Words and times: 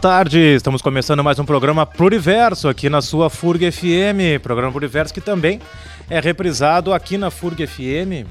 Tarde, 0.00 0.38
estamos 0.38 0.80
começando 0.80 1.24
mais 1.24 1.40
um 1.40 1.44
programa 1.44 1.84
Pluriverso 1.84 2.68
aqui 2.68 2.88
na 2.88 3.02
sua 3.02 3.28
FURG 3.28 3.72
FM. 3.72 4.40
Programa 4.40 4.70
Pluriverso 4.70 5.12
que 5.12 5.20
também 5.20 5.60
é 6.08 6.20
reprisado 6.20 6.94
aqui 6.94 7.18
na 7.18 7.32
FURG 7.32 7.66
FM 7.66 8.24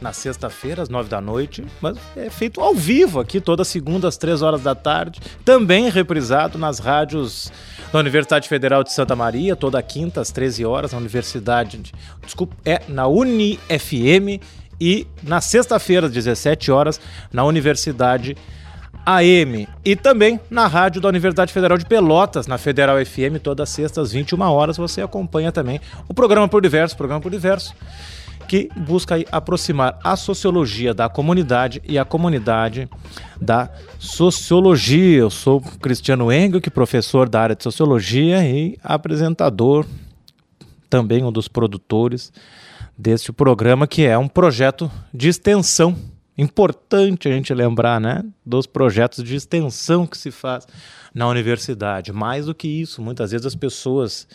na 0.00 0.14
sexta-feira, 0.14 0.80
às 0.80 0.88
nove 0.88 1.10
da 1.10 1.20
noite, 1.20 1.62
mas 1.78 1.98
é 2.16 2.30
feito 2.30 2.58
ao 2.62 2.74
vivo 2.74 3.20
aqui 3.20 3.38
toda 3.38 3.64
segunda 3.64 4.08
às 4.08 4.16
três 4.16 4.40
horas 4.40 4.62
da 4.62 4.74
tarde. 4.74 5.20
Também 5.44 5.90
reprisado 5.90 6.56
nas 6.56 6.78
rádios 6.78 7.52
da 7.92 7.98
Universidade 7.98 8.48
Federal 8.48 8.82
de 8.82 8.90
Santa 8.90 9.14
Maria, 9.14 9.54
toda 9.54 9.82
quinta 9.82 10.22
às 10.22 10.30
13 10.32 10.64
horas, 10.64 10.92
na 10.92 10.98
Universidade. 10.98 11.92
Desculpa, 12.24 12.56
é 12.64 12.80
na 12.88 13.06
UniFM 13.06 14.40
e 14.80 15.06
na 15.22 15.42
sexta-feira, 15.42 16.06
às 16.06 16.12
17 16.14 16.72
horas, 16.72 16.98
na 17.30 17.44
Universidade 17.44 18.34
AM. 19.04 19.68
E 19.84 19.96
também 19.96 20.40
na 20.50 20.66
rádio 20.66 21.00
da 21.00 21.08
Universidade 21.08 21.52
Federal 21.52 21.78
de 21.78 21.86
Pelotas, 21.86 22.46
na 22.46 22.58
Federal 22.58 22.96
FM, 23.04 23.40
todas 23.42 23.68
as 23.68 23.74
sextas, 23.74 24.08
às 24.08 24.12
21 24.12 24.40
horas, 24.42 24.76
você 24.76 25.02
acompanha 25.02 25.50
também 25.52 25.80
o 26.08 26.14
programa 26.14 26.48
Por 26.48 26.62
Diverso, 26.62 26.96
programa 26.96 27.20
Por 27.20 27.30
Diverso, 27.30 27.74
que 28.48 28.68
busca 28.76 29.16
aproximar 29.30 29.98
a 30.02 30.16
sociologia 30.16 30.92
da 30.92 31.08
comunidade 31.08 31.80
e 31.86 31.98
a 31.98 32.04
comunidade 32.04 32.88
da 33.40 33.70
sociologia. 33.98 35.18
Eu 35.18 35.30
sou 35.30 35.60
Cristiano 35.60 36.32
Engel, 36.32 36.60
que 36.60 36.70
professor 36.70 37.28
da 37.28 37.40
área 37.40 37.56
de 37.56 37.62
sociologia 37.62 38.44
e 38.44 38.76
apresentador, 38.82 39.86
também 40.88 41.24
um 41.24 41.30
dos 41.30 41.46
produtores 41.46 42.32
deste 42.98 43.32
programa, 43.32 43.86
que 43.86 44.04
é 44.04 44.18
um 44.18 44.28
projeto 44.28 44.90
de 45.14 45.28
extensão 45.28 45.96
Importante 46.40 47.28
a 47.28 47.32
gente 47.32 47.52
lembrar, 47.52 48.00
né, 48.00 48.24
dos 48.46 48.66
projetos 48.66 49.22
de 49.22 49.36
extensão 49.36 50.06
que 50.06 50.16
se 50.16 50.30
faz 50.30 50.66
na 51.14 51.28
universidade. 51.28 52.14
Mais 52.14 52.46
do 52.46 52.54
que 52.54 52.66
isso, 52.66 53.02
muitas 53.02 53.30
vezes 53.30 53.46
as 53.46 53.54
pessoas, 53.54 54.26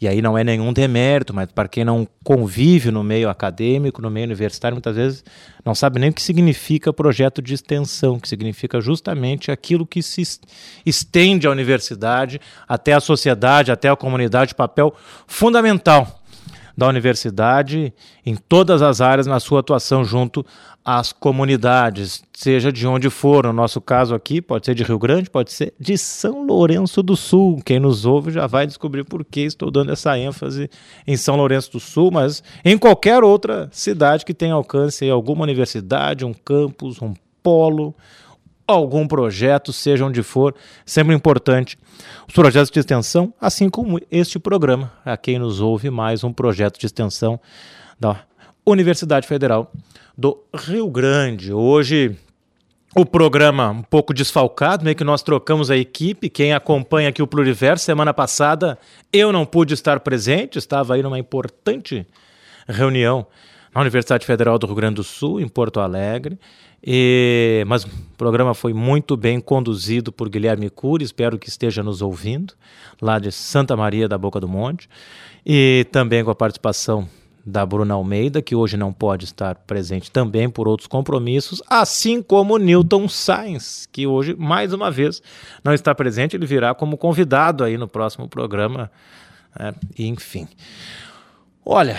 e 0.00 0.08
aí 0.08 0.20
não 0.20 0.36
é 0.36 0.42
nenhum 0.42 0.72
demérito, 0.72 1.32
mas 1.32 1.52
para 1.52 1.68
quem 1.68 1.84
não 1.84 2.04
convive 2.24 2.90
no 2.90 3.04
meio 3.04 3.30
acadêmico, 3.30 4.02
no 4.02 4.10
meio 4.10 4.26
universitário, 4.26 4.74
muitas 4.74 4.96
vezes 4.96 5.24
não 5.64 5.72
sabe 5.72 6.00
nem 6.00 6.10
o 6.10 6.12
que 6.12 6.20
significa 6.20 6.92
projeto 6.92 7.40
de 7.40 7.54
extensão, 7.54 8.18
que 8.18 8.28
significa 8.28 8.80
justamente 8.80 9.52
aquilo 9.52 9.86
que 9.86 10.02
se 10.02 10.20
estende 10.84 11.46
à 11.46 11.50
universidade, 11.52 12.40
até 12.66 12.92
a 12.92 12.98
sociedade, 12.98 13.70
até 13.70 13.88
a 13.88 13.94
comunidade, 13.94 14.52
papel 14.52 14.92
fundamental 15.28 16.21
da 16.76 16.88
universidade 16.88 17.92
em 18.24 18.34
todas 18.34 18.82
as 18.82 19.00
áreas 19.00 19.26
na 19.26 19.40
sua 19.40 19.60
atuação 19.60 20.04
junto 20.04 20.44
às 20.84 21.12
comunidades, 21.12 22.22
seja 22.32 22.72
de 22.72 22.86
onde 22.86 23.08
for. 23.08 23.46
No 23.46 23.52
nosso 23.52 23.80
caso 23.80 24.14
aqui, 24.14 24.42
pode 24.42 24.66
ser 24.66 24.74
de 24.74 24.82
Rio 24.82 24.98
Grande, 24.98 25.30
pode 25.30 25.52
ser 25.52 25.72
de 25.78 25.96
São 25.96 26.44
Lourenço 26.44 27.02
do 27.02 27.16
Sul. 27.16 27.60
Quem 27.64 27.78
nos 27.78 28.04
ouve 28.04 28.32
já 28.32 28.46
vai 28.46 28.66
descobrir 28.66 29.04
por 29.04 29.24
que 29.24 29.40
estou 29.40 29.70
dando 29.70 29.92
essa 29.92 30.18
ênfase 30.18 30.68
em 31.06 31.16
São 31.16 31.36
Lourenço 31.36 31.72
do 31.72 31.80
Sul, 31.80 32.10
mas 32.10 32.42
em 32.64 32.76
qualquer 32.76 33.22
outra 33.22 33.68
cidade 33.70 34.24
que 34.24 34.34
tenha 34.34 34.54
alcance, 34.54 35.08
alguma 35.08 35.44
universidade, 35.44 36.24
um 36.24 36.32
campus, 36.34 37.00
um 37.00 37.14
polo, 37.42 37.94
algum 38.66 39.06
projeto, 39.06 39.72
seja 39.72 40.04
onde 40.04 40.22
for, 40.22 40.54
sempre 40.84 41.14
importante. 41.14 41.78
Os 42.26 42.34
projetos 42.34 42.70
de 42.70 42.78
extensão, 42.78 43.32
assim 43.40 43.68
como 43.68 44.00
este 44.10 44.38
programa, 44.38 44.92
a 45.04 45.16
quem 45.16 45.38
nos 45.38 45.60
ouve 45.60 45.90
mais 45.90 46.24
um 46.24 46.32
projeto 46.32 46.78
de 46.78 46.86
extensão 46.86 47.40
da 47.98 48.24
Universidade 48.64 49.26
Federal 49.26 49.72
do 50.16 50.38
Rio 50.54 50.88
Grande. 50.88 51.52
Hoje 51.52 52.16
o 52.94 53.06
programa 53.06 53.70
um 53.70 53.82
pouco 53.82 54.12
desfalcado, 54.12 54.84
meio 54.84 54.94
que 54.94 55.04
nós 55.04 55.22
trocamos 55.22 55.70
a 55.70 55.76
equipe. 55.76 56.28
Quem 56.28 56.52
acompanha 56.52 57.08
aqui 57.08 57.22
o 57.22 57.26
Pluriverso, 57.26 57.84
semana 57.84 58.12
passada 58.12 58.78
eu 59.12 59.32
não 59.32 59.46
pude 59.46 59.72
estar 59.74 60.00
presente, 60.00 60.58
estava 60.58 60.94
aí 60.94 61.02
numa 61.02 61.18
importante 61.18 62.06
reunião 62.68 63.26
na 63.74 63.80
Universidade 63.80 64.26
Federal 64.26 64.58
do 64.58 64.66
Rio 64.66 64.76
Grande 64.76 64.96
do 64.96 65.04
Sul, 65.04 65.40
em 65.40 65.48
Porto 65.48 65.80
Alegre. 65.80 66.38
E, 66.84 67.64
mas 67.68 67.84
o 67.84 67.88
programa 68.16 68.54
foi 68.54 68.72
muito 68.72 69.16
bem 69.16 69.40
conduzido 69.40 70.10
por 70.10 70.28
Guilherme 70.28 70.68
Cury, 70.68 71.04
espero 71.04 71.38
que 71.38 71.48
esteja 71.48 71.82
nos 71.82 72.02
ouvindo, 72.02 72.54
lá 73.00 73.18
de 73.18 73.30
Santa 73.30 73.76
Maria 73.76 74.08
da 74.08 74.18
Boca 74.18 74.40
do 74.40 74.48
Monte, 74.48 74.88
e 75.46 75.86
também 75.92 76.24
com 76.24 76.30
a 76.30 76.34
participação 76.34 77.08
da 77.44 77.66
Bruna 77.66 77.94
Almeida, 77.94 78.40
que 78.40 78.54
hoje 78.54 78.76
não 78.76 78.92
pode 78.92 79.24
estar 79.24 79.54
presente 79.54 80.10
também 80.10 80.48
por 80.48 80.68
outros 80.68 80.86
compromissos, 80.86 81.62
assim 81.68 82.22
como 82.22 82.56
Newton 82.56 83.08
Sainz, 83.08 83.88
que 83.90 84.06
hoje, 84.06 84.34
mais 84.36 84.72
uma 84.72 84.90
vez, 84.90 85.22
não 85.62 85.74
está 85.74 85.94
presente, 85.94 86.36
ele 86.36 86.46
virá 86.46 86.74
como 86.74 86.96
convidado 86.96 87.64
aí 87.64 87.76
no 87.76 87.88
próximo 87.88 88.28
programa, 88.28 88.90
né? 89.58 89.74
enfim. 89.98 90.48
Olha, 91.64 91.96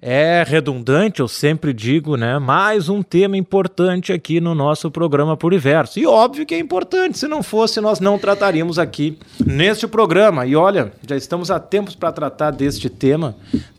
é 0.00 0.44
redundante, 0.46 1.20
eu 1.20 1.26
sempre 1.26 1.72
digo, 1.72 2.16
né? 2.16 2.38
Mais 2.38 2.88
um 2.88 3.02
tema 3.02 3.36
importante 3.36 4.12
aqui 4.12 4.40
no 4.40 4.54
nosso 4.54 4.90
programa 4.90 5.36
Pluriverso. 5.36 5.98
E 5.98 6.06
óbvio 6.06 6.46
que 6.46 6.54
é 6.54 6.58
importante, 6.58 7.18
se 7.18 7.26
não 7.26 7.42
fosse, 7.42 7.80
nós 7.80 7.98
não 7.98 8.18
trataríamos 8.18 8.78
aqui 8.78 9.18
neste 9.44 9.88
programa. 9.88 10.46
E 10.46 10.54
olha, 10.54 10.92
já 11.06 11.16
estamos 11.16 11.50
há 11.50 11.58
tempos 11.58 11.96
para 11.96 12.12
tratar 12.12 12.52
deste 12.52 12.88
tema 12.88 13.36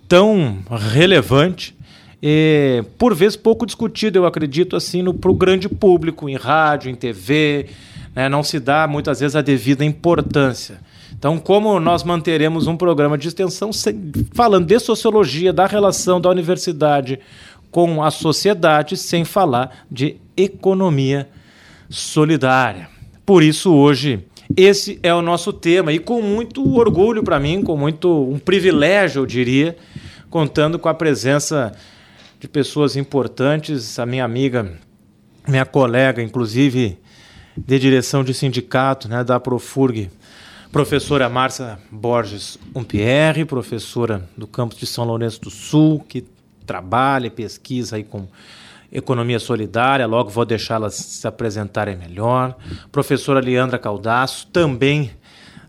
tão 0.10 0.60
relevante 0.70 1.78
e 2.22 2.84
por 2.98 3.16
vezes 3.16 3.38
pouco 3.38 3.66
discutido, 3.66 4.20
eu 4.20 4.26
acredito, 4.26 4.76
assim, 4.76 5.02
no 5.02 5.14
pro 5.14 5.34
grande 5.34 5.70
público, 5.70 6.28
em 6.28 6.36
rádio, 6.36 6.92
em 6.92 6.96
TV, 6.96 7.68
né? 8.14 8.28
não 8.28 8.44
se 8.44 8.60
dá 8.60 8.86
muitas 8.88 9.22
vezes 9.22 9.38
a 9.38 9.42
devida 9.42 9.86
importância. 9.86 10.82
Então, 11.20 11.38
como 11.38 11.82
nós 11.82 12.02
manteremos 12.02 12.66
um 12.66 12.78
programa 12.78 13.18
de 13.18 13.28
extensão 13.28 13.74
sem, 13.74 14.10
falando 14.34 14.66
de 14.66 14.80
sociologia, 14.80 15.52
da 15.52 15.66
relação 15.66 16.22
da 16.22 16.30
universidade 16.30 17.20
com 17.70 18.02
a 18.02 18.10
sociedade, 18.10 18.96
sem 18.96 19.26
falar 19.26 19.86
de 19.92 20.16
economia 20.38 21.28
solidária. 21.90 22.88
Por 23.26 23.44
isso, 23.44 23.74
hoje, 23.74 24.26
esse 24.56 24.98
é 25.04 25.14
o 25.14 25.22
nosso 25.22 25.52
tema 25.52 25.92
e 25.92 26.00
com 26.00 26.22
muito 26.22 26.66
orgulho 26.78 27.22
para 27.22 27.38
mim, 27.38 27.62
com 27.64 27.76
muito 27.76 28.10
um 28.24 28.40
privilégio, 28.40 29.22
eu 29.22 29.26
diria, 29.26 29.76
contando 30.30 30.80
com 30.80 30.88
a 30.88 30.94
presença 30.94 31.74
de 32.40 32.48
pessoas 32.48 32.96
importantes, 32.96 34.00
a 34.00 34.06
minha 34.06 34.24
amiga, 34.24 34.72
minha 35.46 35.66
colega, 35.66 36.24
inclusive 36.24 36.98
de 37.58 37.78
direção 37.78 38.24
de 38.24 38.34
sindicato, 38.34 39.10
né, 39.10 39.22
da 39.22 39.38
Profurg, 39.38 40.10
Professora 40.72 41.28
Márcia 41.28 41.80
Borges 41.90 42.60
Umpierre, 42.76 43.44
professora 43.44 44.30
do 44.38 44.46
campus 44.46 44.78
de 44.78 44.86
São 44.86 45.04
Lourenço 45.04 45.42
do 45.42 45.50
Sul, 45.50 46.06
que 46.08 46.24
trabalha 46.64 47.26
e 47.26 47.32
pesquisa 47.32 47.96
aí 47.96 48.04
com 48.04 48.28
economia 48.92 49.40
solidária, 49.40 50.06
logo 50.06 50.30
vou 50.30 50.46
deixá-las 50.46 50.94
se 50.94 51.28
apresentarem 51.28 51.98
melhor. 51.98 52.56
Professora 52.92 53.40
Leandra 53.40 53.80
Caldaço 53.80 54.46
também 54.48 55.10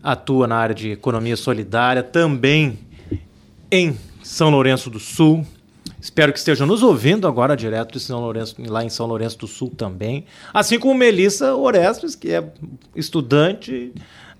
atua 0.03 0.45
na 0.45 0.57
área 0.57 0.75
de 0.75 0.91
economia 0.91 1.35
solidária, 1.35 2.03
também 2.03 2.77
em 3.71 3.97
São 4.21 4.51
Lourenço 4.51 4.87
do 4.91 4.99
Sul. 4.99 5.43
Espero 5.99 6.31
que 6.31 6.37
estejam 6.37 6.67
nos 6.67 6.83
ouvindo 6.83 7.27
agora 7.27 7.57
direto 7.57 7.93
de 7.93 7.99
São 7.99 8.19
Lourenço, 8.19 8.55
lá 8.67 8.83
em 8.83 8.89
São 8.89 9.07
Lourenço 9.07 9.39
do 9.39 9.47
Sul 9.47 9.71
também. 9.75 10.25
Assim 10.53 10.77
como 10.77 10.93
Melissa 10.93 11.55
Orestes, 11.55 12.13
que 12.13 12.31
é 12.31 12.43
estudante 12.95 13.91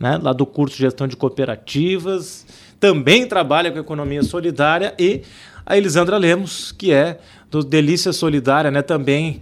né, 0.01 0.19
lá 0.21 0.33
do 0.33 0.47
curso 0.47 0.75
de 0.75 0.81
gestão 0.81 1.07
de 1.07 1.15
cooperativas, 1.15 2.43
também 2.79 3.27
trabalha 3.27 3.71
com 3.71 3.77
economia 3.77 4.23
solidária, 4.23 4.95
e 4.97 5.21
a 5.63 5.77
Elisandra 5.77 6.17
Lemos, 6.17 6.71
que 6.71 6.91
é 6.91 7.19
do 7.51 7.63
Delícia 7.63 8.11
Solidária, 8.11 8.71
né, 8.71 8.81
também 8.81 9.39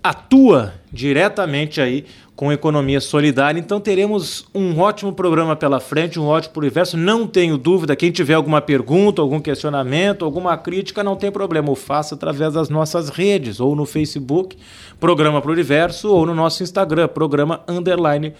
atua 0.00 0.74
diretamente 0.92 1.80
aí 1.80 2.04
com 2.36 2.52
economia 2.52 3.00
solidária. 3.00 3.58
Então 3.58 3.80
teremos 3.80 4.46
um 4.54 4.78
ótimo 4.78 5.12
programa 5.12 5.56
pela 5.56 5.80
frente, 5.80 6.20
um 6.20 6.26
ótimo 6.26 6.54
universo. 6.58 6.96
Não 6.96 7.26
tenho 7.26 7.58
dúvida, 7.58 7.96
quem 7.96 8.12
tiver 8.12 8.34
alguma 8.34 8.60
pergunta, 8.60 9.20
algum 9.20 9.40
questionamento, 9.40 10.24
alguma 10.24 10.56
crítica, 10.56 11.02
não 11.02 11.16
tem 11.16 11.32
problema, 11.32 11.72
o 11.72 11.74
faça 11.74 12.14
através 12.14 12.54
das 12.54 12.68
nossas 12.68 13.08
redes, 13.08 13.58
ou 13.58 13.74
no 13.74 13.84
Facebook, 13.84 14.56
Programa 15.00 15.42
Pluriverso, 15.42 16.08
ou 16.12 16.24
no 16.24 16.32
nosso 16.36 16.62
Instagram, 16.62 17.08
Programa 17.08 17.60
Underline 17.66 18.32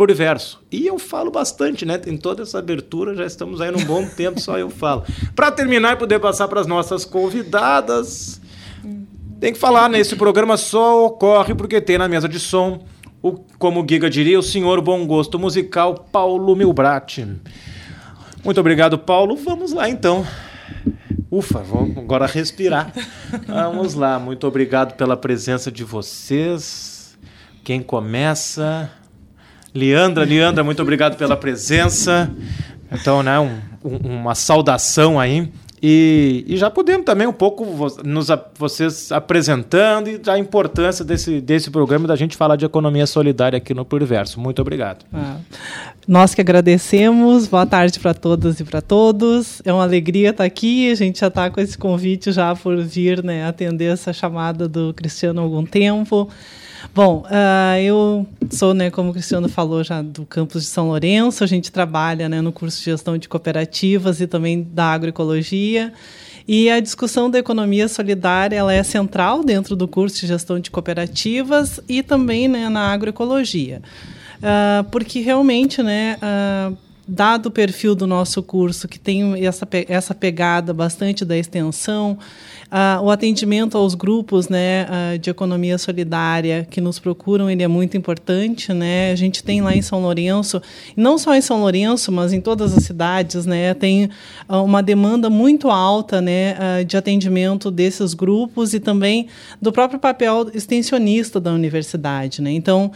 Pluriverso. 0.00 0.62
E 0.72 0.86
eu 0.86 0.98
falo 0.98 1.30
bastante, 1.30 1.84
né? 1.84 1.98
Tem 1.98 2.16
toda 2.16 2.42
essa 2.42 2.58
abertura, 2.58 3.14
já 3.14 3.26
estamos 3.26 3.60
aí 3.60 3.70
num 3.70 3.84
bom 3.84 4.06
tempo, 4.06 4.40
só 4.40 4.58
eu 4.58 4.70
falo. 4.70 5.04
Para 5.36 5.50
terminar 5.50 5.92
e 5.92 5.96
poder 5.96 6.18
passar 6.18 6.48
para 6.48 6.58
as 6.58 6.66
nossas 6.66 7.04
convidadas, 7.04 8.40
tem 9.38 9.52
que 9.52 9.58
falar, 9.58 9.90
né? 9.90 10.00
Esse 10.00 10.16
programa 10.16 10.56
só 10.56 11.04
ocorre 11.04 11.54
porque 11.54 11.82
tem 11.82 11.98
na 11.98 12.08
mesa 12.08 12.26
de 12.26 12.40
som, 12.40 12.82
o, 13.20 13.32
como 13.58 13.84
o 13.84 13.86
Giga 13.86 14.08
diria, 14.08 14.38
o 14.38 14.42
senhor 14.42 14.80
bom 14.80 15.06
gosto 15.06 15.38
musical 15.38 15.94
Paulo 16.10 16.56
Milbrat. 16.56 17.18
Muito 18.42 18.58
obrigado, 18.58 18.98
Paulo. 18.98 19.36
Vamos 19.36 19.70
lá, 19.70 19.86
então. 19.86 20.26
Ufa, 21.30 21.58
vamos 21.58 21.98
agora 21.98 22.24
respirar. 22.24 22.90
Vamos 23.46 23.92
lá. 23.92 24.18
Muito 24.18 24.46
obrigado 24.46 24.94
pela 24.94 25.14
presença 25.14 25.70
de 25.70 25.84
vocês. 25.84 27.18
Quem 27.62 27.82
começa? 27.82 28.90
Leandra, 29.74 30.24
Leandra, 30.24 30.64
muito 30.64 30.82
obrigado 30.82 31.16
pela 31.16 31.36
presença. 31.36 32.30
Então, 32.90 33.22
né, 33.22 33.38
um, 33.38 33.58
um, 33.84 33.96
uma 34.20 34.34
saudação 34.34 35.18
aí. 35.18 35.48
E, 35.82 36.44
e, 36.46 36.58
já 36.58 36.68
podemos 36.68 37.06
também 37.06 37.26
um 37.26 37.32
pouco 37.32 37.64
nos, 38.04 38.28
vocês 38.58 39.10
apresentando 39.10 40.08
e 40.08 40.20
a 40.28 40.38
importância 40.38 41.02
desse, 41.02 41.40
desse 41.40 41.70
programa 41.70 42.06
da 42.06 42.14
gente 42.16 42.36
falar 42.36 42.56
de 42.56 42.66
economia 42.66 43.06
solidária 43.06 43.56
aqui 43.56 43.72
no 43.72 43.82
Pluriverso. 43.82 44.38
Muito 44.38 44.60
obrigado. 44.60 45.06
Ah, 45.10 45.36
nós 46.06 46.34
que 46.34 46.40
agradecemos. 46.42 47.46
Boa 47.46 47.64
tarde 47.64 47.98
para 47.98 48.12
todas 48.12 48.60
e 48.60 48.64
para 48.64 48.82
todos. 48.82 49.62
É 49.64 49.72
uma 49.72 49.82
alegria 49.82 50.30
estar 50.30 50.44
aqui. 50.44 50.90
A 50.90 50.94
gente 50.94 51.20
já 51.20 51.28
está 51.28 51.48
com 51.48 51.60
esse 51.60 51.78
convite 51.78 52.30
já 52.30 52.54
por 52.54 52.76
vir 52.82 53.24
né, 53.24 53.46
atender 53.46 53.90
essa 53.90 54.12
chamada 54.12 54.68
do 54.68 54.92
Cristiano 54.92 55.40
há 55.40 55.44
algum 55.44 55.64
tempo. 55.64 56.28
Bom, 56.94 57.24
uh, 57.26 57.78
eu 57.80 58.26
sou, 58.50 58.74
né, 58.74 58.90
como 58.90 59.10
o 59.10 59.12
Cristiano 59.12 59.48
falou, 59.48 59.84
já 59.84 60.02
do 60.02 60.24
campus 60.24 60.62
de 60.62 60.68
São 60.68 60.88
Lourenço. 60.88 61.44
A 61.44 61.46
gente 61.46 61.70
trabalha 61.70 62.28
né, 62.28 62.40
no 62.40 62.52
curso 62.52 62.78
de 62.78 62.84
gestão 62.84 63.16
de 63.16 63.28
cooperativas 63.28 64.20
e 64.20 64.26
também 64.26 64.62
da 64.62 64.86
agroecologia. 64.86 65.92
E 66.48 66.68
a 66.68 66.80
discussão 66.80 67.30
da 67.30 67.38
economia 67.38 67.86
solidária 67.86 68.56
ela 68.56 68.72
é 68.72 68.82
central 68.82 69.44
dentro 69.44 69.76
do 69.76 69.86
curso 69.86 70.20
de 70.20 70.26
gestão 70.26 70.58
de 70.58 70.70
cooperativas 70.70 71.80
e 71.88 72.02
também 72.02 72.48
né, 72.48 72.68
na 72.68 72.92
agroecologia. 72.92 73.80
Uh, 74.38 74.82
porque 74.90 75.20
realmente, 75.20 75.82
né, 75.82 76.16
uh, 76.16 76.76
dado 77.06 77.46
o 77.46 77.50
perfil 77.50 77.94
do 77.94 78.06
nosso 78.06 78.42
curso, 78.42 78.88
que 78.88 78.98
tem 78.98 79.44
essa, 79.44 79.68
essa 79.88 80.14
pegada 80.14 80.72
bastante 80.72 81.24
da 81.24 81.36
extensão, 81.36 82.18
Uh, 82.70 83.02
o 83.02 83.10
atendimento 83.10 83.76
aos 83.76 83.96
grupos 83.96 84.48
né, 84.48 84.86
uh, 84.86 85.18
de 85.18 85.28
economia 85.28 85.76
solidária 85.76 86.64
que 86.70 86.80
nos 86.80 87.00
procuram 87.00 87.50
ele 87.50 87.64
é 87.64 87.68
muito 87.68 87.96
importante. 87.96 88.72
Né? 88.72 89.10
A 89.10 89.16
gente 89.16 89.42
tem 89.42 89.60
lá 89.60 89.74
em 89.74 89.82
São 89.82 90.00
Lourenço, 90.00 90.62
não 90.96 91.18
só 91.18 91.34
em 91.34 91.40
São 91.40 91.58
Lourenço, 91.58 92.12
mas 92.12 92.32
em 92.32 92.40
todas 92.40 92.72
as 92.72 92.84
cidades, 92.84 93.44
né, 93.44 93.74
tem 93.74 94.08
uh, 94.48 94.62
uma 94.62 94.84
demanda 94.84 95.28
muito 95.28 95.68
alta 95.68 96.20
né, 96.20 96.84
de 96.84 96.96
atendimento 96.96 97.72
desses 97.72 98.14
grupos 98.14 98.72
e 98.72 98.78
também 98.78 99.26
do 99.60 99.72
próprio 99.72 99.98
papel 99.98 100.48
extensionista 100.54 101.40
da 101.40 101.52
universidade. 101.52 102.40
Né? 102.40 102.52
Então, 102.52 102.92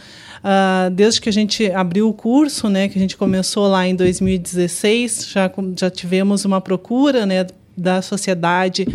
desde 0.93 1.19
que 1.19 1.27
a 1.27 1.33
gente 1.33 1.69
abriu 1.71 2.07
o 2.07 2.13
curso, 2.13 2.69
né, 2.69 2.87
que 2.87 2.97
a 2.97 3.01
gente 3.01 3.17
começou 3.17 3.67
lá 3.67 3.85
em 3.87 3.95
2016, 3.95 5.27
já, 5.31 5.51
já 5.77 5.89
tivemos 5.89 6.45
uma 6.45 6.61
procura 6.61 7.25
né, 7.25 7.45
da 7.77 8.01
sociedade 8.01 8.87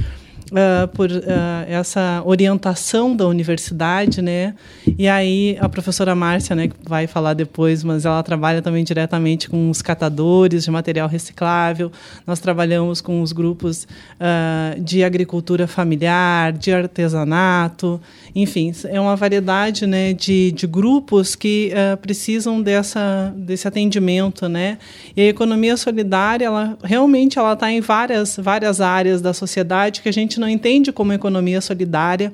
uh, 0.50 0.88
por 0.88 1.10
uh, 1.10 1.20
essa 1.68 2.22
orientação 2.24 3.14
da 3.14 3.26
universidade, 3.26 4.20
né? 4.20 4.54
E 4.98 5.08
aí 5.08 5.56
a 5.60 5.68
professora 5.68 6.14
Márcia, 6.14 6.54
né, 6.56 6.68
que 6.68 6.74
vai 6.86 7.06
falar 7.06 7.34
depois, 7.34 7.84
mas 7.84 8.04
ela 8.04 8.22
trabalha 8.22 8.60
também 8.60 8.84
diretamente 8.84 9.48
com 9.48 9.70
os 9.70 9.80
catadores 9.82 10.64
de 10.64 10.70
material 10.70 11.08
reciclável. 11.08 11.90
Nós 12.26 12.40
trabalhamos 12.40 13.00
com 13.00 13.22
os 13.22 13.32
grupos 13.32 13.84
uh, 13.84 14.80
de 14.80 15.04
agricultura 15.04 15.66
familiar, 15.66 16.52
de 16.52 16.72
artesanato, 16.72 18.00
enfim, 18.34 18.72
é 18.84 19.00
uma 19.00 19.16
variedade, 19.16 19.86
né, 19.86 20.12
de, 20.12 20.52
de 20.52 20.66
grupos 20.66 21.34
que 21.34 21.72
precisam 22.00 22.62
dessa 22.62 23.32
desse 23.36 23.66
atendimento, 23.66 24.48
né? 24.48 24.78
E 25.16 25.20
a 25.22 25.26
economia 25.26 25.76
solidária, 25.76 26.46
ela 26.46 26.78
realmente 26.82 27.38
ela 27.38 27.52
está 27.52 27.70
em 27.70 27.80
várias 27.80 28.36
várias 28.36 28.80
áreas 28.80 29.20
da 29.20 29.32
sociedade 29.32 30.00
que 30.00 30.08
a 30.08 30.12
gente 30.12 30.39
não 30.40 30.48
entende 30.48 30.90
como 30.90 31.12
economia 31.12 31.60
solidária, 31.60 32.32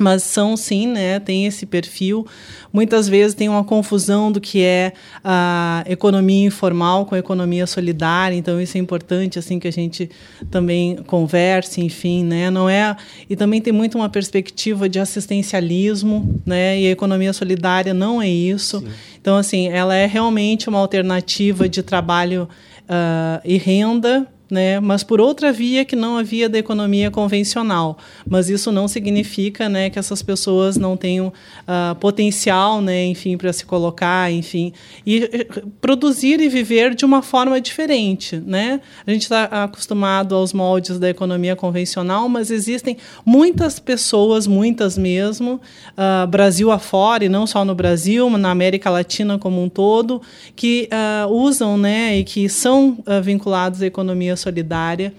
mas 0.00 0.22
são 0.22 0.56
sim, 0.56 0.86
né, 0.86 1.20
tem 1.20 1.46
esse 1.46 1.66
perfil. 1.66 2.26
Muitas 2.72 3.06
vezes 3.06 3.34
tem 3.34 3.48
uma 3.48 3.62
confusão 3.62 4.32
do 4.32 4.40
que 4.40 4.62
é 4.62 4.92
a 5.22 5.84
economia 5.86 6.46
informal 6.46 7.04
com 7.04 7.14
a 7.14 7.18
economia 7.18 7.66
solidária, 7.66 8.34
então 8.34 8.60
isso 8.60 8.78
é 8.78 8.80
importante 8.80 9.38
assim 9.38 9.58
que 9.58 9.68
a 9.68 9.72
gente 9.72 10.08
também 10.50 10.96
converse, 11.06 11.82
enfim, 11.82 12.24
né? 12.24 12.50
Não 12.50 12.68
é 12.68 12.96
e 13.28 13.36
também 13.36 13.60
tem 13.60 13.72
muito 13.72 13.98
uma 13.98 14.08
perspectiva 14.08 14.88
de 14.88 14.98
assistencialismo, 14.98 16.40
né? 16.46 16.80
E 16.80 16.86
a 16.86 16.90
economia 16.90 17.32
solidária 17.32 17.92
não 17.92 18.22
é 18.22 18.28
isso. 18.28 18.80
Sim. 18.80 18.88
Então 19.20 19.36
assim, 19.36 19.68
ela 19.68 19.94
é 19.94 20.06
realmente 20.06 20.68
uma 20.68 20.78
alternativa 20.78 21.68
de 21.68 21.82
trabalho 21.82 22.48
uh, 22.84 23.40
e 23.44 23.58
renda 23.58 24.26
né, 24.50 24.80
mas 24.80 25.04
por 25.04 25.20
outra 25.20 25.52
via 25.52 25.84
que 25.84 25.94
não 25.94 26.18
havia 26.18 26.48
da 26.48 26.58
economia 26.58 27.10
convencional. 27.10 27.96
Mas 28.28 28.50
isso 28.50 28.72
não 28.72 28.88
significa 28.88 29.68
né, 29.68 29.88
que 29.88 29.98
essas 29.98 30.22
pessoas 30.22 30.76
não 30.76 30.96
tenham 30.96 31.28
uh, 31.28 31.94
potencial, 31.96 32.82
né, 32.82 33.06
enfim, 33.06 33.36
para 33.36 33.52
se 33.52 33.64
colocar, 33.64 34.30
enfim, 34.32 34.72
e 35.06 35.24
eh, 35.24 35.46
produzir 35.80 36.40
e 36.40 36.48
viver 36.48 36.94
de 36.94 37.04
uma 37.04 37.22
forma 37.22 37.60
diferente. 37.60 38.36
Né? 38.36 38.80
A 39.06 39.10
gente 39.10 39.22
está 39.22 39.44
acostumado 39.64 40.34
aos 40.34 40.52
moldes 40.52 40.98
da 40.98 41.08
economia 41.08 41.54
convencional, 41.54 42.28
mas 42.28 42.50
existem 42.50 42.96
muitas 43.24 43.78
pessoas, 43.78 44.46
muitas 44.46 44.98
mesmo, 44.98 45.60
uh, 45.96 46.26
Brasil 46.26 46.70
afora, 46.70 47.24
e 47.24 47.28
não 47.28 47.46
só 47.46 47.64
no 47.64 47.74
Brasil, 47.74 48.28
mas 48.28 48.40
na 48.40 48.50
América 48.50 48.90
Latina 48.90 49.38
como 49.38 49.62
um 49.62 49.68
todo, 49.68 50.20
que 50.56 50.88
uh, 50.92 51.32
usam 51.32 51.78
né, 51.78 52.18
e 52.18 52.24
que 52.24 52.48
são 52.48 52.98
vinculados 53.22 53.82
à 53.82 53.86
economia 53.86 54.36
solidária 54.40 55.12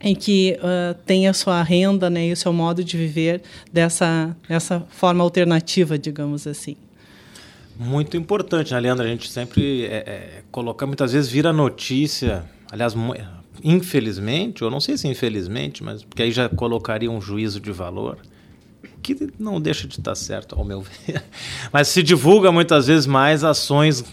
em 0.00 0.14
que 0.14 0.56
uh, 0.58 0.94
tem 1.04 1.26
a 1.26 1.32
sua 1.32 1.62
renda 1.62 2.08
né, 2.08 2.28
e 2.28 2.32
o 2.32 2.36
seu 2.36 2.52
modo 2.52 2.84
de 2.84 2.96
viver 2.96 3.42
dessa, 3.72 4.36
dessa 4.48 4.80
forma 4.90 5.24
alternativa, 5.24 5.98
digamos 5.98 6.46
assim. 6.46 6.76
Muito 7.76 8.16
importante, 8.16 8.72
né, 8.72 8.80
Leandra? 8.80 9.04
A 9.04 9.08
gente 9.08 9.30
sempre 9.30 9.84
é, 9.86 9.96
é, 9.96 10.42
coloca, 10.50 10.86
muitas 10.86 11.12
vezes 11.12 11.30
vira 11.30 11.52
notícia, 11.52 12.44
aliás, 12.70 12.94
infelizmente, 13.62 14.64
ou 14.64 14.70
não 14.70 14.80
sei 14.80 14.96
se 14.96 15.08
infelizmente, 15.08 15.82
mas 15.82 16.02
porque 16.02 16.22
aí 16.22 16.32
já 16.32 16.48
colocaria 16.48 17.10
um 17.10 17.20
juízo 17.20 17.60
de 17.60 17.72
valor, 17.72 18.18
que 19.14 19.30
não 19.38 19.60
deixa 19.60 19.86
de 19.86 19.98
estar 19.98 20.14
certo, 20.14 20.54
ao 20.56 20.64
meu 20.64 20.82
ver. 21.06 21.22
Mas 21.72 21.88
se 21.88 22.02
divulga 22.02 22.50
muitas 22.52 22.86
vezes 22.86 23.06
mais 23.06 23.44
ações 23.44 24.04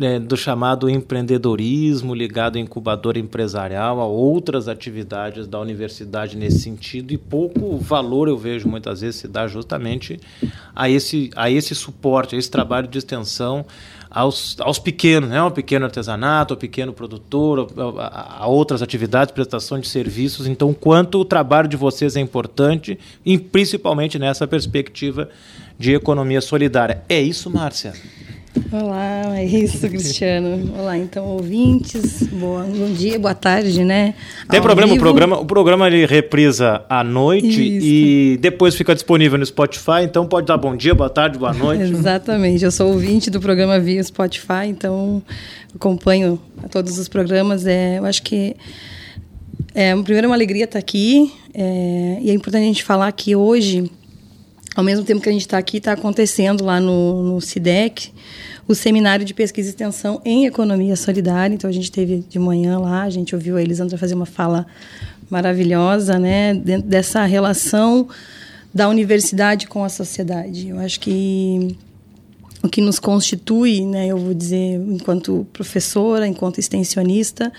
é, 0.00 0.18
do 0.18 0.36
chamado 0.36 0.90
empreendedorismo 0.90 2.14
ligado 2.14 2.56
à 2.56 2.60
incubadora 2.60 3.18
empresarial, 3.18 4.00
a 4.00 4.06
outras 4.06 4.66
atividades 4.66 5.46
da 5.46 5.60
universidade 5.60 6.36
nesse 6.36 6.60
sentido, 6.60 7.12
e 7.12 7.18
pouco 7.18 7.76
valor 7.78 8.28
eu 8.28 8.36
vejo 8.36 8.68
muitas 8.68 9.00
vezes 9.00 9.20
se 9.20 9.28
dá 9.28 9.46
justamente 9.46 10.20
a 10.74 10.90
esse, 10.90 11.30
a 11.36 11.48
esse 11.50 11.74
suporte, 11.74 12.34
a 12.34 12.38
esse 12.38 12.50
trabalho 12.50 12.88
de 12.88 12.98
extensão 12.98 13.64
aos, 14.12 14.56
aos 14.60 14.78
pequenos, 14.78 15.30
né? 15.30 15.38
ao 15.38 15.50
pequeno 15.50 15.86
artesanato, 15.86 16.52
ao 16.52 16.58
pequeno 16.58 16.92
produtor, 16.92 17.66
a, 17.98 18.44
a, 18.44 18.46
outras 18.46 18.82
atividades, 18.82 19.32
prestação 19.32 19.80
de 19.80 19.88
serviços. 19.88 20.46
Então, 20.46 20.74
quanto 20.74 21.18
o 21.18 21.24
trabalho 21.24 21.66
de 21.66 21.76
vocês 21.76 22.14
é 22.14 22.20
importante, 22.20 22.98
e 23.24 23.38
principalmente 23.38 24.18
nessa 24.18 24.46
perspectiva 24.46 25.30
de 25.78 25.94
economia 25.94 26.42
solidária. 26.42 27.02
É 27.08 27.20
isso, 27.20 27.50
Márcia? 27.50 27.94
Olá, 28.70 29.38
é 29.38 29.44
isso, 29.46 29.88
Cristiano. 29.88 30.74
Olá, 30.78 30.98
então, 30.98 31.24
ouvintes. 31.24 32.22
Boa, 32.24 32.64
bom 32.64 32.92
dia, 32.92 33.18
boa 33.18 33.34
tarde, 33.34 33.82
né? 33.82 34.14
Tem 34.48 34.58
Ao 34.58 34.62
problema, 34.62 34.92
o 34.92 34.98
programa, 34.98 35.40
o 35.40 35.46
programa 35.46 35.86
ele 35.86 36.04
reprisa 36.04 36.84
à 36.86 37.02
noite 37.02 37.46
isso. 37.46 37.86
e 37.86 38.38
depois 38.42 38.74
fica 38.74 38.94
disponível 38.94 39.38
no 39.38 39.46
Spotify, 39.46 40.02
então 40.02 40.26
pode 40.26 40.46
dar 40.46 40.58
bom 40.58 40.76
dia, 40.76 40.94
boa 40.94 41.08
tarde, 41.08 41.38
boa 41.38 41.54
noite. 41.54 41.82
Exatamente, 41.82 42.62
eu 42.62 42.70
sou 42.70 42.92
ouvinte 42.92 43.30
do 43.30 43.40
programa 43.40 43.80
via 43.80 44.02
Spotify, 44.02 44.66
então 44.66 45.22
acompanho 45.74 46.38
todos 46.70 46.98
os 46.98 47.08
programas. 47.08 47.66
É, 47.66 47.98
eu 47.98 48.04
acho 48.04 48.22
que 48.22 48.54
é, 49.74 49.94
primeiro 50.02 50.26
é 50.26 50.28
uma 50.28 50.36
alegria 50.36 50.64
estar 50.64 50.78
aqui 50.78 51.32
é, 51.54 52.18
e 52.20 52.30
é 52.30 52.34
importante 52.34 52.64
a 52.64 52.66
gente 52.66 52.84
falar 52.84 53.10
que 53.12 53.34
hoje 53.34 53.90
ao 54.74 54.82
mesmo 54.82 55.04
tempo 55.04 55.20
que 55.20 55.28
a 55.28 55.32
gente 55.32 55.42
está 55.42 55.58
aqui, 55.58 55.78
está 55.78 55.92
acontecendo 55.92 56.64
lá 56.64 56.80
no, 56.80 57.22
no 57.22 57.40
CIDEC 57.40 58.12
o 58.66 58.74
seminário 58.74 59.24
de 59.24 59.34
pesquisa 59.34 59.68
e 59.68 59.70
extensão 59.70 60.20
em 60.24 60.46
economia 60.46 60.96
solidária. 60.96 61.54
Então 61.54 61.68
a 61.68 61.72
gente 61.72 61.90
teve 61.90 62.24
de 62.28 62.38
manhã 62.38 62.78
lá, 62.78 63.02
a 63.02 63.10
gente 63.10 63.34
ouviu 63.34 63.56
a 63.56 63.62
Elisandra 63.62 63.98
fazer 63.98 64.14
uma 64.14 64.26
fala 64.26 64.66
maravilhosa, 65.28 66.18
né, 66.18 66.54
dentro 66.54 66.88
dessa 66.88 67.24
relação 67.24 68.08
da 68.72 68.88
universidade 68.88 69.66
com 69.66 69.84
a 69.84 69.88
sociedade. 69.88 70.68
Eu 70.68 70.78
acho 70.78 71.00
que 71.00 71.76
o 72.62 72.68
que 72.68 72.80
nos 72.80 72.98
constitui, 72.98 73.84
né, 73.84 74.06
eu 74.06 74.16
vou 74.16 74.34
dizer, 74.34 74.80
enquanto 74.88 75.46
professora, 75.52 76.26
enquanto 76.26 76.58
extensionista 76.58 77.52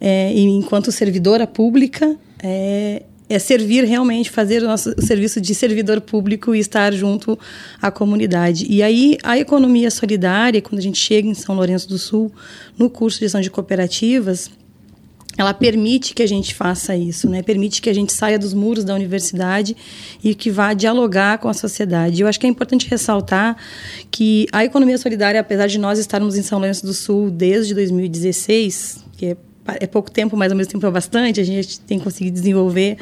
é, 0.00 0.32
e 0.32 0.42
enquanto 0.42 0.90
servidora 0.90 1.46
pública, 1.46 2.16
é, 2.42 3.02
é 3.28 3.38
servir 3.38 3.84
realmente, 3.84 4.30
fazer 4.30 4.62
o 4.62 4.66
nosso 4.66 4.94
serviço 5.00 5.40
de 5.40 5.54
servidor 5.54 6.00
público 6.00 6.54
e 6.54 6.58
estar 6.58 6.92
junto 6.92 7.38
à 7.80 7.90
comunidade. 7.90 8.66
E 8.68 8.82
aí, 8.82 9.18
a 9.22 9.38
economia 9.38 9.90
solidária, 9.90 10.62
quando 10.62 10.78
a 10.78 10.82
gente 10.82 10.98
chega 10.98 11.28
em 11.28 11.34
São 11.34 11.54
Lourenço 11.54 11.88
do 11.88 11.98
Sul, 11.98 12.32
no 12.78 12.88
curso 12.88 13.18
de 13.18 13.26
gestão 13.26 13.40
de 13.40 13.50
cooperativas, 13.50 14.50
ela 15.38 15.54
permite 15.54 16.14
que 16.14 16.22
a 16.22 16.26
gente 16.26 16.52
faça 16.52 16.96
isso, 16.96 17.30
né? 17.30 17.42
Permite 17.42 17.80
que 17.80 17.88
a 17.88 17.94
gente 17.94 18.12
saia 18.12 18.36
dos 18.36 18.52
muros 18.52 18.82
da 18.82 18.92
universidade 18.92 19.76
e 20.22 20.34
que 20.34 20.50
vá 20.50 20.74
dialogar 20.74 21.38
com 21.38 21.48
a 21.48 21.54
sociedade. 21.54 22.20
Eu 22.20 22.26
acho 22.26 22.40
que 22.40 22.46
é 22.46 22.50
importante 22.50 22.88
ressaltar 22.88 23.56
que 24.10 24.48
a 24.50 24.64
economia 24.64 24.98
solidária, 24.98 25.40
apesar 25.40 25.68
de 25.68 25.78
nós 25.78 25.96
estarmos 25.96 26.36
em 26.36 26.42
São 26.42 26.58
Lourenço 26.58 26.84
do 26.84 26.92
Sul 26.92 27.30
desde 27.30 27.72
2016, 27.72 29.04
que 29.16 29.26
é, 29.26 29.36
é 29.80 29.86
pouco 29.86 30.10
tempo, 30.10 30.36
mas 30.36 30.50
ao 30.52 30.56
mesmo 30.56 30.72
tempo 30.72 30.86
é 30.86 30.90
bastante, 30.90 31.40
a 31.40 31.44
gente 31.44 31.80
tem 31.80 31.98
conseguido 31.98 32.34
desenvolver 32.34 32.96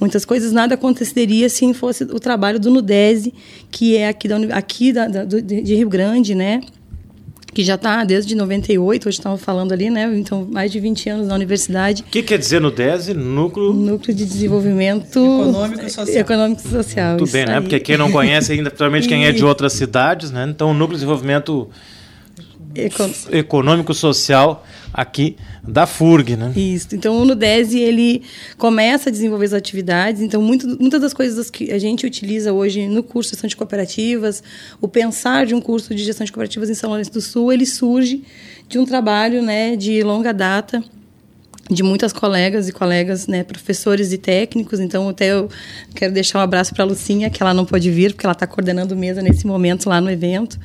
muitas 0.00 0.24
coisas, 0.24 0.52
nada 0.52 0.74
aconteceria 0.74 1.48
se 1.48 1.66
não 1.66 1.74
fosse 1.74 2.04
o 2.04 2.20
trabalho 2.20 2.60
do 2.60 2.70
Nudese, 2.70 3.34
que 3.70 3.96
é 3.96 4.08
aqui, 4.08 4.28
da, 4.28 4.36
aqui 4.56 4.92
da, 4.92 5.08
da, 5.08 5.24
de 5.24 5.74
Rio 5.74 5.88
Grande, 5.88 6.34
né? 6.34 6.60
que 7.56 7.64
já 7.64 7.76
está 7.76 8.04
desde 8.04 8.34
98, 8.34 9.08
hoje 9.08 9.16
estava 9.16 9.38
falando 9.38 9.72
ali, 9.72 9.88
né? 9.88 10.12
Então, 10.14 10.46
mais 10.52 10.70
de 10.70 10.78
20 10.78 11.08
anos 11.08 11.28
na 11.28 11.34
universidade. 11.34 12.02
O 12.02 12.04
que 12.04 12.22
quer 12.22 12.36
dizer 12.36 12.60
no 12.60 12.70
DESE? 12.70 13.14
Núcleo... 13.14 13.72
Núcleo 13.72 14.14
de 14.14 14.26
Desenvolvimento... 14.26 15.18
Econômico 15.18 15.86
e 15.86 15.88
Social. 15.88 16.16
Econômico 16.18 16.60
e 16.62 16.70
Social. 16.70 17.16
Tudo 17.16 17.32
bem, 17.32 17.46
né? 17.46 17.58
Porque 17.58 17.80
quem 17.80 17.96
não 17.96 18.12
conhece 18.12 18.52
ainda, 18.52 18.68
principalmente 18.68 19.08
quem 19.08 19.24
é 19.24 19.32
de 19.32 19.42
outras 19.42 19.72
cidades, 19.72 20.30
né? 20.30 20.46
Então, 20.46 20.70
o 20.70 20.74
Núcleo 20.74 20.98
de 20.98 21.04
Desenvolvimento 21.04 21.70
Econ... 22.76 23.10
Econômico 23.30 23.94
Social 23.94 24.64
aqui 24.92 25.36
da 25.66 25.86
FURG, 25.86 26.36
né? 26.36 26.52
Isso. 26.56 26.88
Então, 26.92 27.20
o 27.20 27.24
Nudese, 27.24 27.78
ele 27.78 28.22
começa 28.56 29.08
a 29.08 29.12
desenvolver 29.12 29.46
as 29.46 29.52
atividades. 29.52 30.22
Então, 30.22 30.40
muito, 30.40 30.66
muitas 30.80 31.00
das 31.00 31.12
coisas 31.12 31.50
que 31.50 31.72
a 31.72 31.78
gente 31.78 32.06
utiliza 32.06 32.52
hoje 32.52 32.86
no 32.86 33.02
curso 33.02 33.30
de 33.30 33.34
gestão 33.34 33.48
de 33.48 33.56
cooperativas, 33.56 34.42
o 34.80 34.88
pensar 34.88 35.44
de 35.44 35.54
um 35.54 35.60
curso 35.60 35.94
de 35.94 36.02
gestão 36.02 36.24
de 36.24 36.32
cooperativas 36.32 36.70
em 36.70 36.74
São 36.74 36.88
Lourenço 36.88 37.12
do 37.12 37.20
Sul, 37.20 37.52
ele 37.52 37.66
surge 37.66 38.22
de 38.68 38.78
um 38.78 38.86
trabalho, 38.86 39.42
né, 39.42 39.76
de 39.76 40.02
longa 40.02 40.32
data 40.32 40.82
de 41.68 41.82
muitas 41.82 42.12
colegas 42.12 42.68
e 42.68 42.72
colegas, 42.72 43.26
né, 43.26 43.42
professores 43.42 44.12
e 44.12 44.18
técnicos. 44.18 44.80
Então, 44.80 45.08
até 45.08 45.32
eu 45.32 45.48
quero 45.94 46.12
deixar 46.12 46.38
um 46.38 46.42
abraço 46.42 46.72
para 46.72 46.84
a 46.84 46.86
Lucinha, 46.86 47.28
que 47.28 47.42
ela 47.42 47.52
não 47.52 47.64
pode 47.64 47.90
vir, 47.90 48.12
porque 48.12 48.24
ela 48.24 48.32
está 48.32 48.46
coordenando 48.46 48.94
mesa 48.94 49.20
nesse 49.20 49.46
momento 49.46 49.88
lá 49.88 50.00
no 50.00 50.10
evento. 50.10 50.58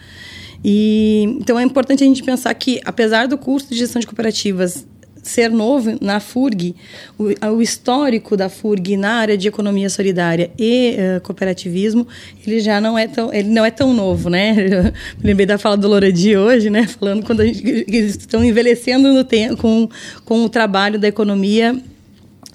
E, 0.63 1.24
então 1.39 1.60
é 1.60 1.63
importante 1.63 2.03
a 2.03 2.08
gente 2.08 2.24
pensar 2.24 2.53
que, 2.53 2.80
apesar 2.86 3.27
do 3.27 3.38
curso 3.38 3.70
de 3.70 3.77
gestão 3.77 4.00
de 4.00 4.06
cooperativas 4.06 4.86
ser 5.24 5.50
novo 5.50 5.98
na 6.01 6.20
FURG, 6.20 6.75
o, 7.18 7.25
o, 7.48 7.62
histórico 7.62 8.36
da 8.36 8.50
FURG 8.50 8.98
na 8.98 9.13
área 9.13 9.38
de 9.38 9.48
economia 9.48 9.89
solidária 9.89 10.51
e 10.58 10.96
uh, 10.98 11.22
cooperativismo, 11.22 12.08
ele 12.46 12.60
já 12.60 12.82
não 12.82 12.98
é 12.98 13.08
tão, 13.08 13.34
ele 13.34 13.50
não 13.50 13.63
é 13.63 13.72
tão 13.72 13.94
novo, 13.94 14.30
né? 14.30 14.56
Eu 14.58 14.94
lembrei 15.24 15.46
da 15.46 15.58
fala 15.58 15.77
do 15.77 15.88
Loredi 15.88 16.36
hoje, 16.36 16.70
né? 16.70 16.88
Falando 16.88 17.24
quando 17.24 17.46
gente, 17.46 17.86
eles 17.88 18.15
estão 18.15 18.44
envelhecendo 18.44 19.13
no 19.13 19.24
tempo 19.24 19.58
com, 19.58 19.89
com 20.25 20.44
o 20.44 20.50
trabalho 20.50 21.00
da 21.00 21.08
economia 21.08 21.80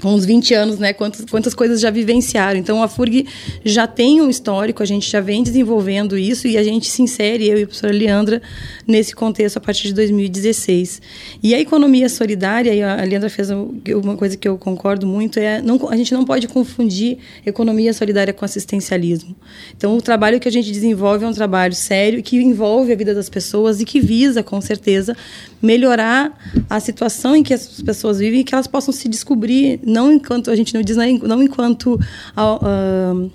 com 0.01 0.15
uns 0.15 0.27
20 0.27 0.55
anos, 0.55 0.79
né? 0.79 0.93
Quantas, 0.93 1.25
quantas 1.25 1.55
coisas 1.55 1.81
já 1.81 1.91
vivenciaram. 1.91 2.59
Então, 2.59 2.83
a 2.83 2.89
FURG 2.89 3.27
já 3.65 3.87
tem 3.87 4.21
um 4.21 4.29
histórico, 4.29 4.83
a 4.83 4.87
gente 4.87 5.11
já 5.11 5.21
vem 5.21 5.43
desenvolvendo 5.43 6.19
isso 6.19 6.47
e 6.47 6.57
a 6.59 6.63
gente 6.63 6.89
se 6.91 7.03
insere, 7.03 7.49
eu 7.49 7.59
e 7.59 7.63
a 7.63 7.67
professora 7.67 7.93
Leandra, 7.93 8.43
nesse 8.87 9.15
contexto 9.15 9.57
a 9.57 9.61
partir 9.61 9.89
de 9.89 9.95
2016. 9.95 11.01
E 11.43 11.55
a 11.55 11.61
economia 11.61 12.09
solidária, 12.09 12.75
e 12.75 12.83
a 12.83 13.03
Leandra 13.03 13.31
fez 13.31 13.49
uma 13.51 14.17
coisa 14.17 14.37
que 14.37 14.47
eu 14.47 14.59
concordo 14.59 15.07
muito, 15.07 15.39
é 15.39 15.63
não, 15.63 15.89
a 15.89 15.97
gente 15.97 16.13
não 16.13 16.25
pode 16.25 16.47
confundir 16.49 17.19
economia 17.45 17.93
solidária 17.95 18.35
com 18.35 18.45
assistencialismo. 18.45 19.35
Então, 19.77 19.97
o 19.97 20.03
trabalho 20.03 20.39
que 20.39 20.49
a 20.49 20.53
gente 20.53 20.71
desenvolve 20.71 21.25
é 21.25 21.29
um 21.29 21.33
trabalho 21.33 21.75
sério 21.75 22.23
que 22.23 22.37
envolve 22.37 22.93
a 22.93 22.97
vida 22.97 23.15
das 23.15 23.29
pessoas 23.29 23.81
e 23.81 23.85
que 23.85 24.01
visa, 24.01 24.43
com 24.43 24.61
certeza, 24.61 25.17
melhorar 25.63 26.37
a 26.69 26.79
situação 26.81 27.35
em 27.35 27.43
que 27.43 27.55
as 27.55 27.81
pessoas 27.81 28.19
vivem 28.19 28.41
e 28.41 28.45
que 28.45 28.55
elas 28.55 28.67
possam 28.67 28.93
se 28.93 29.09
descobrir 29.09 29.81
não 29.87 30.13
enquanto 30.13 30.51
a 30.51 30.57
gente 30.57 30.75
não 30.75 30.83
diz 30.83 30.97
não 30.97 31.43
enquanto 31.43 31.95
uh, 31.95 33.31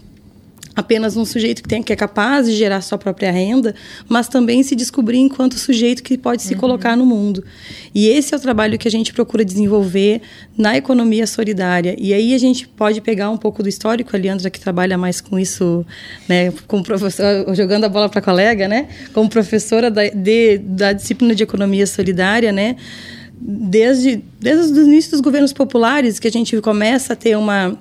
apenas 0.75 1.17
um 1.17 1.25
sujeito 1.25 1.61
que 1.61 1.69
tem 1.69 1.83
que 1.83 1.91
é 1.91 1.95
capaz 1.95 2.47
de 2.47 2.53
gerar 2.53 2.81
sua 2.81 2.97
própria 2.97 3.31
renda, 3.31 3.75
mas 4.07 4.27
também 4.27 4.63
se 4.63 4.75
descobrir 4.75 5.17
enquanto 5.17 5.57
sujeito 5.57 6.01
que 6.03 6.17
pode 6.17 6.41
se 6.41 6.53
uhum. 6.53 6.59
colocar 6.59 6.95
no 6.95 7.05
mundo. 7.05 7.43
E 7.93 8.07
esse 8.07 8.33
é 8.33 8.37
o 8.37 8.39
trabalho 8.39 8.77
que 8.77 8.87
a 8.87 8.91
gente 8.91 9.13
procura 9.13 9.43
desenvolver 9.43 10.21
na 10.57 10.77
economia 10.77 11.27
solidária. 11.27 11.95
E 11.99 12.13
aí 12.13 12.33
a 12.33 12.37
gente 12.37 12.67
pode 12.67 13.01
pegar 13.01 13.29
um 13.29 13.37
pouco 13.37 13.61
do 13.61 13.69
histórico, 13.69 14.15
a 14.15 14.19
Leandra 14.19 14.49
que 14.49 14.59
trabalha 14.59 14.97
mais 14.97 15.19
com 15.19 15.37
isso, 15.37 15.85
né, 16.27 16.53
como 16.67 16.83
professor, 16.83 17.53
jogando 17.53 17.85
a 17.85 17.89
bola 17.89 18.09
para 18.09 18.21
colega, 18.21 18.67
né, 18.67 18.87
como 19.13 19.29
professora 19.29 19.91
da, 19.91 20.07
de, 20.07 20.57
da 20.59 20.93
disciplina 20.93 21.35
de 21.35 21.43
economia 21.43 21.85
solidária, 21.85 22.51
né, 22.51 22.75
desde, 23.43 24.23
desde 24.39 24.79
o 24.79 24.83
início 24.83 25.11
dos 25.11 25.21
governos 25.21 25.51
populares 25.51 26.19
que 26.19 26.27
a 26.27 26.31
gente 26.31 26.59
começa 26.61 27.13
a 27.13 27.15
ter 27.15 27.35
uma 27.35 27.77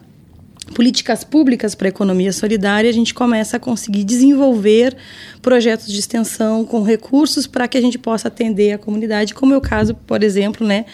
políticas 0.74 1.24
públicas 1.24 1.74
para 1.74 1.88
a 1.88 1.90
economia 1.90 2.32
solidária, 2.32 2.88
a 2.88 2.92
gente 2.92 3.12
começa 3.12 3.56
a 3.56 3.60
conseguir 3.60 4.04
desenvolver 4.04 4.96
projetos 5.42 5.86
de 5.86 5.98
extensão 5.98 6.64
com 6.64 6.82
recursos 6.82 7.46
para 7.46 7.66
que 7.66 7.76
a 7.76 7.80
gente 7.80 7.98
possa 7.98 8.28
atender 8.28 8.72
a 8.72 8.78
comunidade, 8.78 9.34
como 9.34 9.54
é 9.54 9.56
o 9.56 9.60
caso, 9.60 9.94
por 9.94 10.22
exemplo, 10.22 10.66
né, 10.66 10.84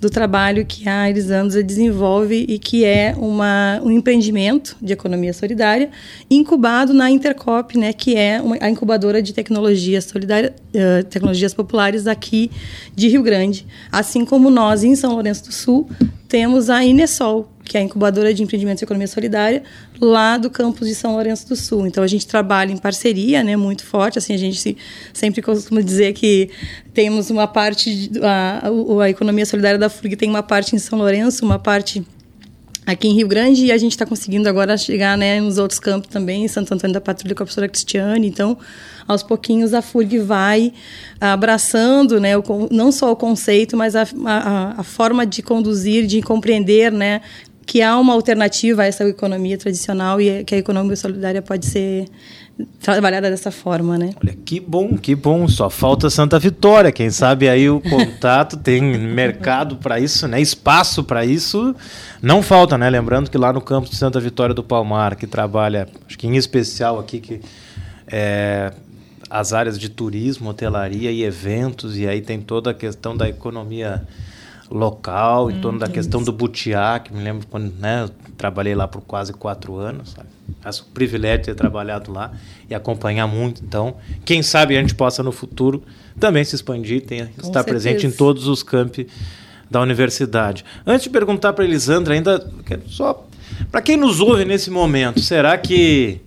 do 0.00 0.10
trabalho 0.10 0.66
que 0.66 0.88
a 0.88 1.08
Elisandra 1.08 1.62
desenvolve 1.62 2.44
e 2.48 2.58
que 2.58 2.84
é 2.84 3.14
uma, 3.16 3.80
um 3.82 3.90
empreendimento 3.90 4.76
de 4.82 4.92
economia 4.92 5.32
solidária 5.32 5.90
incubado 6.30 6.92
na 6.92 7.10
Intercop, 7.10 7.78
né, 7.78 7.92
que 7.92 8.16
é 8.16 8.40
uma, 8.40 8.58
a 8.60 8.68
incubadora 8.68 9.22
de 9.22 9.32
tecnologia 9.32 10.00
solidária, 10.00 10.54
uh, 10.74 11.04
tecnologias 11.04 11.54
populares 11.54 12.06
aqui 12.06 12.50
de 12.94 13.08
Rio 13.08 13.22
Grande. 13.22 13.66
Assim 13.90 14.24
como 14.24 14.50
nós, 14.50 14.84
em 14.84 14.94
São 14.94 15.12
Lourenço 15.12 15.44
do 15.44 15.52
Sul, 15.52 15.88
temos 16.28 16.70
a 16.70 16.84
Inesol, 16.84 17.48
que 17.64 17.76
é 17.76 17.80
a 17.80 17.82
incubadora 17.82 18.34
de 18.34 18.42
empreendimentos 18.42 18.80
de 18.80 18.84
economia 18.84 19.06
solidária, 19.06 19.62
lá 20.00 20.36
do 20.36 20.50
campus 20.50 20.88
de 20.88 20.94
São 20.94 21.12
Lourenço 21.12 21.48
do 21.48 21.56
Sul. 21.56 21.86
Então 21.86 22.02
a 22.02 22.06
gente 22.06 22.26
trabalha 22.26 22.72
em 22.72 22.76
parceria, 22.76 23.42
né, 23.42 23.56
muito 23.56 23.84
forte. 23.84 24.18
Assim 24.18 24.34
a 24.34 24.38
gente 24.38 24.58
se, 24.58 24.76
sempre 25.12 25.40
costuma 25.40 25.80
dizer 25.80 26.12
que 26.12 26.50
temos 26.92 27.30
uma 27.30 27.46
parte 27.46 28.10
a, 28.22 28.70
a 29.02 29.10
economia 29.10 29.46
solidária 29.46 29.78
da 29.78 29.88
FURG 29.88 30.16
tem 30.16 30.28
uma 30.28 30.42
parte 30.42 30.74
em 30.74 30.78
São 30.78 30.98
Lourenço, 30.98 31.44
uma 31.44 31.58
parte 31.58 32.04
aqui 32.84 33.08
em 33.08 33.14
Rio 33.14 33.28
Grande 33.28 33.66
e 33.66 33.72
a 33.72 33.78
gente 33.78 33.92
está 33.92 34.04
conseguindo 34.04 34.48
agora 34.48 34.76
chegar 34.76 35.16
né, 35.16 35.40
nos 35.40 35.58
outros 35.58 35.78
campos 35.78 36.10
também, 36.10 36.44
em 36.44 36.48
Santo 36.48 36.74
Antônio 36.74 36.94
da 36.94 37.00
Patrulha 37.00 37.34
com 37.34 37.42
a 37.42 37.46
professora 37.46 37.68
Cristiane. 37.68 38.26
Então, 38.26 38.58
aos 39.06 39.22
pouquinhos, 39.22 39.72
a 39.72 39.80
FURG 39.80 40.18
vai 40.18 40.72
abraçando 41.20 42.20
né, 42.20 42.36
o, 42.36 42.42
não 42.70 42.90
só 42.90 43.12
o 43.12 43.16
conceito, 43.16 43.76
mas 43.76 43.94
a, 43.94 44.02
a, 44.26 44.80
a, 44.80 44.82
forma 44.82 45.24
de 45.24 45.42
conduzir, 45.42 46.06
de 46.06 46.20
compreender 46.22 46.90
né, 46.90 47.20
que 47.66 47.80
há 47.82 47.98
uma 47.98 48.12
alternativa 48.12 48.82
a 48.82 48.86
essa 48.86 49.08
economia 49.08 49.56
tradicional 49.56 50.20
e 50.20 50.44
que 50.44 50.54
a 50.54 50.58
economia 50.58 50.96
solidária 50.96 51.40
pode 51.40 51.66
ser 51.66 52.06
trabalhada 52.80 53.30
dessa 53.30 53.50
forma, 53.50 53.96
né? 53.96 54.10
Olha, 54.22 54.36
que 54.44 54.60
bom, 54.60 54.96
que 54.96 55.14
bom. 55.14 55.48
Só 55.48 55.70
falta 55.70 56.10
Santa 56.10 56.38
Vitória. 56.38 56.92
Quem 56.92 57.10
sabe 57.10 57.48
aí 57.48 57.68
o 57.68 57.80
contato 57.80 58.56
tem 58.56 58.82
mercado 58.82 59.76
para 59.76 59.98
isso, 59.98 60.28
né? 60.28 60.40
Espaço 60.40 61.02
para 61.02 61.24
isso. 61.24 61.74
Não 62.20 62.42
falta, 62.42 62.76
né? 62.76 62.88
Lembrando 62.90 63.30
que 63.30 63.38
lá 63.38 63.52
no 63.52 63.60
campus 63.60 63.90
de 63.90 63.96
Santa 63.96 64.20
Vitória 64.20 64.54
do 64.54 64.62
Palmar, 64.62 65.16
que 65.16 65.26
trabalha, 65.26 65.88
acho 66.06 66.18
que 66.18 66.26
em 66.26 66.36
especial 66.36 66.98
aqui, 66.98 67.20
que 67.20 67.40
é, 68.06 68.72
as 69.30 69.52
áreas 69.52 69.78
de 69.78 69.88
turismo, 69.88 70.50
hotelaria 70.50 71.10
e 71.10 71.24
eventos, 71.24 71.96
e 71.96 72.06
aí 72.06 72.20
tem 72.20 72.40
toda 72.40 72.70
a 72.70 72.74
questão 72.74 73.16
da 73.16 73.28
economia 73.28 74.06
local, 74.72 75.50
em 75.50 75.60
torno 75.60 75.78
da 75.78 75.88
questão 75.88 76.22
do 76.22 76.32
butiá, 76.32 76.98
que 76.98 77.12
me 77.12 77.22
lembro 77.22 77.46
quando 77.48 77.72
né, 77.78 78.08
trabalhei 78.36 78.74
lá 78.74 78.88
por 78.88 79.02
quase 79.02 79.32
quatro 79.32 79.76
anos. 79.76 80.10
Sabe? 80.10 80.28
Acho 80.64 80.84
um 80.84 80.92
privilégio 80.92 81.38
de 81.38 81.44
ter 81.46 81.54
trabalhado 81.54 82.12
lá 82.12 82.32
e 82.68 82.74
acompanhar 82.74 83.26
muito. 83.26 83.62
Então, 83.64 83.96
quem 84.24 84.42
sabe 84.42 84.76
a 84.76 84.80
gente 84.80 84.94
possa 84.94 85.22
no 85.22 85.32
futuro 85.32 85.82
também 86.18 86.44
se 86.44 86.54
expandir, 86.54 87.02
ter, 87.02 87.30
estar 87.30 87.42
certeza. 87.42 87.64
presente 87.64 88.06
em 88.06 88.10
todos 88.10 88.46
os 88.46 88.62
campi 88.62 89.06
da 89.70 89.80
universidade. 89.80 90.64
Antes 90.86 91.04
de 91.04 91.10
perguntar 91.10 91.52
para 91.52 91.64
Elisandra, 91.64 92.14
ainda 92.14 92.50
só 92.86 93.26
para 93.70 93.82
quem 93.82 93.96
nos 93.96 94.20
ouve 94.20 94.44
nesse 94.44 94.70
momento, 94.70 95.20
será 95.20 95.56
que 95.56 96.20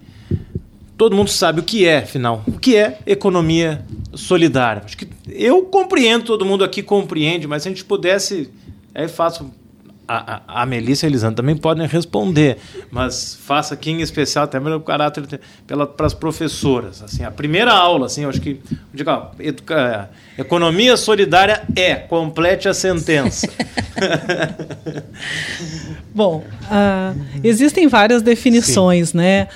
todo 0.98 1.16
mundo 1.16 1.30
sabe 1.30 1.60
o 1.60 1.64
que 1.64 1.86
é, 1.86 2.00
afinal, 2.00 2.44
o 2.48 2.54
que 2.54 2.76
é 2.76 3.00
economia 3.06 3.84
solidária? 4.14 4.82
Acho 4.86 4.98
que 4.98 5.08
eu 5.30 5.64
compreendo, 5.64 6.26
todo 6.26 6.46
mundo 6.46 6.64
aqui 6.64 6.84
compreende, 6.84 7.48
mas 7.48 7.64
se 7.64 7.70
a 7.70 7.72
gente 7.72 7.84
pudesse, 7.84 8.50
aí 8.94 9.08
faço 9.08 9.52
a, 10.08 10.36
a, 10.36 10.62
a 10.62 10.66
Melissa 10.66 11.06
e 11.06 11.08
a 11.08 11.10
Elisandra 11.10 11.38
também 11.38 11.56
podem 11.56 11.88
responder, 11.88 12.58
mas 12.92 13.38
faça 13.42 13.74
aqui 13.74 13.92
em 13.92 14.02
especial 14.02 14.44
até 14.46 14.60
pelo 14.60 14.80
caráter 14.82 15.40
pela, 15.66 15.88
para 15.88 16.06
as 16.06 16.14
professoras. 16.14 17.02
Assim, 17.02 17.24
a 17.24 17.32
primeira 17.32 17.74
aula, 17.74 18.06
assim, 18.06 18.24
eu 18.24 18.30
acho 18.30 18.40
que 18.40 18.60
digo, 18.94 19.10
ó, 19.10 19.32
educa, 19.40 20.10
economia 20.38 20.96
solidária 20.96 21.64
é 21.76 21.96
complete 21.96 22.68
a 22.68 22.74
sentença. 22.74 23.50
Bom, 26.14 26.46
uh, 26.64 27.26
existem 27.44 27.88
várias 27.88 28.22
definições, 28.22 29.10
Sim. 29.10 29.18
né? 29.18 29.48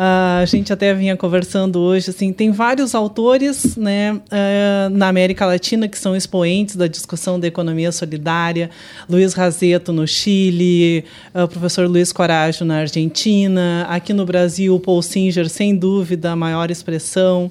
A 0.00 0.44
gente 0.44 0.72
até 0.72 0.94
vinha 0.94 1.16
conversando 1.16 1.80
hoje, 1.80 2.10
assim, 2.10 2.32
tem 2.32 2.52
vários 2.52 2.94
autores 2.94 3.76
né, 3.76 4.12
uh, 4.12 4.90
na 4.92 5.08
América 5.08 5.44
Latina 5.44 5.88
que 5.88 5.98
são 5.98 6.14
expoentes 6.14 6.76
da 6.76 6.86
discussão 6.86 7.40
da 7.40 7.48
economia 7.48 7.90
solidária. 7.90 8.70
Luiz 9.10 9.34
Razeto 9.34 9.92
no 9.92 10.06
Chile, 10.06 11.04
uh, 11.34 11.42
o 11.42 11.48
professor 11.48 11.88
Luiz 11.88 12.12
Coraggio 12.12 12.64
na 12.64 12.76
Argentina, 12.76 13.88
aqui 13.90 14.12
no 14.12 14.24
Brasil, 14.24 14.78
Paul 14.78 15.02
Singer, 15.02 15.48
sem 15.48 15.74
dúvida, 15.74 16.30
a 16.30 16.36
maior 16.36 16.70
expressão. 16.70 17.50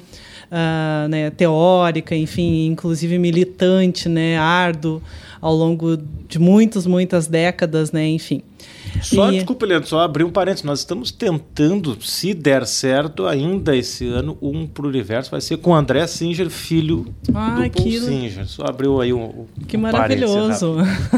Uh, 0.49 1.09
né, 1.09 1.29
teórica, 1.29 2.15
enfim, 2.15 2.67
inclusive 2.67 3.19
militante, 3.19 4.07
né, 4.07 4.37
árduo 4.37 5.01
ao 5.41 5.53
longo 5.53 5.97
de 6.25 6.39
muitas, 6.39 6.87
muitas 6.87 7.27
décadas, 7.27 7.91
né, 7.91 8.07
enfim. 8.07 8.41
Só, 9.01 9.31
e... 9.31 9.35
desculpa, 9.35 9.65
Leandro, 9.65 9.87
só 9.87 9.99
abrir 9.99 10.23
um 10.23 10.29
parênteses. 10.29 10.63
Nós 10.63 10.79
estamos 10.79 11.11
tentando, 11.11 11.97
se 12.01 12.33
der 12.33 12.65
certo, 12.65 13.25
ainda 13.25 13.75
esse 13.75 14.07
ano, 14.07 14.37
um 14.41 14.65
Pluriverso 14.65 15.31
vai 15.31 15.41
ser 15.41 15.57
com 15.57 15.73
André 15.73 16.05
Singer, 16.07 16.49
filho 16.49 17.13
ah, 17.33 17.55
do 17.55 17.71
Paul 17.71 17.85
que... 17.85 17.99
Singer. 17.99 18.47
Só 18.47 18.63
abriu 18.65 19.01
aí 19.01 19.13
um, 19.13 19.23
um 19.23 19.45
Que 19.67 19.77
maravilhoso. 19.77 20.77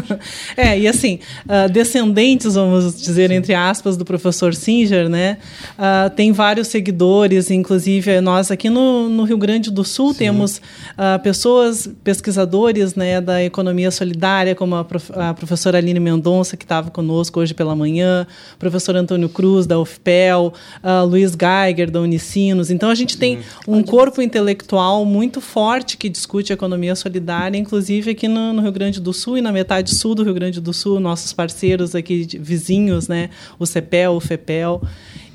é, 0.55 0.79
e 0.79 0.87
assim, 0.87 1.19
uh, 1.45 1.71
descendentes, 1.71 2.55
vamos 2.55 2.99
dizer, 2.99 3.29
Sim. 3.29 3.35
entre 3.35 3.53
aspas, 3.53 3.95
do 3.97 4.05
professor 4.05 4.53
Singer, 4.53 5.09
né? 5.09 5.37
Uh, 5.77 6.09
tem 6.09 6.31
vários 6.31 6.67
seguidores, 6.67 7.49
inclusive 7.49 8.21
nós 8.21 8.51
aqui 8.51 8.69
no, 8.69 9.09
no 9.09 9.23
Rio 9.23 9.37
Grande 9.37 9.71
do 9.71 9.83
Sul 9.83 10.11
Sim. 10.11 10.19
temos 10.19 10.57
uh, 10.57 11.21
pessoas, 11.21 11.89
pesquisadores 12.03 12.95
né, 12.95 13.21
da 13.21 13.43
economia 13.43 13.91
solidária, 13.91 14.55
como 14.55 14.75
a, 14.75 14.83
prof, 14.83 15.11
a 15.15 15.33
professora 15.33 15.77
Aline 15.77 15.99
Mendonça, 15.99 16.57
que 16.57 16.65
estava 16.65 16.89
conosco 16.89 17.38
hoje 17.39 17.53
pela 17.53 17.75
manhã, 17.75 18.27
professor 18.57 18.95
Antônio 18.95 19.29
Cruz, 19.29 19.65
da 19.65 19.79
UFPEL, 19.79 20.53
uh, 20.83 21.05
Luiz 21.05 21.35
Geiger, 21.35 21.89
da 21.89 21.99
Unicinos. 21.99 22.69
Então, 22.69 22.89
a 22.89 22.95
gente 22.95 23.17
tem 23.17 23.39
um 23.67 23.81
corpo 23.81 24.21
intelectual 24.21 25.05
muito 25.05 25.41
forte 25.41 25.97
que 25.97 26.09
discute 26.09 26.53
economia 26.53 26.95
solidária, 26.95 27.57
inclusive 27.57 28.11
aqui 28.11 28.27
no, 28.27 28.53
no, 28.53 28.61
Rio 28.61 28.71
Grande 28.71 28.99
do 28.99 29.13
Sul 29.13 29.37
e 29.37 29.41
na 29.41 29.51
metade 29.51 29.95
sul 29.95 30.13
do 30.13 30.23
Rio 30.23 30.33
Grande 30.33 30.61
do 30.61 30.73
Sul, 30.73 30.99
nossos 30.99 31.33
parceiros 31.33 31.95
aqui, 31.95 32.27
vizinhos, 32.39 33.07
né? 33.07 33.29
o 33.57 33.65
CEPEL, 33.65 34.13
o 34.13 34.19
FEPEL. 34.19 34.81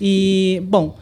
E, 0.00 0.62
bom, 0.66 0.96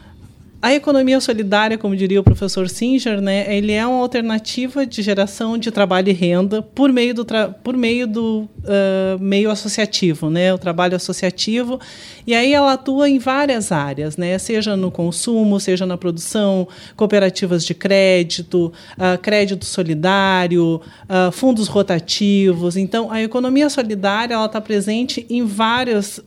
a 0.63 0.73
economia 0.73 1.19
solidária, 1.19 1.77
como 1.77 1.93
diria 1.93 2.21
o 2.21 2.23
professor 2.23 2.69
Singer, 2.69 3.19
né, 3.19 3.53
ele 3.53 3.73
é 3.73 3.85
uma 3.85 3.99
alternativa 3.99 4.85
de 4.85 5.01
geração 5.01 5.57
de 5.57 5.69
trabalho 5.69 6.07
e 6.07 6.13
renda 6.13 6.61
por 6.61 6.89
meio 6.89 7.13
do, 7.13 7.27
por 7.61 7.75
meio, 7.75 8.07
do 8.07 8.47
uh, 8.59 9.19
meio 9.19 9.51
associativo, 9.51 10.29
né, 10.29 10.53
o 10.53 10.57
trabalho 10.57 10.95
associativo. 10.95 11.81
E 12.25 12.33
aí 12.33 12.53
ela 12.53 12.71
atua 12.71 13.09
em 13.09 13.19
várias 13.19 13.73
áreas, 13.73 14.15
né, 14.15 14.37
seja 14.37 14.77
no 14.77 14.89
consumo, 14.89 15.59
seja 15.59 15.85
na 15.85 15.97
produção, 15.97 16.65
cooperativas 16.95 17.65
de 17.65 17.73
crédito, 17.73 18.71
uh, 18.93 19.17
crédito 19.21 19.65
solidário, 19.65 20.79
uh, 21.09 21.29
fundos 21.33 21.67
rotativos. 21.67 22.77
Então, 22.77 23.11
a 23.11 23.21
economia 23.21 23.69
solidária 23.69 24.35
ela 24.35 24.45
está 24.45 24.61
presente 24.61 25.25
em 25.29 25.43
vários 25.43 26.21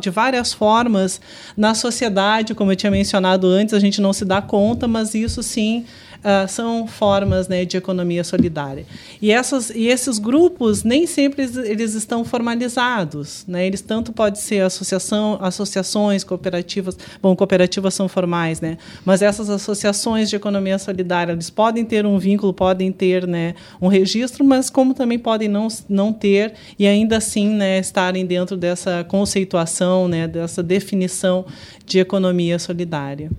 de 0.00 0.10
várias 0.10 0.52
formas 0.52 1.20
na 1.56 1.74
sociedade, 1.74 2.54
como 2.54 2.72
eu 2.72 2.76
tinha 2.76 2.90
mencionado 2.90 3.46
antes, 3.46 3.74
a 3.74 3.80
gente 3.80 4.00
não 4.00 4.12
se 4.12 4.24
dá 4.24 4.40
conta, 4.40 4.86
mas 4.86 5.14
isso 5.14 5.42
sim 5.42 5.84
uh, 6.26 6.48
são 6.48 6.88
formas 6.88 7.46
né, 7.46 7.64
de 7.64 7.76
economia 7.76 8.24
solidária. 8.24 8.84
E, 9.22 9.30
essas, 9.30 9.70
e 9.70 9.86
esses 9.86 10.18
grupos 10.18 10.82
nem 10.82 11.06
sempre 11.06 11.44
eles, 11.44 11.56
eles 11.56 11.94
estão 11.94 12.24
formalizados. 12.24 13.44
Né? 13.46 13.66
Eles 13.66 13.80
tanto 13.80 14.12
pode 14.12 14.40
ser 14.40 14.60
associação, 14.60 15.38
associações, 15.40 16.24
cooperativas. 16.24 16.98
Bom, 17.22 17.36
cooperativas 17.36 17.94
são 17.94 18.08
formais, 18.08 18.60
né? 18.60 18.76
mas 19.04 19.22
essas 19.22 19.48
associações 19.48 20.28
de 20.28 20.34
economia 20.34 20.78
solidária 20.78 21.32
eles 21.32 21.48
podem 21.48 21.84
ter 21.84 22.04
um 22.04 22.18
vínculo, 22.18 22.52
podem 22.52 22.90
ter 22.90 23.26
né, 23.26 23.54
um 23.80 23.86
registro, 23.86 24.44
mas 24.44 24.68
como 24.68 24.94
também 24.94 25.18
podem 25.18 25.48
não, 25.48 25.68
não 25.88 26.12
ter 26.12 26.54
e 26.78 26.86
ainda 26.86 27.18
assim 27.18 27.50
né, 27.50 27.78
estarem 27.78 28.26
dentro 28.26 28.56
dessa 28.56 29.04
conceituação, 29.04 30.08
né, 30.08 30.26
dessa 30.26 30.62
definição 30.62 31.46
de 31.84 31.98
economia 31.98 32.58
solidária. 32.58 33.30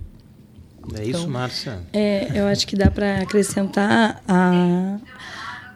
É 0.96 1.04
isso, 1.04 1.20
então, 1.20 1.30
Márcia? 1.30 1.80
É, 1.92 2.32
eu 2.34 2.46
acho 2.48 2.66
que 2.68 2.76
dá 2.76 2.90
para 2.90 3.22
acrescentar 3.22 4.22
a, 4.28 4.98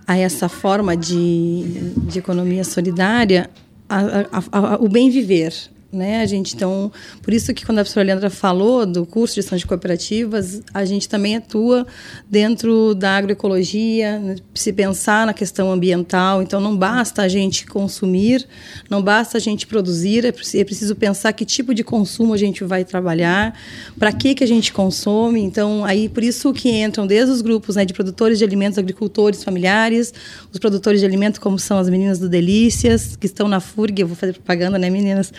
a 0.08 0.18
essa 0.18 0.48
forma 0.48 0.96
de, 0.96 1.94
de 1.98 2.20
economia 2.20 2.64
solidária 2.64 3.50
a, 3.90 4.00
a, 4.00 4.74
a, 4.74 4.76
o 4.78 4.88
bem 4.88 5.10
viver, 5.10 5.54
né? 5.92 6.22
A 6.22 6.26
gente 6.26 6.56
então, 6.56 6.92
por 7.22 7.34
isso 7.34 7.54
que 7.54 7.66
quando 7.66 7.80
a 7.80 7.82
professora 7.82 8.06
Leandra 8.06 8.30
falou 8.30 8.86
do 8.86 9.06
curso 9.06 9.36
de 9.36 9.42
gestão 9.42 9.58
de 9.58 9.66
cooperativas, 9.66 10.62
a 10.74 10.86
gente 10.86 11.10
também 11.10 11.36
atua 11.36 11.86
dentro 12.30 12.96
da 12.96 13.18
agroecologia, 13.18 14.20
né? 14.20 14.36
se 14.54 14.72
pensar 14.72 15.26
na 15.26 15.34
questão 15.34 15.72
ambiental. 15.72 16.42
Então, 16.42 16.62
não 16.62 16.78
basta 16.78 17.22
a 17.24 17.28
gente 17.28 17.66
consumir, 17.66 18.48
não 18.90 19.02
basta 19.02 19.38
a 19.38 19.42
gente 19.42 19.68
produzir, 19.68 20.26
é, 20.26 20.30
é 20.30 20.64
preciso 20.64 20.96
pensar 20.96 21.34
que 21.34 21.44
tipo 21.44 21.74
de 21.74 21.84
consumo 21.84 22.34
a 22.34 22.38
gente 22.38 22.64
vai 22.64 22.86
trabalhar, 22.86 23.54
para 24.00 24.14
que 24.14 24.34
que 24.34 24.44
a 24.44 24.48
gente 24.48 24.72
consome. 24.72 25.42
Então, 25.42 25.84
aí 25.84 26.08
por 26.08 26.24
isso 26.24 26.54
que 26.54 26.70
entram 26.70 27.06
desde 27.06 27.32
os 27.32 27.42
grupos 27.42 27.76
né, 27.76 27.84
de 27.84 27.94
produtores 27.94 28.38
de 28.38 28.46
alimentos, 28.46 28.78
agricultores 28.78 29.44
familiares, 29.44 30.14
os 30.54 30.60
produtores 30.60 31.02
de 31.02 31.06
alimentos 31.06 31.40
como 31.40 31.60
são 31.60 31.78
as 31.78 31.90
meninas 31.90 32.20
do 32.20 32.30
Delícias, 32.30 33.16
que 33.16 33.26
estão 33.26 33.48
na 33.48 33.60
FURG, 33.60 34.02
eu 34.02 34.08
vou 34.08 34.16
fazer 34.16 34.34
propaganda, 34.34 34.78
né, 34.78 34.90
meninas? 34.90 35.34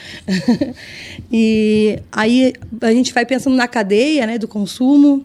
e 1.32 1.98
aí 2.10 2.52
a 2.80 2.92
gente 2.92 3.12
vai 3.12 3.24
pensando 3.24 3.56
na 3.56 3.68
cadeia 3.68 4.26
né, 4.26 4.38
do 4.38 4.48
consumo 4.48 5.24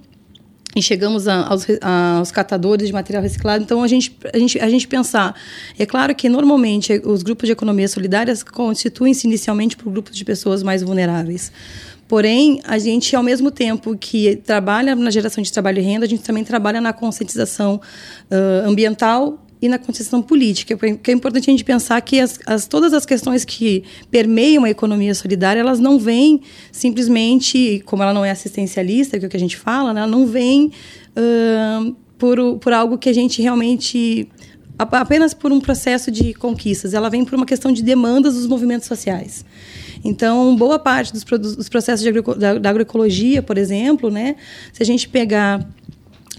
e 0.75 0.81
chegamos 0.81 1.27
a, 1.27 1.47
aos, 1.47 1.65
a, 1.81 2.17
aos 2.17 2.31
catadores 2.31 2.87
de 2.87 2.93
material 2.93 3.23
reciclado. 3.23 3.63
Então, 3.63 3.81
a 3.81 3.87
gente, 3.87 4.15
a, 4.31 4.37
gente, 4.37 4.59
a 4.59 4.69
gente 4.69 4.87
pensar. 4.87 5.35
É 5.77 5.85
claro 5.85 6.13
que, 6.13 6.29
normalmente, 6.29 7.01
os 7.03 7.23
grupos 7.23 7.47
de 7.47 7.53
economia 7.53 7.87
solidárias 7.87 8.43
constituem-se 8.43 9.25
inicialmente 9.25 9.75
por 9.75 9.91
grupos 9.91 10.15
de 10.15 10.23
pessoas 10.23 10.61
mais 10.61 10.83
vulneráveis. 10.83 11.51
Porém, 12.07 12.61
a 12.63 12.77
gente, 12.77 13.15
ao 13.15 13.23
mesmo 13.23 13.49
tempo 13.49 13.97
que 13.97 14.37
trabalha 14.37 14.95
na 14.95 15.09
geração 15.09 15.41
de 15.41 15.51
trabalho 15.51 15.79
e 15.79 15.81
renda, 15.81 16.05
a 16.05 16.09
gente 16.09 16.23
também 16.23 16.43
trabalha 16.43 16.79
na 16.79 16.93
conscientização 16.93 17.81
uh, 18.31 18.69
ambiental 18.69 19.39
e 19.61 19.67
na 19.67 19.79
concessão 19.79 20.21
política, 20.21 20.77
porque 20.77 21.11
é 21.11 21.13
importante 21.13 21.49
a 21.49 21.51
gente 21.51 21.63
pensar 21.63 21.99
que 22.01 22.19
as, 22.19 22.39
as, 22.45 22.67
todas 22.67 22.93
as 22.93 23.05
questões 23.05 23.43
que 23.43 23.83
permeiam 24.11 24.63
a 24.63 24.69
economia 24.69 25.15
solidária, 25.15 25.59
elas 25.59 25.79
não 25.79 25.97
vêm 25.97 26.41
simplesmente, 26.71 27.81
como 27.85 28.03
ela 28.03 28.13
não 28.13 28.23
é 28.23 28.29
assistencialista, 28.29 29.17
que 29.17 29.25
é 29.25 29.27
o 29.27 29.31
que 29.31 29.37
a 29.37 29.39
gente 29.39 29.57
fala, 29.57 29.93
né, 29.93 30.01
ela 30.01 30.09
não 30.09 30.27
vem 30.27 30.71
uh, 31.17 31.95
por, 32.17 32.59
por 32.59 32.71
algo 32.71 32.97
que 32.97 33.09
a 33.09 33.13
gente 33.13 33.41
realmente 33.41 34.29
apenas 34.77 35.33
por 35.33 35.51
um 35.51 35.59
processo 35.59 36.11
de 36.11 36.35
conquistas, 36.35 36.93
ela 36.93 37.09
vem 37.09 37.25
por 37.25 37.33
uma 37.33 37.47
questão 37.47 37.71
de 37.71 37.81
demandas 37.81 38.35
dos 38.35 38.45
movimentos 38.45 38.87
sociais. 38.87 39.43
Então, 40.03 40.55
boa 40.55 40.77
parte 40.77 41.11
dos, 41.11 41.23
dos 41.23 41.67
processos 41.67 42.05
agro, 42.05 42.35
da, 42.35 42.59
da 42.59 42.69
agroecologia, 42.69 43.41
por 43.41 43.57
exemplo, 43.57 44.11
né, 44.11 44.35
se 44.71 44.83
a 44.83 44.85
gente 44.85 45.09
pegar 45.09 45.67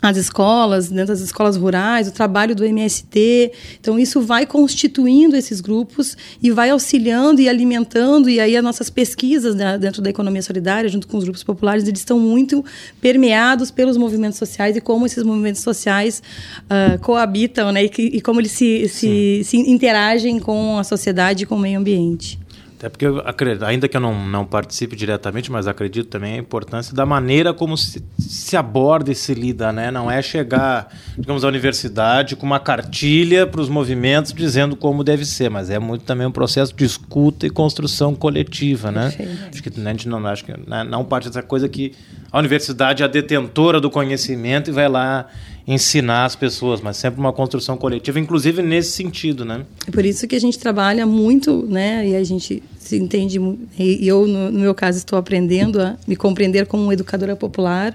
as 0.00 0.16
escolas, 0.16 0.88
dentro 0.88 1.08
das 1.08 1.20
escolas 1.20 1.56
rurais, 1.56 2.08
o 2.08 2.12
trabalho 2.12 2.54
do 2.54 2.64
MST. 2.64 3.52
Então, 3.80 3.98
isso 3.98 4.20
vai 4.20 4.46
constituindo 4.46 5.36
esses 5.36 5.60
grupos 5.60 6.16
e 6.42 6.50
vai 6.50 6.70
auxiliando 6.70 7.40
e 7.40 7.48
alimentando. 7.48 8.30
E 8.30 8.40
aí, 8.40 8.56
as 8.56 8.62
nossas 8.62 8.88
pesquisas 8.90 9.54
né, 9.54 9.76
dentro 9.78 10.00
da 10.00 10.10
economia 10.10 10.42
solidária, 10.42 10.88
junto 10.88 11.08
com 11.08 11.16
os 11.16 11.24
grupos 11.24 11.42
populares, 11.42 11.86
eles 11.86 12.00
estão 12.00 12.18
muito 12.18 12.64
permeados 13.00 13.70
pelos 13.70 13.96
movimentos 13.96 14.38
sociais 14.38 14.76
e 14.76 14.80
como 14.80 15.06
esses 15.06 15.22
movimentos 15.22 15.62
sociais 15.62 16.22
uh, 16.64 16.98
coabitam 17.00 17.72
né, 17.72 17.84
e, 17.84 17.90
e, 17.98 18.20
como 18.20 18.40
eles 18.40 18.52
se, 18.52 18.88
se, 18.88 19.42
se 19.44 19.56
interagem 19.56 20.38
com 20.38 20.78
a 20.78 20.84
sociedade 20.84 21.44
e 21.44 21.46
com 21.46 21.56
o 21.56 21.58
meio 21.58 21.78
ambiente. 21.78 22.38
Até 22.78 22.88
porque, 22.88 23.04
eu 23.04 23.18
acredito, 23.26 23.64
ainda 23.64 23.88
que 23.88 23.96
eu 23.96 24.00
não, 24.00 24.24
não 24.24 24.46
participe 24.46 24.94
diretamente, 24.94 25.50
mas 25.50 25.66
acredito 25.66 26.06
também 26.06 26.34
a 26.34 26.36
importância 26.36 26.94
da 26.94 27.04
maneira 27.04 27.52
como 27.52 27.76
se, 27.76 28.04
se 28.16 28.56
aborda 28.56 29.10
e 29.10 29.16
se 29.16 29.34
lida, 29.34 29.72
né? 29.72 29.90
Não 29.90 30.08
é 30.08 30.22
chegar, 30.22 30.88
digamos, 31.18 31.42
à 31.44 31.48
universidade 31.48 32.36
com 32.36 32.46
uma 32.46 32.60
cartilha 32.60 33.48
para 33.48 33.60
os 33.60 33.68
movimentos 33.68 34.32
dizendo 34.32 34.76
como 34.76 35.02
deve 35.02 35.24
ser, 35.24 35.50
mas 35.50 35.70
é 35.70 35.78
muito 35.80 36.04
também 36.04 36.24
um 36.24 36.30
processo 36.30 36.72
de 36.72 36.84
escuta 36.84 37.48
e 37.48 37.50
construção 37.50 38.14
coletiva, 38.14 38.92
né? 38.92 39.12
Acho 39.52 39.60
que 39.60 39.80
né, 39.80 39.90
a 39.90 39.92
gente 39.94 40.08
não, 40.08 40.24
acho 40.24 40.44
que 40.44 40.52
né, 40.52 40.84
não 40.84 41.04
parte 41.04 41.26
dessa 41.26 41.42
coisa 41.42 41.68
que 41.68 41.94
a 42.30 42.38
universidade 42.38 43.02
é 43.02 43.06
a 43.06 43.08
detentora 43.08 43.80
do 43.80 43.90
conhecimento 43.90 44.70
e 44.70 44.72
vai 44.72 44.88
lá 44.88 45.26
ensinar 45.66 46.24
as 46.24 46.34
pessoas, 46.34 46.80
mas 46.80 46.96
sempre 46.96 47.20
uma 47.20 47.32
construção 47.32 47.76
coletiva, 47.76 48.18
inclusive 48.18 48.62
nesse 48.62 48.92
sentido, 48.92 49.44
né? 49.44 49.66
É 49.86 49.90
por 49.90 50.04
isso 50.04 50.26
que 50.26 50.34
a 50.34 50.40
gente 50.40 50.58
trabalha 50.58 51.06
muito, 51.06 51.66
né? 51.66 52.08
E 52.08 52.16
a 52.16 52.24
gente 52.24 52.62
se 52.78 52.96
entende, 52.96 53.38
e 53.78 54.08
eu, 54.08 54.26
no, 54.26 54.50
meu 54.50 54.74
caso, 54.74 54.96
estou 54.96 55.18
aprendendo 55.18 55.80
a 55.80 55.96
me 56.06 56.16
compreender 56.16 56.66
como 56.66 56.82
uma 56.82 56.94
educadora 56.94 57.36
popular, 57.36 57.94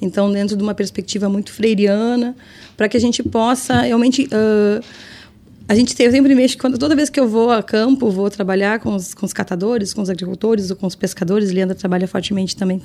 então, 0.00 0.32
dentro 0.32 0.56
de 0.56 0.62
uma 0.62 0.74
perspectiva 0.74 1.28
muito 1.28 1.52
freiriana, 1.52 2.34
para 2.74 2.88
que 2.88 2.96
a 2.96 3.00
gente 3.00 3.22
possa 3.22 3.82
realmente. 3.82 4.24
Uh, 4.26 4.82
a 5.68 5.74
gente 5.74 5.94
tem, 5.94 6.10
sempre 6.10 6.34
mexo, 6.34 6.58
quando, 6.58 6.78
toda 6.78 6.96
vez 6.96 7.08
que 7.10 7.20
eu 7.20 7.28
vou 7.28 7.50
a 7.50 7.62
campo, 7.62 8.10
vou 8.10 8.28
trabalhar 8.28 8.80
com 8.80 8.94
os, 8.96 9.14
com 9.14 9.24
os 9.24 9.32
catadores, 9.32 9.94
com 9.94 10.02
os 10.02 10.10
agricultores 10.10 10.70
ou 10.70 10.76
com 10.76 10.86
os 10.86 10.96
pescadores, 10.96 11.52
Leandra 11.52 11.76
trabalha 11.76 12.08
fortemente 12.08 12.56
também 12.56 12.82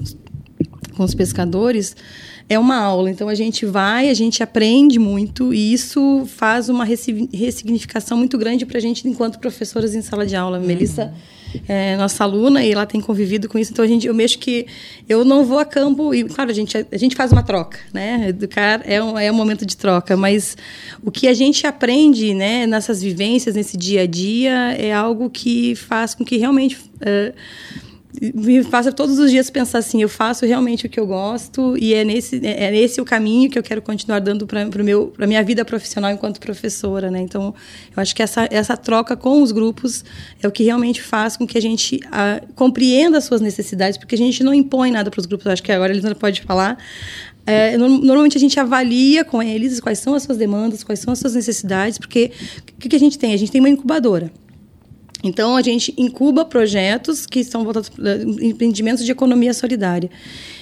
com 0.96 1.04
os, 1.04 1.14
pescadores, 1.14 1.96
é 2.50 2.58
uma 2.58 2.78
aula. 2.78 3.10
Então 3.10 3.28
a 3.28 3.36
gente 3.36 3.66
vai, 3.66 4.10
a 4.10 4.14
gente 4.14 4.42
aprende 4.42 5.00
muito 5.00 5.54
e 5.54 5.74
isso 5.74 6.26
faz 6.28 6.70
uma 6.70 6.86
ressignificação 6.86 8.18
muito 8.18 8.38
grande 8.38 8.66
para 8.66 8.78
a 8.78 8.82
gente 8.82 9.08
enquanto 9.08 9.40
professoras 9.40 9.96
em 9.96 10.02
sala 10.02 10.26
de 10.26 10.36
aula. 10.36 10.60
Uhum. 10.60 10.66
Melissa 10.66 11.14
é 11.68 11.96
nossa 11.96 12.24
aluna 12.24 12.64
e 12.64 12.72
ela 12.72 12.86
tem 12.86 13.00
convivido 13.00 13.48
com 13.48 13.58
isso. 13.58 13.72
Então 13.72 13.84
a 13.84 13.88
gente, 13.88 14.08
eu 14.08 14.14
mexo 14.14 14.38
que 14.38 14.66
eu 15.08 15.24
não 15.24 15.46
vou 15.46 15.60
a 15.60 15.66
campo 15.66 16.14
e 16.14 16.24
claro 16.24 16.50
a 16.50 16.54
gente 16.54 16.76
a 16.78 16.98
gente 16.98 17.16
faz 17.16 17.32
uma 17.32 17.44
troca, 17.44 17.80
né? 17.94 18.30
Educar 18.30 18.82
é 18.84 19.02
um, 19.02 19.18
é 19.18 19.32
um 19.32 19.36
momento 19.36 19.66
de 19.66 19.78
troca, 19.78 20.18
mas 20.18 20.58
o 21.04 21.12
que 21.12 21.28
a 21.28 21.34
gente 21.34 21.66
aprende, 21.66 22.34
né? 22.34 22.68
Nessas 22.68 23.02
vivências, 23.02 23.56
nesse 23.56 23.78
dia 23.78 24.02
a 24.02 24.08
dia, 24.08 24.76
é 24.78 24.94
algo 24.94 25.30
que 25.30 25.76
faz 25.76 26.14
com 26.14 26.26
que 26.26 26.38
realmente 26.38 26.76
uh, 26.76 27.34
me 28.34 28.64
faça 28.64 28.92
todos 28.92 29.20
os 29.20 29.32
dias 29.32 29.50
pensar 29.50 29.80
assim, 29.80 30.02
eu 30.02 30.10
faço 30.10 30.46
realmente 30.46 30.86
o 30.86 30.90
que 30.90 31.00
eu 31.00 31.06
gosto 31.06 31.78
e 31.78 31.94
é 31.94 32.04
nesse 32.04 32.46
é, 32.46 32.66
é 32.66 32.72
nesse 32.72 33.00
o 33.02 33.06
caminho 33.06 33.50
que 33.50 33.58
eu 33.58 33.64
quero 33.64 33.82
continuar 33.82 34.20
dando 34.20 34.46
para 34.46 34.66
meu 34.66 35.08
para 35.08 35.28
minha 35.28 35.44
vida 35.44 35.64
profissional 35.64 36.12
enquanto 36.12 36.40
professora, 36.40 37.10
né? 37.12 37.20
Então, 37.20 37.54
eu 37.96 38.02
acho 38.02 38.16
que 38.16 38.22
essa 38.22 38.48
essa 38.52 38.78
troca 38.78 39.16
com 39.16 39.42
os 39.42 39.52
grupos 39.52 40.04
é 40.42 40.48
o 40.48 40.52
que 40.52 40.64
realmente 40.64 41.02
faz 41.02 41.38
com 41.38 41.46
que 41.46 41.58
a 41.58 41.62
gente 41.62 42.00
a, 42.12 42.42
compreenda 42.56 43.18
as 43.18 43.24
suas 43.26 43.42
necessidades, 43.42 43.98
porque 43.98 44.16
a 44.16 44.18
gente 44.18 44.44
não 44.44 44.54
impõe 44.54 44.92
nada 44.92 45.10
para 45.12 45.20
os 45.20 45.26
grupos. 45.26 45.46
Eu 45.46 45.52
acho 45.52 45.64
que 45.64 45.72
agora 45.72 45.92
eles 45.92 46.04
não 46.04 46.14
pode 46.14 46.42
falar. 46.42 46.78
É, 47.48 47.78
normalmente 47.78 48.38
a 48.38 48.40
gente 48.40 48.60
avalia 48.60 49.24
com 49.24 49.42
eles 49.42 49.80
quais 49.80 50.00
são 50.00 50.16
as 50.16 50.24
suas 50.24 50.38
demandas, 50.38 50.84
quais 50.84 51.00
são 51.00 51.14
as 51.14 51.20
suas 51.20 51.36
necessidades, 51.36 52.00
porque 52.00 52.32
o 52.60 52.80
que, 52.80 52.90
que 52.90 52.96
a 52.96 53.00
gente 53.00 53.20
tem? 53.20 53.34
A 53.34 53.38
gente 53.38 53.52
tem 53.52 53.62
uma 53.62 53.70
incubadora. 53.70 54.32
Então, 55.28 55.56
a 55.56 55.62
gente 55.62 55.94
incuba 55.98 56.46
projetos 56.46 57.26
que 57.26 57.44
são 57.44 57.64
voltados 57.64 57.90
para 57.90 58.22
empreendimentos 58.22 59.04
de 59.04 59.12
economia 59.12 59.54
solidária. 59.56 60.10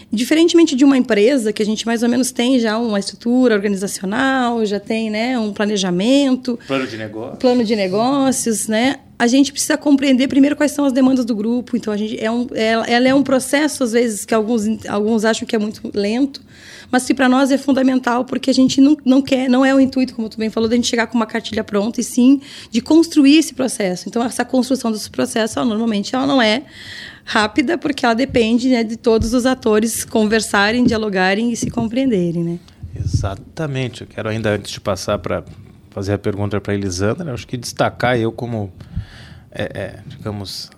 Diferentemente 0.10 0.76
de 0.76 0.86
uma 0.86 0.96
empresa, 0.96 1.52
que 1.52 1.62
a 1.62 1.66
gente 1.66 1.86
mais 1.86 2.02
ou 2.02 2.08
menos 2.08 2.32
tem 2.32 2.60
já 2.60 2.78
uma 2.78 3.00
estrutura 3.00 3.56
organizacional, 3.56 4.64
já 4.66 4.80
tem 4.80 5.10
né, 5.10 5.38
um 5.38 5.52
planejamento. 5.52 6.58
Plano 6.66 6.88
de 6.88 6.98
negócio. 6.98 7.38
Plano 7.38 7.64
de 7.64 7.76
negócios, 7.76 8.68
né? 8.68 9.00
A 9.20 9.28
gente 9.28 9.52
precisa 9.52 9.76
compreender 9.76 10.28
primeiro 10.28 10.56
quais 10.56 10.72
são 10.72 10.86
as 10.86 10.94
demandas 10.94 11.26
do 11.26 11.36
grupo. 11.36 11.76
Então, 11.76 11.92
a 11.92 11.98
gente 11.98 12.24
é 12.24 12.32
um, 12.32 12.48
ela, 12.54 12.86
ela 12.86 13.08
é 13.08 13.14
um 13.14 13.24
processo, 13.24 13.84
às 13.84 13.92
vezes, 13.92 14.24
que 14.24 14.34
alguns, 14.34 14.86
alguns 14.88 15.26
acham 15.26 15.48
que 15.48 15.56
é 15.56 15.60
muito 15.60 15.90
lento, 15.94 16.42
mas 16.94 17.06
que 17.06 17.14
para 17.16 17.28
nós 17.28 17.50
é 17.50 17.58
fundamental 17.58 18.24
porque 18.24 18.52
a 18.52 18.54
gente 18.54 18.80
não, 18.80 18.96
não 19.04 19.20
quer, 19.20 19.50
não 19.50 19.66
é 19.66 19.74
o 19.74 19.80
intuito, 19.80 20.14
como 20.14 20.30
tu 20.30 20.38
bem 20.38 20.52
falou, 20.52 20.70
de 20.70 20.76
a 20.76 20.78
gente 20.78 20.88
chegar 20.88 21.08
com 21.08 21.16
uma 21.16 21.26
cartilha 21.26 21.64
pronta, 21.64 22.00
e 22.00 22.04
sim 22.04 22.40
de 22.70 22.82
construir 22.82 23.40
esse 23.40 23.56
processo. 23.56 24.08
Então, 24.08 24.24
essa 24.24 24.46
construção 24.46 24.92
desse 24.92 25.10
processo, 25.10 25.64
normalmente, 25.66 26.14
ela 26.14 26.28
não 26.28 26.40
é 26.40 26.62
rápida, 27.26 27.80
porque 27.80 28.06
ela 28.06 28.14
depende 28.14 28.70
né, 28.70 28.84
de 28.84 28.96
todos 28.96 29.34
os 29.34 29.48
atores 29.48 30.06
conversarem, 30.06 30.84
dialogarem 30.84 31.52
e 31.52 31.56
se 31.56 31.72
compreenderem, 31.72 32.44
né? 32.44 32.60
Exatamente. 32.96 34.02
Eu 34.02 34.08
quero 34.08 34.30
ainda, 34.30 34.52
antes 34.52 34.72
de 34.72 34.80
passar 34.80 35.18
para 35.18 35.44
fazer 35.90 36.14
a 36.14 36.18
pergunta 36.20 36.62
para 36.62 36.76
Elisandra, 36.76 37.34
acho 37.34 37.48
que 37.48 37.58
destacar 37.58 38.20
eu 38.20 38.32
como, 38.32 38.72
é, 39.52 39.64
é, 39.64 40.00
digamos, 40.06 40.70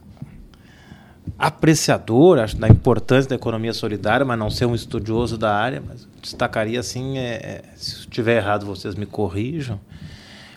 apreciador 1.37 2.39
acho, 2.39 2.57
da 2.57 2.67
importância 2.67 3.29
da 3.29 3.35
economia 3.35 3.73
solidária, 3.73 4.25
mas 4.25 4.39
não 4.39 4.49
ser 4.49 4.65
um 4.65 4.75
estudioso 4.75 5.37
da 5.37 5.53
área, 5.53 5.83
mas 5.85 6.07
destacaria 6.21 6.79
assim, 6.79 7.17
é, 7.17 7.33
é, 7.33 7.61
se 7.75 7.99
estiver 7.99 8.37
errado 8.37 8.65
vocês 8.65 8.95
me 8.95 9.05
corrijam. 9.05 9.79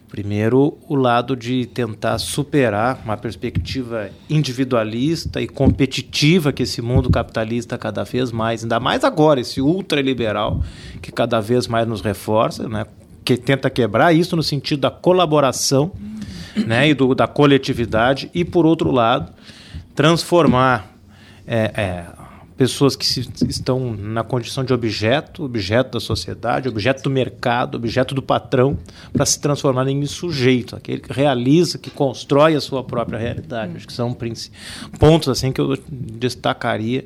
Primeiro, 0.09 0.79
o 0.88 0.95
lado 0.95 1.37
de 1.37 1.67
tentar 1.67 2.17
superar 2.17 3.03
uma 3.05 3.17
perspectiva 3.17 4.09
individualista 4.29 5.38
e 5.41 5.47
competitiva 5.47 6.51
que 6.51 6.62
esse 6.62 6.81
mundo 6.81 7.11
capitalista 7.11 7.77
cada 7.77 8.05
vez 8.05 8.33
mais, 8.33 8.62
ainda 8.62 8.81
mais 8.81 9.05
agora, 9.05 9.38
esse 9.38 9.61
ultraliberal 9.61 10.62
que 11.03 11.12
cada 11.12 11.41
vez 11.41 11.67
mais 11.67 11.87
nos 11.87 12.01
reforça, 12.01 12.67
né? 12.67 12.87
que 13.23 13.37
tenta 13.37 13.69
quebrar 13.69 14.14
isso 14.14 14.35
no 14.35 14.43
sentido 14.43 14.81
da 14.81 14.91
colaboração 14.91 15.93
né? 16.57 16.88
e 16.88 16.95
do, 16.95 17.14
da 17.14 17.27
coletividade, 17.27 18.31
e 18.33 18.47
por 18.47 18.64
outro 18.64 18.91
lado, 18.91 19.31
transformar 19.99 20.95
é, 21.45 21.73
é, 21.75 22.07
pessoas 22.57 22.95
que 22.95 23.05
se, 23.05 23.29
estão 23.49 23.97
na 23.97 24.23
condição 24.23 24.63
de 24.63 24.73
objeto, 24.73 25.43
objeto 25.45 25.91
da 25.95 25.99
sociedade, 25.99 26.69
objeto 26.69 27.03
do 27.03 27.11
mercado, 27.11 27.75
objeto 27.75 28.15
do 28.15 28.23
patrão, 28.23 28.79
para 29.13 29.27
se 29.27 29.41
transformar 29.41 29.89
em 29.89 30.07
sujeito, 30.07 30.77
aquele 30.77 31.01
que 31.01 31.13
realiza, 31.13 31.79
que 31.79 31.91
constrói 31.91 32.55
a 32.55 32.61
sua 32.61 32.85
própria 32.85 33.19
realidade. 33.19 33.73
Hum. 33.73 33.77
Acho 33.77 33.89
que 33.89 33.93
são 33.93 34.17
pontos 35.01 35.29
assim 35.29 35.51
que 35.51 35.61
eu 35.61 35.77
destacaria 35.91 37.05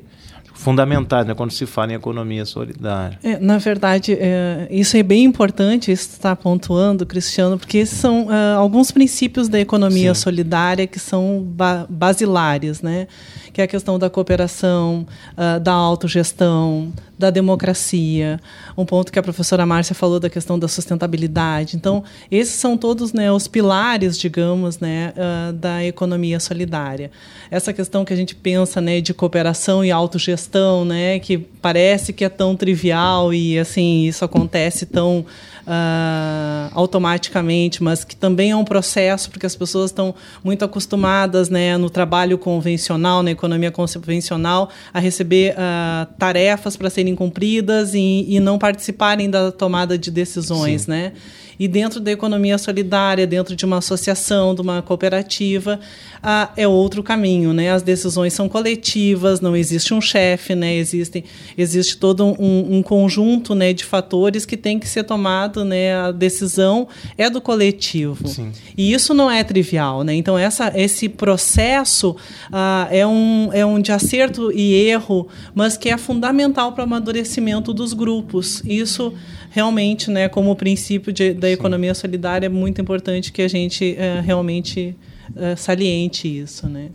fundamentais 0.63 1.27
né, 1.27 1.33
quando 1.35 1.51
se 1.51 1.65
fala 1.65 1.91
em 1.91 1.95
economia 1.95 2.45
solidária. 2.45 3.19
É, 3.21 3.37
na 3.37 3.57
verdade, 3.57 4.17
é, 4.19 4.67
isso 4.71 4.95
é 4.95 5.03
bem 5.03 5.25
importante, 5.25 5.91
isso 5.91 6.09
está 6.11 6.35
pontuando, 6.35 7.05
Cristiano, 7.05 7.59
porque 7.59 7.79
esses 7.79 7.99
são 7.99 8.27
uh, 8.27 8.57
alguns 8.57 8.89
princípios 8.89 9.49
da 9.49 9.59
economia 9.59 10.15
Sim. 10.15 10.21
solidária 10.21 10.87
que 10.87 10.99
são 10.99 11.43
ba 11.45 11.85
basilares, 11.89 12.81
né? 12.81 13.07
Que 13.53 13.61
é 13.61 13.65
a 13.65 13.67
questão 13.67 13.99
da 13.99 14.09
cooperação, 14.09 15.05
uh, 15.37 15.59
da 15.59 15.71
autogestão, 15.71 16.91
da 17.17 17.29
democracia, 17.29 18.39
um 18.75 18.83
ponto 18.83 19.11
que 19.11 19.19
a 19.19 19.23
professora 19.23 19.63
Márcia 19.65 19.93
falou 19.93 20.19
da 20.19 20.29
questão 20.29 20.57
da 20.57 20.67
sustentabilidade. 20.67 21.77
Então, 21.77 22.03
esses 22.31 22.55
são 22.55 22.75
todos 22.75 23.13
né, 23.13 23.31
os 23.31 23.47
pilares, 23.47 24.17
digamos, 24.17 24.79
né, 24.79 25.13
uh, 25.15 25.53
da 25.53 25.85
economia 25.85 26.39
solidária. 26.39 27.11
Essa 27.51 27.71
questão 27.71 28.03
que 28.03 28.11
a 28.11 28.15
gente 28.15 28.33
pensa 28.33 28.81
né, 28.81 28.99
de 28.99 29.13
cooperação 29.13 29.85
e 29.85 29.91
autogestão, 29.91 30.83
né, 30.83 31.19
que 31.19 31.37
parece 31.37 32.11
que 32.11 32.25
é 32.25 32.29
tão 32.29 32.55
trivial 32.55 33.31
e 33.31 33.59
assim 33.59 34.07
isso 34.07 34.25
acontece 34.25 34.87
tão 34.87 35.23
uh, 35.67 36.71
automaticamente, 36.73 37.83
mas 37.83 38.03
que 38.03 38.15
também 38.15 38.51
é 38.51 38.55
um 38.55 38.63
processo, 38.63 39.29
porque 39.29 39.45
as 39.45 39.55
pessoas 39.55 39.91
estão 39.91 40.13
muito 40.43 40.63
acostumadas 40.63 41.49
né, 41.49 41.77
no 41.77 41.89
trabalho 41.89 42.37
convencional, 42.37 43.23
na 43.23 43.31
economia 43.31 43.71
convencional, 43.71 44.69
a 44.93 44.99
receber 44.99 45.53
uh, 45.53 46.05
tarefas 46.17 46.75
para 46.75 46.89
serem 46.89 47.15
cumpridas 47.15 47.93
e, 47.93 48.25
e, 48.27 48.39
não 48.39 48.57
participarem 48.57 49.29
da 49.29 49.51
tomada 49.51 49.97
de 49.97 50.11
decisões. 50.11 50.87
Né? 50.87 51.13
E 51.59 51.67
dentro 51.67 51.99
da 51.99 52.11
economia 52.11 52.57
solidária, 52.57 53.25
dentro 53.27 53.55
de 53.55 53.65
uma 53.65 53.77
associação, 53.77 54.55
de 54.55 54.61
uma 54.61 54.81
cooperativa, 54.81 55.79
ah, 56.21 56.49
é 56.55 56.67
outro 56.67 57.03
caminho. 57.03 57.53
Né? 57.53 57.71
As 57.71 57.81
decisões 57.81 58.33
são 58.33 58.47
coletivas, 58.47 59.41
não 59.41 59.55
existe 59.55 59.93
um 59.93 60.01
chefe, 60.01 60.55
né? 60.55 60.75
existe, 60.75 61.23
existe 61.57 61.97
todo 61.97 62.25
um, 62.25 62.77
um, 62.77 62.83
conjunto 62.83 63.53
né, 63.53 63.73
de 63.73 63.83
fatores 63.83 64.45
que 64.45 64.55
tem 64.55 64.79
que 64.79 64.87
ser 64.87 65.03
tomado. 65.03 65.65
Né? 65.65 65.95
A 65.95 66.11
decisão 66.11 66.87
é 67.17 67.29
do 67.29 67.41
coletivo. 67.41 68.27
Sim. 68.27 68.51
E 68.77 68.93
isso 68.93 69.13
não 69.13 69.29
é 69.29 69.43
trivial. 69.43 70.03
Né? 70.03 70.13
Então, 70.13 70.37
essa, 70.37 70.71
esse 70.75 71.09
processo 71.09 72.15
ah, 72.51 72.87
é, 72.89 73.05
um, 73.05 73.49
é 73.51 73.65
um 73.65 73.81
de 73.81 73.91
acerto 73.91 74.51
e 74.51 74.73
erro, 74.73 75.27
mas 75.53 75.77
que 75.77 75.89
é 75.89 75.97
fundamental 75.97 76.71
para 76.71 76.81
o 76.81 76.83
amadurecimento 76.85 77.73
dos 77.73 77.93
grupos. 77.93 78.61
Isso 78.65 79.13
realmente, 79.53 80.09
né, 80.09 80.27
como 80.27 80.55
princípio 80.55 81.13
de, 81.13 81.31
da 81.43 81.51
economia 81.51 81.93
solidária, 81.93 82.45
é 82.45 82.49
muito 82.49 82.81
importante 82.81 83.29
que 83.29 83.41
a 83.41 83.49
gente 83.49 83.97
é, 83.97 84.21
realmente 84.21 84.95
é, 85.35 85.57
saliente 85.57 86.25
isso. 86.25 86.69
Né? 86.69 86.89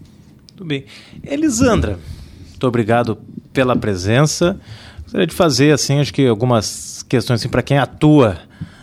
Muito 0.49 0.65
bem. 0.65 0.87
Elisandra, 1.23 1.99
muito 2.49 2.67
obrigado 2.67 3.19
pela 3.53 3.77
presença. 3.77 4.59
Gostaria 5.03 5.27
de 5.27 5.35
fazer, 5.35 5.73
assim, 5.73 6.01
acho 6.01 6.15
que 6.15 6.27
algumas 6.27 7.03
questões 7.03 7.41
assim, 7.41 7.49
para 7.51 7.63
quem 7.63 7.77
atua 7.77 8.39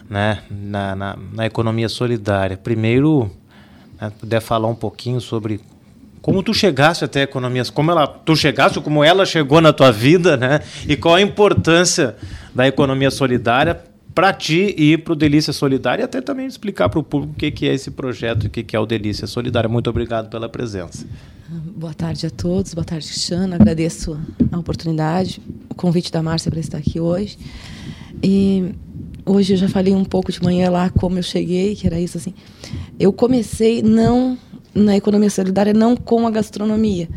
né, 0.07 0.43
na, 0.51 0.95
na, 0.95 1.17
na 1.33 1.45
economia 1.47 1.89
solidária. 1.89 2.55
Primeiro, 2.55 3.31
né, 3.99 4.11
puder 4.19 4.41
falar 4.41 4.67
um 4.67 4.75
pouquinho 4.75 5.19
sobre 5.19 5.59
como 6.21 6.43
tu 6.43 6.53
chegaste 6.53 7.03
até 7.05 7.21
a 7.21 7.23
economia, 7.23 7.63
como 7.73 7.89
ela, 7.89 8.07
tu 8.07 8.35
chegaste, 8.35 8.79
como 8.81 9.03
ela 9.03 9.25
chegou 9.25 9.61
na 9.61 9.73
tua 9.73 9.91
vida, 9.91 10.35
né? 10.35 10.61
E 10.87 10.95
qual 10.95 11.15
a 11.15 11.21
importância 11.21 12.15
da 12.53 12.67
economia 12.67 13.11
solidária 13.11 13.79
para 14.15 14.31
ti 14.31 14.73
e 14.77 14.97
para 14.97 15.11
o 15.11 15.15
Delícia 15.15 15.51
Solidária 15.51 16.01
e 16.01 16.05
até 16.05 16.21
também 16.21 16.47
explicar 16.47 16.87
para 16.87 16.99
o 16.99 17.03
público 17.03 17.33
o 17.33 17.35
que, 17.35 17.51
que 17.51 17.67
é 17.67 17.73
esse 17.73 17.91
projeto 17.91 18.45
e 18.45 18.47
o 18.47 18.49
que, 18.49 18.63
que 18.63 18.73
é 18.73 18.79
o 18.79 18.85
Delícia 18.85 19.27
Solidária. 19.27 19.69
Muito 19.69 19.89
obrigado 19.89 20.29
pela 20.29 20.47
presença. 20.47 21.05
Boa 21.75 21.93
tarde 21.93 22.25
a 22.25 22.29
todos, 22.29 22.73
boa 22.73 22.85
tarde, 22.85 23.05
Cristiano. 23.05 23.53
Agradeço 23.53 24.17
a 24.51 24.57
oportunidade, 24.57 25.41
o 25.69 25.75
convite 25.75 26.11
da 26.13 26.23
Márcia 26.23 26.49
para 26.49 26.61
estar 26.61 26.77
aqui 26.77 26.97
hoje. 26.97 27.37
E 28.23 28.73
hoje 29.25 29.53
eu 29.53 29.57
já 29.57 29.67
falei 29.67 29.93
um 29.93 30.05
pouco 30.05 30.31
de 30.31 30.41
manhã 30.41 30.71
lá 30.71 30.89
como 30.89 31.19
eu 31.19 31.23
cheguei, 31.23 31.75
que 31.75 31.85
era 31.85 31.99
isso 31.99 32.17
assim. 32.17 32.33
Eu 32.97 33.11
comecei 33.11 33.81
não 33.83 34.37
na 34.73 34.95
economia 34.95 35.29
solidária, 35.29 35.73
não 35.73 35.95
com 35.95 36.25
a 36.25 36.31
gastronomia, 36.31 37.09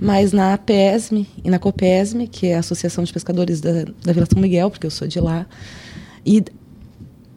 mas 0.00 0.32
na 0.32 0.54
APESM 0.54 1.26
e 1.44 1.50
na 1.50 1.58
COPESM, 1.58 2.26
que 2.26 2.46
é 2.46 2.56
a 2.56 2.60
Associação 2.60 3.02
de 3.02 3.12
Pescadores 3.12 3.60
da, 3.60 3.84
da 4.04 4.12
Vila 4.12 4.26
São 4.32 4.40
Miguel, 4.40 4.70
porque 4.70 4.86
eu 4.86 4.90
sou 4.90 5.08
de 5.08 5.20
lá. 5.20 5.46
E 6.24 6.42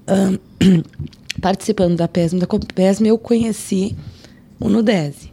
um, 0.08 0.82
participando 1.42 1.96
da 1.96 2.08
PESM, 2.08 2.40
da 2.40 2.48
COPESM, 2.48 3.08
eu 3.08 3.18
conheci 3.18 3.96
o 4.60 4.70
Nudese. 4.70 5.32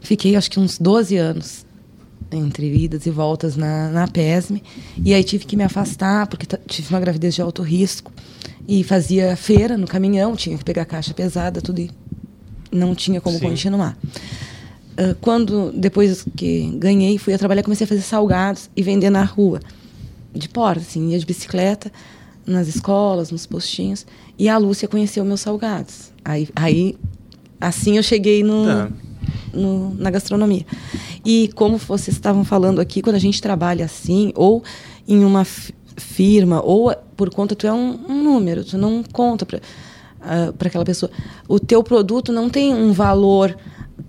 Fiquei, 0.00 0.36
acho 0.36 0.50
que 0.50 0.60
uns 0.60 0.78
12 0.78 1.16
anos 1.16 1.64
entre 2.30 2.66
idas 2.74 3.06
e 3.06 3.10
voltas 3.10 3.56
na, 3.56 3.88
na 3.90 4.08
PESM. 4.08 4.62
E 5.04 5.14
aí 5.14 5.22
tive 5.22 5.44
que 5.44 5.56
me 5.56 5.62
afastar, 5.62 6.26
porque 6.26 6.46
tive 6.66 6.88
uma 6.90 7.00
gravidez 7.00 7.34
de 7.34 7.42
alto 7.42 7.62
risco. 7.62 8.12
E 8.66 8.84
fazia 8.84 9.36
feira 9.36 9.76
no 9.76 9.86
caminhão, 9.86 10.36
tinha 10.36 10.56
que 10.56 10.64
pegar 10.64 10.84
caixa 10.84 11.12
pesada, 11.12 11.60
tudo. 11.60 11.80
E 11.80 11.90
não 12.70 12.94
tinha 12.94 13.20
como 13.20 13.38
Sim. 13.38 13.48
continuar. 13.48 13.98
Uh, 14.92 15.14
quando, 15.20 15.72
depois 15.72 16.24
que 16.36 16.70
ganhei, 16.78 17.18
fui 17.18 17.34
a 17.34 17.38
trabalhar, 17.38 17.62
comecei 17.62 17.84
a 17.84 17.88
fazer 17.88 18.02
salgados 18.02 18.70
e 18.76 18.82
vender 18.82 19.10
na 19.10 19.24
rua. 19.24 19.60
De 20.34 20.48
porta, 20.48 20.80
assim, 20.80 21.10
ia 21.10 21.18
de 21.18 21.26
bicicleta 21.26 21.92
nas 22.46 22.68
escolas, 22.68 23.30
nos 23.30 23.46
postinhos. 23.46 24.06
E 24.38 24.48
a 24.48 24.58
Lúcia 24.58 24.88
conheceu 24.88 25.24
meus 25.24 25.40
salgados. 25.40 26.12
Aí, 26.24 26.48
aí 26.54 26.96
assim 27.60 27.96
eu 27.96 28.02
cheguei 28.02 28.42
no, 28.42 28.66
tá. 28.66 28.90
no, 29.52 29.94
na 29.94 30.10
gastronomia. 30.10 30.66
E 31.24 31.48
como 31.54 31.76
vocês 31.78 32.16
estavam 32.16 32.44
falando 32.44 32.80
aqui, 32.80 33.02
quando 33.02 33.16
a 33.16 33.20
gente 33.20 33.40
trabalha 33.40 33.84
assim, 33.84 34.32
ou 34.34 34.62
em 35.06 35.24
uma 35.24 35.44
firma, 35.44 36.62
ou 36.62 36.94
por 37.16 37.30
conta, 37.30 37.54
tu 37.54 37.66
é 37.66 37.72
um, 37.72 37.98
um 38.08 38.22
número, 38.22 38.64
tu 38.64 38.76
não 38.76 39.02
conta 39.02 39.46
para 39.46 39.58
uh, 39.58 39.60
ah, 40.22 40.54
aquela 40.58 40.84
pessoa. 40.84 41.10
O 41.48 41.60
teu 41.60 41.82
produto 41.82 42.32
não 42.32 42.48
tem 42.48 42.74
um 42.74 42.92
valor. 42.92 43.56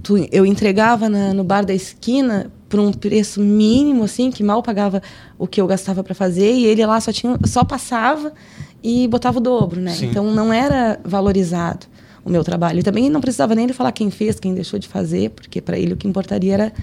Tu, 0.02 0.28
eu 0.32 0.46
entregava 0.46 1.10
na, 1.10 1.34
no 1.34 1.44
bar 1.44 1.66
da 1.66 1.74
esquina 1.74 2.52
por 2.74 2.80
um 2.80 2.92
preço 2.92 3.40
mínimo, 3.40 4.04
assim, 4.04 4.32
que 4.32 4.42
mal 4.42 4.64
pagava 4.64 5.00
o 5.38 5.46
que 5.46 5.62
eu 5.62 5.68
gastava 5.68 6.04
para 6.04 6.16
fazer, 6.16 6.52
e 6.52 6.66
ele 6.66 6.84
lá 6.84 7.00
só, 7.00 7.14
tinha, 7.14 7.38
só 7.46 7.64
passava 7.64 8.34
e 8.82 9.08
botava 9.08 9.38
o 9.38 9.40
dobro, 9.40 9.80
né? 9.80 9.92
Sim. 9.92 10.08
Então 10.08 10.34
não 10.34 10.52
era 10.52 11.00
valorizado 11.06 11.86
o 12.26 12.32
meu 12.32 12.44
trabalho. 12.44 12.80
E 12.80 12.82
também 12.82 13.12
não 13.12 13.22
precisava 13.22 13.54
nem 13.54 13.68
de 13.68 13.74
falar 13.74 13.92
quem 13.92 14.10
fez, 14.10 14.40
quem 14.40 14.56
deixou 14.56 14.80
de 14.80 14.88
fazer, 14.88 15.30
porque 15.30 15.62
para 15.62 15.78
ele 15.78 15.94
o 15.94 15.96
que 15.96 16.08
importaria 16.08 16.52
era 16.52 16.74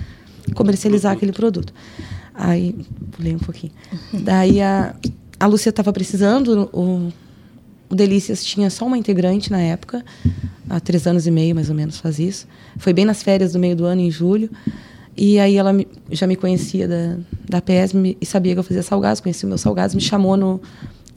comercializar 0.54 1.10
aquele 1.10 1.32
produto. 1.32 1.74
Aí, 2.32 2.72
pulei 3.10 3.34
um 3.34 3.40
pouquinho. 3.40 3.72
Daí 4.12 4.62
a, 4.62 4.94
a 5.40 5.46
Lúcia 5.48 5.70
estava 5.70 5.92
precisando, 5.92 6.70
o, 6.72 7.12
o 7.88 7.94
Delícias 7.96 8.44
tinha 8.44 8.70
só 8.70 8.86
uma 8.86 8.96
integrante 8.96 9.50
na 9.50 9.60
época, 9.60 10.04
há 10.68 10.78
três 10.78 11.04
anos 11.04 11.26
e 11.26 11.32
meio 11.32 11.52
mais 11.52 11.68
ou 11.68 11.74
menos 11.74 11.98
faz 11.98 12.20
isso. 12.20 12.46
Foi 12.78 12.92
bem 12.92 13.04
nas 13.04 13.24
férias 13.24 13.54
do 13.54 13.58
meio 13.58 13.74
do 13.74 13.84
ano, 13.84 14.00
em 14.00 14.10
julho. 14.10 14.48
E 15.22 15.38
aí 15.38 15.56
ela 15.56 15.70
me, 15.70 15.86
já 16.10 16.26
me 16.26 16.34
conhecia 16.34 16.88
da, 16.88 17.18
da 17.46 17.60
PESM 17.60 18.16
e 18.18 18.24
sabia 18.24 18.54
que 18.54 18.58
eu 18.58 18.64
fazia 18.64 18.82
salgados, 18.82 19.20
conhecia 19.20 19.46
meus 19.46 19.60
salgados, 19.60 19.94
me 19.94 20.00
chamou 20.00 20.34
no, 20.34 20.58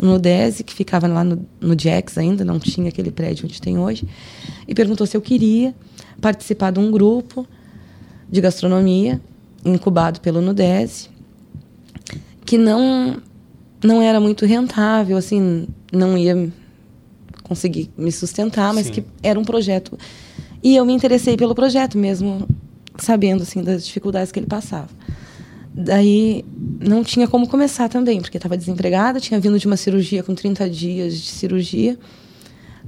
no 0.02 0.20
DESE, 0.20 0.62
que 0.62 0.74
ficava 0.74 1.08
lá 1.08 1.24
no, 1.24 1.46
no 1.62 1.74
Jax 1.80 2.18
ainda, 2.18 2.44
não 2.44 2.60
tinha 2.60 2.90
aquele 2.90 3.12
prédio 3.12 3.46
onde 3.46 3.62
tem 3.62 3.80
hoje, 3.80 4.06
e 4.68 4.76
perguntou 4.76 5.08
se 5.08 5.16
eu 5.16 5.22
queria 5.22 5.74
participar 6.20 6.72
de 6.72 6.80
um 6.80 6.92
grupo 6.92 7.48
de 8.30 8.42
gastronomia 8.42 9.22
incubado 9.64 10.20
pelo 10.20 10.42
Nudese, 10.42 11.08
que 12.46 12.58
não 12.58 13.22
não 13.82 14.02
era 14.02 14.20
muito 14.20 14.46
rentável, 14.46 15.16
assim, 15.16 15.66
não 15.94 16.18
ia 16.18 16.52
conseguir 17.42 17.90
me 17.98 18.12
sustentar, 18.12 18.74
mas 18.74 18.88
Sim. 18.88 18.92
que 18.92 19.04
era 19.22 19.40
um 19.40 19.46
projeto. 19.46 19.98
E 20.62 20.76
eu 20.76 20.86
me 20.86 20.92
interessei 20.92 21.38
pelo 21.38 21.56
projeto 21.56 21.98
mesmo, 21.98 22.48
sabendo 22.98 23.44
assim 23.44 23.64
das 23.64 23.86
dificuldades 23.86 24.32
que 24.32 24.40
ele 24.40 24.48
passava. 24.48 24.90
Daí 25.74 26.46
não 26.80 27.04
tinha 27.04 27.28
como 27.28 27.48
começar 27.48 27.90
também, 27.90 28.22
porque 28.22 28.38
estava 28.38 28.56
desempregada, 28.56 29.20
tinha 29.20 29.40
vindo 29.40 29.58
de 29.58 29.66
uma 29.66 29.76
cirurgia 29.76 30.22
com 30.22 30.36
30 30.36 30.70
dias 30.70 31.16
de 31.16 31.28
cirurgia. 31.28 31.98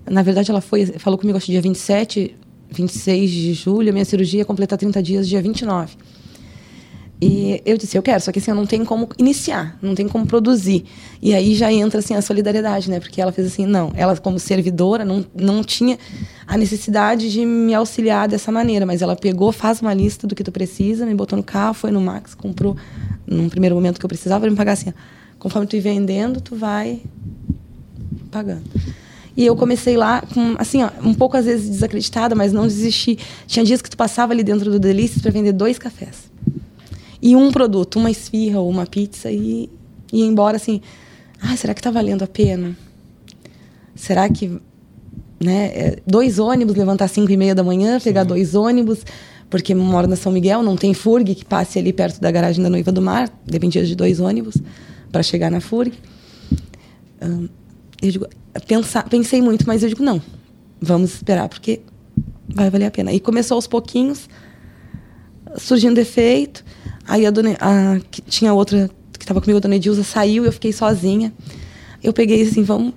Na 0.08 0.22
verdade, 0.22 0.52
ela 0.52 0.62
foi, 0.62 0.86
falou 0.86 1.18
comigo 1.18 1.38
acho 1.38 1.48
dia 1.48 1.62
27, 1.62 2.36
26 2.70 3.32
de 3.32 3.54
julho, 3.54 3.90
a 3.90 3.92
minha 3.92 4.06
cirurgia 4.06 4.40
ia 4.40 4.46
completar 4.46 4.78
30 4.78 5.02
dias 5.02 5.28
dia 5.28 5.42
29. 5.42 5.96
E 7.22 7.62
eu 7.66 7.78
disse, 7.78 7.98
eu 7.98 8.04
quero, 8.04 8.22
só 8.22 8.32
que 8.32 8.40
assim, 8.40 8.52
eu 8.52 8.56
não 8.56 8.66
tenho 8.66 8.86
como 8.86 9.08
iniciar, 9.18 9.78
não 9.82 9.96
tenho 9.96 10.10
como 10.10 10.26
produzir. 10.26 10.84
E 11.22 11.34
aí 11.34 11.56
já 11.56 11.72
entra 11.72 12.00
assim 12.00 12.14
a 12.14 12.22
solidariedade, 12.22 12.90
né? 12.90 13.00
Porque 13.00 13.22
ela 13.22 13.32
fez 13.32 13.48
assim, 13.48 13.66
não, 13.66 13.92
ela 13.96 14.18
como 14.18 14.38
servidora 14.38 15.06
não, 15.06 15.26
não 15.34 15.64
tinha 15.64 15.98
a 16.46 16.58
necessidade 16.58 17.32
de 17.32 17.46
me 17.46 17.74
auxiliar 17.74 18.28
dessa 18.28 18.52
maneira, 18.52 18.86
mas 18.86 19.02
ela 19.02 19.16
pegou, 19.16 19.52
faz 19.54 19.82
uma 19.82 19.94
lista 19.94 20.28
do 20.28 20.36
que 20.36 20.44
tu 20.44 20.52
precisa, 20.52 21.06
me 21.06 21.16
botou 21.16 21.38
no 21.38 21.44
carro, 21.44 21.74
foi 21.74 21.90
no 21.90 22.02
Max, 22.02 22.36
comprou 22.36 22.76
num 23.26 23.48
primeiro 23.48 23.76
momento 23.76 23.98
que 23.98 24.06
eu 24.06 24.10
precisava, 24.10 24.50
me 24.50 24.56
pagar 24.56 24.74
assim, 24.74 24.94
conforme 25.40 25.68
tu 25.68 25.78
ir 25.78 25.82
vendendo, 25.82 26.42
tu 26.42 26.54
vai 26.54 27.00
pagando. 28.30 28.64
E 29.38 29.46
eu 29.46 29.56
comecei 29.56 29.96
lá, 29.96 30.22
com, 30.22 30.56
assim, 30.58 30.84
ó, 30.84 30.90
um 31.02 31.14
pouco 31.14 31.38
às 31.38 31.46
vezes 31.46 31.70
desacreditada, 31.70 32.36
mas 32.36 32.54
não 32.54 32.68
desisti. 32.68 33.18
Tinha 33.48 33.66
dias 33.66 33.82
que 33.82 33.90
tu 33.90 33.98
passava 33.98 34.34
ali 34.34 34.44
dentro 34.44 34.70
do 34.70 34.80
Delícias 34.80 35.22
para 35.22 35.32
vender 35.32 35.54
dois 35.54 35.78
cafés 35.78 36.35
e 37.26 37.36
um 37.36 37.52
produto, 37.52 37.98
uma 37.98 38.12
esfirra 38.12 38.60
ou 38.60 38.70
uma 38.70 38.86
pizza 38.86 39.32
e 39.32 39.68
ir 40.14 40.22
embora 40.22 40.58
assim, 40.58 40.80
ah, 41.42 41.58
será 41.58 41.74
que 41.74 41.80
está 41.80 41.90
valendo 41.90 42.22
a 42.22 42.28
pena? 42.28 42.78
Será 43.96 44.30
que 44.30 44.62
né, 45.44 45.66
é, 45.74 45.98
dois 46.06 46.38
ônibus, 46.38 46.76
levantar 46.76 47.06
às 47.06 47.12
cinco 47.12 47.32
e 47.32 47.36
meia 47.36 47.56
da 47.56 47.64
manhã, 47.64 48.00
pegar 48.00 48.22
Sim. 48.22 48.28
dois 48.28 48.54
ônibus, 48.54 49.04
porque 49.50 49.74
moro 49.74 50.08
na 50.08 50.16
São 50.16 50.32
Miguel, 50.32 50.62
não 50.62 50.76
tem 50.76 50.94
FURG 50.94 51.34
que 51.34 51.44
passe 51.44 51.80
ali 51.80 51.92
perto 51.92 52.22
da 52.22 52.30
garagem 52.30 52.62
da 52.62 52.70
Noiva 52.70 52.92
do 52.92 53.02
Mar, 53.02 53.28
dependia 53.44 53.84
de 53.84 53.96
dois 53.96 54.20
ônibus 54.20 54.58
para 55.12 55.24
chegar 55.24 55.50
na 55.50 55.60
FURG. 55.60 55.98
eu 58.04 58.12
digo, 58.12 58.28
pensar, 58.68 59.10
pensei 59.10 59.42
muito, 59.42 59.66
mas 59.66 59.82
eu 59.82 59.90
digo, 59.90 60.04
não, 60.04 60.22
vamos 60.80 61.16
esperar, 61.16 61.50
porque 61.50 61.82
vai 62.48 62.70
valer 62.70 62.86
a 62.86 62.92
pena. 62.92 63.12
E 63.12 63.20
começou 63.20 63.56
aos 63.56 63.66
pouquinhos, 63.66 64.30
surgindo 65.58 65.98
efeito. 65.98 66.64
Aí 67.08 67.26
a 67.26 67.32
dona, 67.32 67.56
a, 67.60 68.00
que 68.10 68.22
tinha 68.22 68.54
outra 68.54 68.90
que 69.14 69.24
estava 69.24 69.40
comigo, 69.42 69.58
a 69.58 69.62
dona 69.62 69.76
Edilza, 69.76 70.04
saiu 70.04 70.44
e 70.44 70.48
eu 70.48 70.52
fiquei 70.52 70.74
sozinha. 70.74 71.34
Eu 72.04 72.14
peguei 72.14 72.42
assim, 72.42 72.64
vamos, 72.64 72.94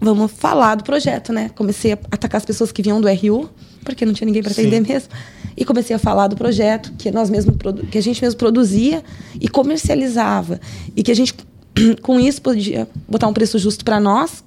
vamos 0.00 0.30
falar 0.32 0.76
do 0.76 0.84
projeto, 0.84 1.32
né? 1.32 1.50
Comecei 1.54 1.92
a 1.92 1.98
atacar 2.10 2.38
as 2.38 2.44
pessoas 2.44 2.72
que 2.72 2.82
vinham 2.82 3.00
do 3.00 3.08
RU, 3.08 3.48
porque 3.84 4.04
não 4.04 4.12
tinha 4.12 4.26
ninguém 4.26 4.42
para 4.42 4.52
atender 4.52 4.80
mesmo. 4.80 5.08
E 5.56 5.64
comecei 5.64 5.94
a 5.94 5.98
falar 5.98 6.28
do 6.28 6.36
projeto 6.36 6.92
que 6.96 7.10
nós 7.10 7.28
mesmo 7.28 7.52
que 7.90 7.98
a 7.98 8.00
gente 8.00 8.22
mesmo 8.22 8.38
produzia 8.38 9.02
e 9.40 9.48
comercializava 9.48 10.60
e 10.94 11.02
que 11.02 11.10
a 11.10 11.16
gente 11.16 11.34
com 12.00 12.20
isso 12.20 12.40
podia 12.40 12.88
botar 13.08 13.26
um 13.26 13.32
preço 13.32 13.58
justo 13.58 13.84
para 13.84 13.98
nós 13.98 14.44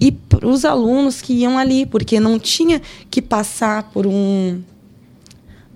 e 0.00 0.10
para 0.10 0.46
os 0.46 0.64
alunos 0.64 1.20
que 1.20 1.34
iam 1.34 1.58
ali, 1.58 1.86
porque 1.86 2.18
não 2.18 2.38
tinha 2.38 2.80
que 3.10 3.20
passar 3.20 3.90
por 3.92 4.06
um 4.06 4.60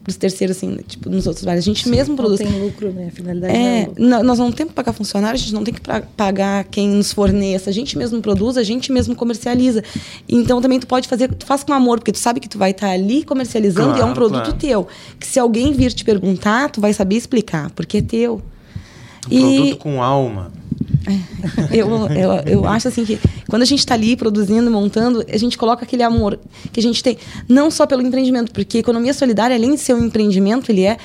dos 0.06 0.16
terceiros, 0.16 0.56
assim, 0.56 0.76
tipo, 0.86 1.10
nos 1.10 1.26
outros 1.26 1.44
bares. 1.44 1.64
A 1.64 1.64
gente 1.64 1.84
Sim, 1.84 1.90
mesmo 1.90 2.14
produz. 2.14 2.38
Não 2.40 2.50
tem 2.50 2.62
lucro, 2.62 2.92
né? 2.92 3.08
A 3.08 3.10
finalidade 3.10 3.52
é, 3.52 3.82
é 3.82 3.90
nós 3.98 4.38
não 4.38 4.52
temos 4.52 4.70
que 4.70 4.76
pagar 4.76 4.92
funcionário, 4.92 5.34
a 5.34 5.38
gente 5.38 5.52
não 5.52 5.64
tem 5.64 5.74
que 5.74 5.80
pagar 6.16 6.64
quem 6.64 6.88
nos 6.88 7.12
forneça. 7.12 7.70
A 7.70 7.72
gente 7.72 7.98
mesmo 7.98 8.22
produz, 8.22 8.56
a 8.56 8.62
gente 8.62 8.92
mesmo 8.92 9.16
comercializa. 9.16 9.82
Então 10.28 10.60
também 10.60 10.78
tu 10.78 10.86
pode 10.86 11.08
fazer, 11.08 11.32
tu 11.34 11.44
faz 11.44 11.64
com 11.64 11.72
amor, 11.72 11.98
porque 11.98 12.12
tu 12.12 12.18
sabe 12.18 12.38
que 12.38 12.48
tu 12.48 12.56
vai 12.56 12.70
estar 12.70 12.90
ali 12.90 13.24
comercializando 13.24 13.88
claro, 13.88 14.00
e 14.00 14.02
é 14.02 14.04
um 14.04 14.14
produto 14.14 14.44
claro. 14.44 14.58
teu. 14.58 14.88
Que 15.18 15.26
se 15.26 15.40
alguém 15.40 15.72
vir 15.72 15.92
te 15.92 16.04
perguntar, 16.04 16.70
tu 16.70 16.80
vai 16.80 16.92
saber 16.92 17.16
explicar, 17.16 17.70
porque 17.70 17.98
é 17.98 18.02
teu. 18.02 18.40
Um 19.30 19.34
e... 19.34 19.56
produto 19.56 19.78
com 19.78 20.02
alma. 20.02 20.52
É, 21.06 21.76
eu, 21.76 21.88
eu, 22.08 22.32
eu 22.46 22.66
acho 22.66 22.88
assim 22.88 23.04
que 23.04 23.18
quando 23.48 23.62
a 23.62 23.64
gente 23.64 23.78
está 23.78 23.94
ali 23.94 24.16
produzindo, 24.16 24.70
montando, 24.70 25.24
a 25.32 25.36
gente 25.36 25.56
coloca 25.56 25.84
aquele 25.84 26.02
amor 26.02 26.38
que 26.72 26.80
a 26.80 26.82
gente 26.82 27.02
tem, 27.02 27.16
não 27.48 27.70
só 27.70 27.86
pelo 27.86 28.02
empreendimento, 28.02 28.50
porque 28.52 28.78
economia 28.78 29.14
solidária, 29.14 29.54
além 29.54 29.74
de 29.74 29.80
ser 29.80 29.94
um 29.94 30.04
empreendimento, 30.04 30.70
ele 30.70 30.82
é 30.82 30.98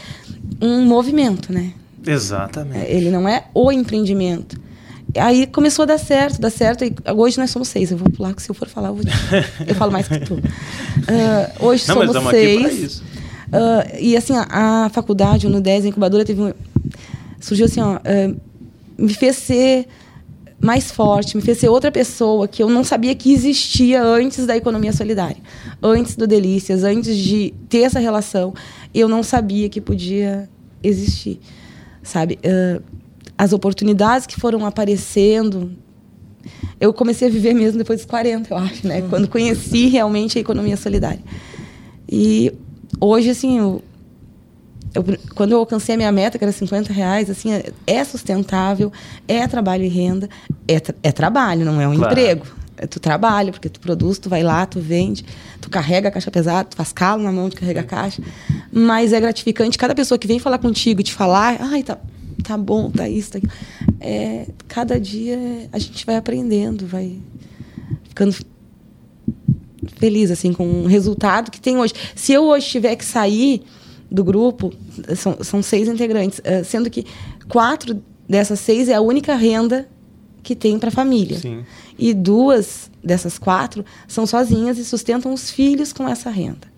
um 0.60 0.84
movimento, 0.86 1.54
né? 1.54 1.74
Exatamente. 2.06 2.86
É, 2.86 2.92
ele 2.92 3.12
não 3.12 3.30
é 3.30 3.46
o 3.54 3.72
empreendimento. 3.72 4.60
Aí 5.18 5.46
começou 5.46 5.84
a 5.84 5.86
dar 5.86 5.98
certo, 5.98 6.40
dar 6.40 6.50
certo. 6.50 6.84
E 6.86 6.94
hoje 7.16 7.38
nós 7.38 7.52
somos 7.52 7.68
seis. 7.68 7.92
Eu 7.92 7.98
vou 7.98 8.10
pular, 8.10 8.34
que 8.34 8.42
se 8.42 8.50
eu 8.50 8.56
for 8.56 8.68
falar, 8.68 8.90
eu, 8.90 8.96
vou... 8.96 9.04
eu 9.68 9.76
falo 9.76 9.92
mais 9.92 10.08
que 10.08 10.20
tu. 10.20 10.36
Uh, 10.36 11.66
hoje 11.66 11.88
não, 11.88 11.96
somos 11.96 12.30
seis. 12.30 13.00
Uh, 13.00 13.98
e 14.00 14.16
assim, 14.16 14.34
a, 14.36 14.86
a 14.86 14.90
faculdade, 14.90 15.46
o 15.46 15.50
NUDES, 15.50 15.86
a 15.86 15.88
incubadora, 15.90 16.24
teve 16.24 16.42
um, 16.42 16.54
surgiu 17.42 17.66
assim, 17.66 17.82
ó, 17.82 17.98
uh, 17.98 18.42
me 18.98 19.14
fez 19.14 19.36
ser 19.38 19.88
mais 20.60 20.92
forte, 20.92 21.36
me 21.36 21.42
fez 21.42 21.58
ser 21.58 21.70
outra 21.70 21.92
pessoa 21.92 22.48
que 22.48 22.62
eu 22.62 22.70
não 22.70 22.84
sabia 22.84 23.16
que 23.16 23.34
existia 23.34 24.04
antes 24.04 24.46
da 24.46 24.56
economia 24.56 24.94
solidária, 24.94 25.38
antes 25.82 26.16
do 26.16 26.28
Delícias, 26.28 26.84
antes 26.84 27.18
de 27.18 27.54
ter 27.68 27.80
essa 27.80 28.00
relação, 28.00 28.54
eu 28.94 29.08
não 29.08 29.24
sabia 29.24 29.68
que 29.70 29.82
podia 29.82 30.48
existir, 30.84 31.40
sabe? 32.04 32.38
Uh, 32.46 32.82
as 33.36 33.54
oportunidades 33.54 34.28
que 34.28 34.40
foram 34.40 34.64
aparecendo, 34.64 35.72
eu 36.80 36.94
comecei 36.94 37.28
a 37.28 37.32
viver 37.32 37.56
mesmo 37.56 37.80
depois 37.80 38.00
dos 38.00 38.06
40, 38.06 38.54
eu 38.54 38.58
acho, 38.58 38.88
né? 38.88 39.02
Quando 39.10 39.28
conheci 39.28 39.88
realmente 39.88 40.38
a 40.38 40.42
economia 40.42 40.78
solidária. 40.78 41.22
E 42.08 42.54
hoje, 43.00 43.32
assim, 43.32 43.58
eu, 43.58 43.82
eu, 44.94 45.04
quando 45.36 45.52
eu 45.52 45.60
alcancei 45.60 45.96
a 45.96 45.98
minha 45.98 46.12
meta, 46.12 46.38
que 46.38 46.44
era 46.44 46.52
50 46.52 46.92
reais, 46.92 47.30
assim, 47.30 47.54
é, 47.54 47.72
é 47.88 48.04
sustentável, 48.04 48.92
é 49.28 49.48
trabalho 49.48 49.84
e 49.84 49.88
renda, 49.88 50.30
é, 50.68 50.80
tra 50.80 50.96
é 51.02 51.12
trabalho, 51.12 51.66
não 51.66 51.80
é 51.80 51.88
um 51.88 51.96
claro. 51.96 52.12
emprego. 52.12 52.46
tu 52.90 53.00
trabalha, 53.00 53.52
porque 53.52 53.70
tu 53.70 53.80
produz, 53.80 54.20
tu 54.20 54.28
vai 54.30 54.44
lá, 54.44 54.66
tu 54.66 54.80
vende, 54.80 55.24
tu 55.62 55.70
carrega 55.70 56.10
a 56.10 56.12
caixa 56.12 56.30
pesada, 56.30 56.70
tu 56.70 56.76
faz 56.76 56.92
calo 56.92 57.24
na 57.24 57.32
mão, 57.32 57.50
tu 57.50 57.56
carrega 57.56 57.82
a 57.82 57.84
caixa. 57.84 58.22
Mas 58.72 59.14
é 59.14 59.20
gratificante 59.20 59.78
cada 59.78 59.96
pessoa 59.96 60.18
que 60.18 60.28
vem 60.28 60.40
falar 60.40 60.58
contigo, 60.58 61.02
te 61.02 61.14
falar, 61.14 61.58
ai, 61.62 61.84
tá, 61.84 61.98
tá 62.44 62.58
bom, 62.58 62.92
tá 62.92 63.08
isso, 63.08 63.32
tá 63.32 63.38
aquilo. 63.38 63.54
É, 64.00 64.48
cada 64.68 65.00
dia 65.00 65.70
a 65.72 65.80
gente 65.80 66.06
vai 66.06 66.18
aprendendo, 66.18 66.86
vai 66.86 67.18
ficando 68.10 68.36
feliz 69.98 70.32
assim 70.32 70.52
com 70.52 70.84
o 70.84 70.88
resultado 70.88 71.50
que 71.50 71.62
tem 71.62 71.78
hoje. 71.78 71.94
Se 72.14 72.34
eu 72.34 72.44
hoje 72.44 72.68
tiver 72.68 72.96
que 72.96 73.06
sair 73.06 73.64
do 74.12 74.24
grupo, 74.24 74.74
são, 75.16 75.38
são 75.42 75.62
seis 75.64 75.88
integrantes, 75.88 76.42
eh, 76.44 76.64
sendo 76.64 76.90
que 76.90 77.06
quatro 77.48 78.04
dessas 78.28 78.60
seis 78.60 78.90
é 78.90 78.96
a 78.96 79.02
única 79.02 79.36
renda 79.36 79.88
que 80.44 80.56
tem 80.56 80.78
para 80.78 80.90
a 80.90 80.92
família. 80.92 81.40
Sim. 81.40 81.64
E 81.98 82.14
duas 82.14 82.92
dessas 83.04 83.38
quatro 83.38 83.86
são 84.08 84.26
sozinhas 84.26 84.78
e 84.78 84.84
sustentam 84.84 85.34
os 85.34 85.50
filhos 85.50 85.94
com 85.94 86.08
essa 86.08 86.30
renda. 86.30 86.70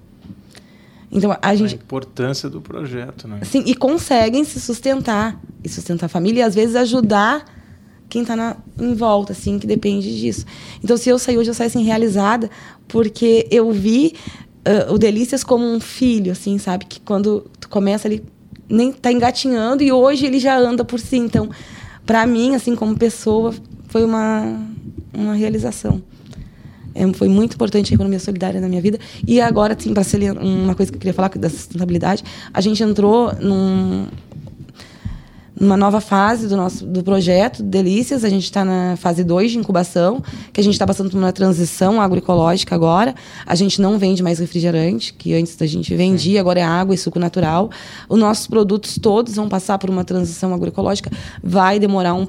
Então 1.11 1.31
a 1.31 1.39
A 1.41 1.55
gente 1.55 1.75
importância 1.75 2.49
do 2.49 2.61
projeto, 2.61 3.27
né? 3.27 3.39
Sim, 3.43 3.63
e 3.65 3.75
conseguem 3.75 4.43
se 4.43 4.59
sustentar 4.59 5.39
e 5.63 5.69
sustentar 5.69 6.07
a 6.07 6.09
família 6.09 6.41
e 6.41 6.43
às 6.43 6.53
vezes 6.53 6.75
ajudar 6.75 7.45
quem 8.09 8.21
está 8.21 8.57
em 8.79 8.93
volta, 8.93 9.31
assim, 9.31 9.57
que 9.57 9.65
depende 9.65 10.19
disso. 10.19 10.45
Então, 10.83 10.95
se 10.95 11.09
eu 11.09 11.17
sair 11.17 11.37
hoje, 11.37 11.49
eu 11.49 11.53
saio 11.55 11.67
assim 11.67 11.83
realizada, 11.83 12.47
porque 12.87 13.47
eu 13.49 13.71
vi 13.71 14.13
ah, 14.65 14.91
o 14.91 14.97
Delícias 14.97 15.43
como 15.43 15.65
um 15.65 15.79
filho, 15.79 16.31
assim, 16.31 16.57
sabe? 16.57 16.85
Que 16.85 16.99
quando 16.99 17.45
tu 17.59 17.69
começa 17.69 18.07
ali, 18.07 18.23
nem 18.69 18.91
tá 18.91 19.11
engatinhando 19.11 19.83
e 19.83 19.91
hoje 19.91 20.25
ele 20.25 20.39
já 20.39 20.57
anda 20.57 20.83
por 20.85 20.99
si. 20.99 21.17
Então, 21.17 21.49
para 22.05 22.25
mim, 22.25 22.55
assim, 22.55 22.75
como 22.75 22.97
pessoa, 22.97 23.53
foi 23.87 24.03
uma, 24.03 24.59
uma 25.13 25.33
realização. 25.33 26.01
É, 26.95 27.11
foi 27.13 27.27
muito 27.27 27.55
importante 27.55 27.91
a 27.91 27.95
economia 27.95 28.19
solidária 28.19 28.61
na 28.61 28.67
minha 28.67 28.81
vida. 28.81 28.99
E 29.27 29.41
agora, 29.41 29.75
assim, 29.77 29.93
para 29.93 30.03
ser 30.03 30.31
uma 30.31 30.75
coisa 30.75 30.91
que 30.91 30.95
eu 30.95 30.99
queria 30.99 31.13
falar 31.13 31.29
da 31.29 31.49
sustentabilidade, 31.49 32.23
a 32.53 32.61
gente 32.61 32.83
entrou 32.83 33.33
num, 33.41 34.07
numa 35.59 35.77
nova 35.77 36.01
fase 36.01 36.47
do 36.47 36.57
nosso 36.57 36.85
do 36.85 37.03
projeto 37.03 37.61
Delícias. 37.61 38.23
A 38.23 38.29
gente 38.29 38.43
está 38.43 38.65
na 38.65 38.95
fase 38.97 39.23
2 39.23 39.51
de 39.51 39.57
incubação, 39.57 40.21
que 40.51 40.59
a 40.59 40.63
gente 40.63 40.73
está 40.73 40.85
passando 40.85 41.09
por 41.09 41.17
uma 41.17 41.31
transição 41.31 42.01
agroecológica 42.01 42.75
agora. 42.75 43.15
A 43.45 43.55
gente 43.55 43.81
não 43.81 43.97
vende 43.97 44.23
mais 44.23 44.39
refrigerante, 44.39 45.13
que 45.13 45.33
antes 45.33 45.61
a 45.61 45.65
gente 45.65 45.95
vendia, 45.95 46.39
agora 46.39 46.59
é 46.59 46.63
água 46.63 46.95
e 46.95 46.97
suco 46.97 47.19
natural. 47.19 47.69
Os 48.09 48.19
nossos 48.19 48.47
produtos 48.47 48.97
todos 48.97 49.35
vão 49.35 49.47
passar 49.47 49.77
por 49.77 49.89
uma 49.89 50.03
transição 50.03 50.53
agroecológica. 50.53 51.11
Vai 51.41 51.79
demorar 51.79 52.13
um 52.13 52.27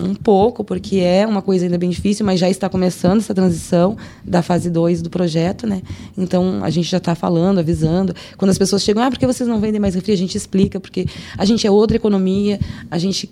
um 0.00 0.14
pouco, 0.14 0.62
porque 0.64 0.96
é 0.96 1.26
uma 1.26 1.40
coisa 1.40 1.64
ainda 1.64 1.78
bem 1.78 1.90
difícil, 1.90 2.24
mas 2.24 2.38
já 2.38 2.48
está 2.48 2.68
começando 2.68 3.18
essa 3.18 3.34
transição 3.34 3.96
da 4.24 4.42
fase 4.42 4.68
2 4.70 5.02
do 5.02 5.10
projeto, 5.10 5.66
né? 5.66 5.82
Então, 6.16 6.62
a 6.62 6.70
gente 6.70 6.88
já 6.88 6.98
está 6.98 7.14
falando, 7.14 7.58
avisando. 7.58 8.14
Quando 8.36 8.50
as 8.50 8.58
pessoas 8.58 8.82
chegam, 8.82 9.02
ah, 9.02 9.10
por 9.10 9.18
que 9.18 9.26
vocês 9.26 9.48
não 9.48 9.60
vendem 9.60 9.80
mais 9.80 9.94
refri? 9.94 10.12
A 10.12 10.16
gente 10.16 10.36
explica, 10.36 10.78
porque 10.78 11.06
a 11.36 11.44
gente 11.44 11.66
é 11.66 11.70
outra 11.70 11.96
economia, 11.96 12.60
a 12.90 12.98
gente 12.98 13.30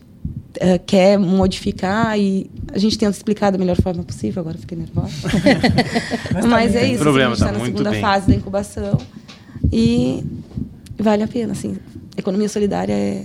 eh, 0.61 0.79
quer 0.79 1.19
modificar 1.19 2.19
e 2.19 2.49
a 2.73 2.79
gente 2.79 2.97
tenta 2.97 3.17
explicar 3.17 3.51
da 3.51 3.59
melhor 3.59 3.77
forma 3.81 4.03
possível. 4.03 4.41
Agora 4.41 4.57
fiquei 4.57 4.79
nervosa. 4.79 5.13
mas 6.49 6.75
é 6.77 6.87
isso, 6.87 7.01
problema, 7.01 7.35
assim, 7.35 7.45
a 7.45 7.47
tá 7.47 7.53
gente 7.53 7.59
está 7.59 7.59
na 7.59 7.59
muito 7.59 7.77
segunda 7.79 7.91
bem. 7.91 8.01
fase 8.01 8.29
da 8.29 8.35
incubação 8.35 8.99
e 9.73 10.25
vale 10.97 11.23
a 11.23 11.29
pena, 11.29 11.53
assim. 11.53 11.77
Economia 12.17 12.49
solidária 12.49 12.93
é 12.93 13.25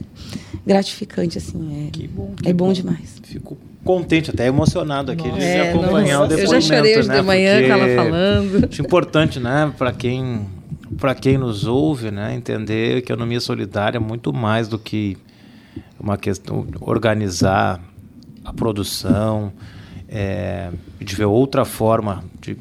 gratificante, 0.66 1.38
assim, 1.38 1.88
é, 1.88 1.92
Que 1.92 2.08
bom, 2.08 2.34
que 2.42 2.50
é 2.50 2.54
bom 2.54 2.74
demais. 2.74 3.20
Fico 3.24 3.58
contente, 3.84 4.30
até 4.32 4.48
emocionado 4.48 5.12
aqui 5.12 5.30
de 5.32 5.40
É, 5.42 5.70
acompanhar 5.70 6.20
o 6.20 6.24
nossa, 6.24 6.36
depoimento. 6.36 6.56
eu 6.56 6.62
já 6.62 6.62
chorei 6.62 6.98
hoje 7.00 7.08
né? 7.08 7.16
de 7.16 7.22
manhã 7.22 7.62
com 7.62 7.74
ela 7.74 7.96
falando. 7.96 8.66
Acho 8.70 8.82
importante, 8.82 9.40
né, 9.40 9.74
para 9.78 9.92
quem 9.92 10.48
para 10.98 11.14
quem 11.16 11.38
nos 11.38 11.66
ouve, 11.66 12.10
né, 12.12 12.34
entender 12.34 13.02
que 13.04 13.12
a 13.12 13.16
economia 13.16 13.40
solidária 13.40 13.98
é 13.98 14.00
muito 14.00 14.34
mais 14.34 14.68
do 14.68 14.78
que 14.78 15.16
uma 16.00 16.18
questão 16.18 16.66
de 16.66 16.78
organizar 16.82 17.80
a 18.44 18.52
produção, 18.52 19.54
é, 20.08 20.72
de 21.00 21.16
ver 21.16 21.26
outra 21.26 21.64
forma 21.64 22.24
de, 22.42 22.58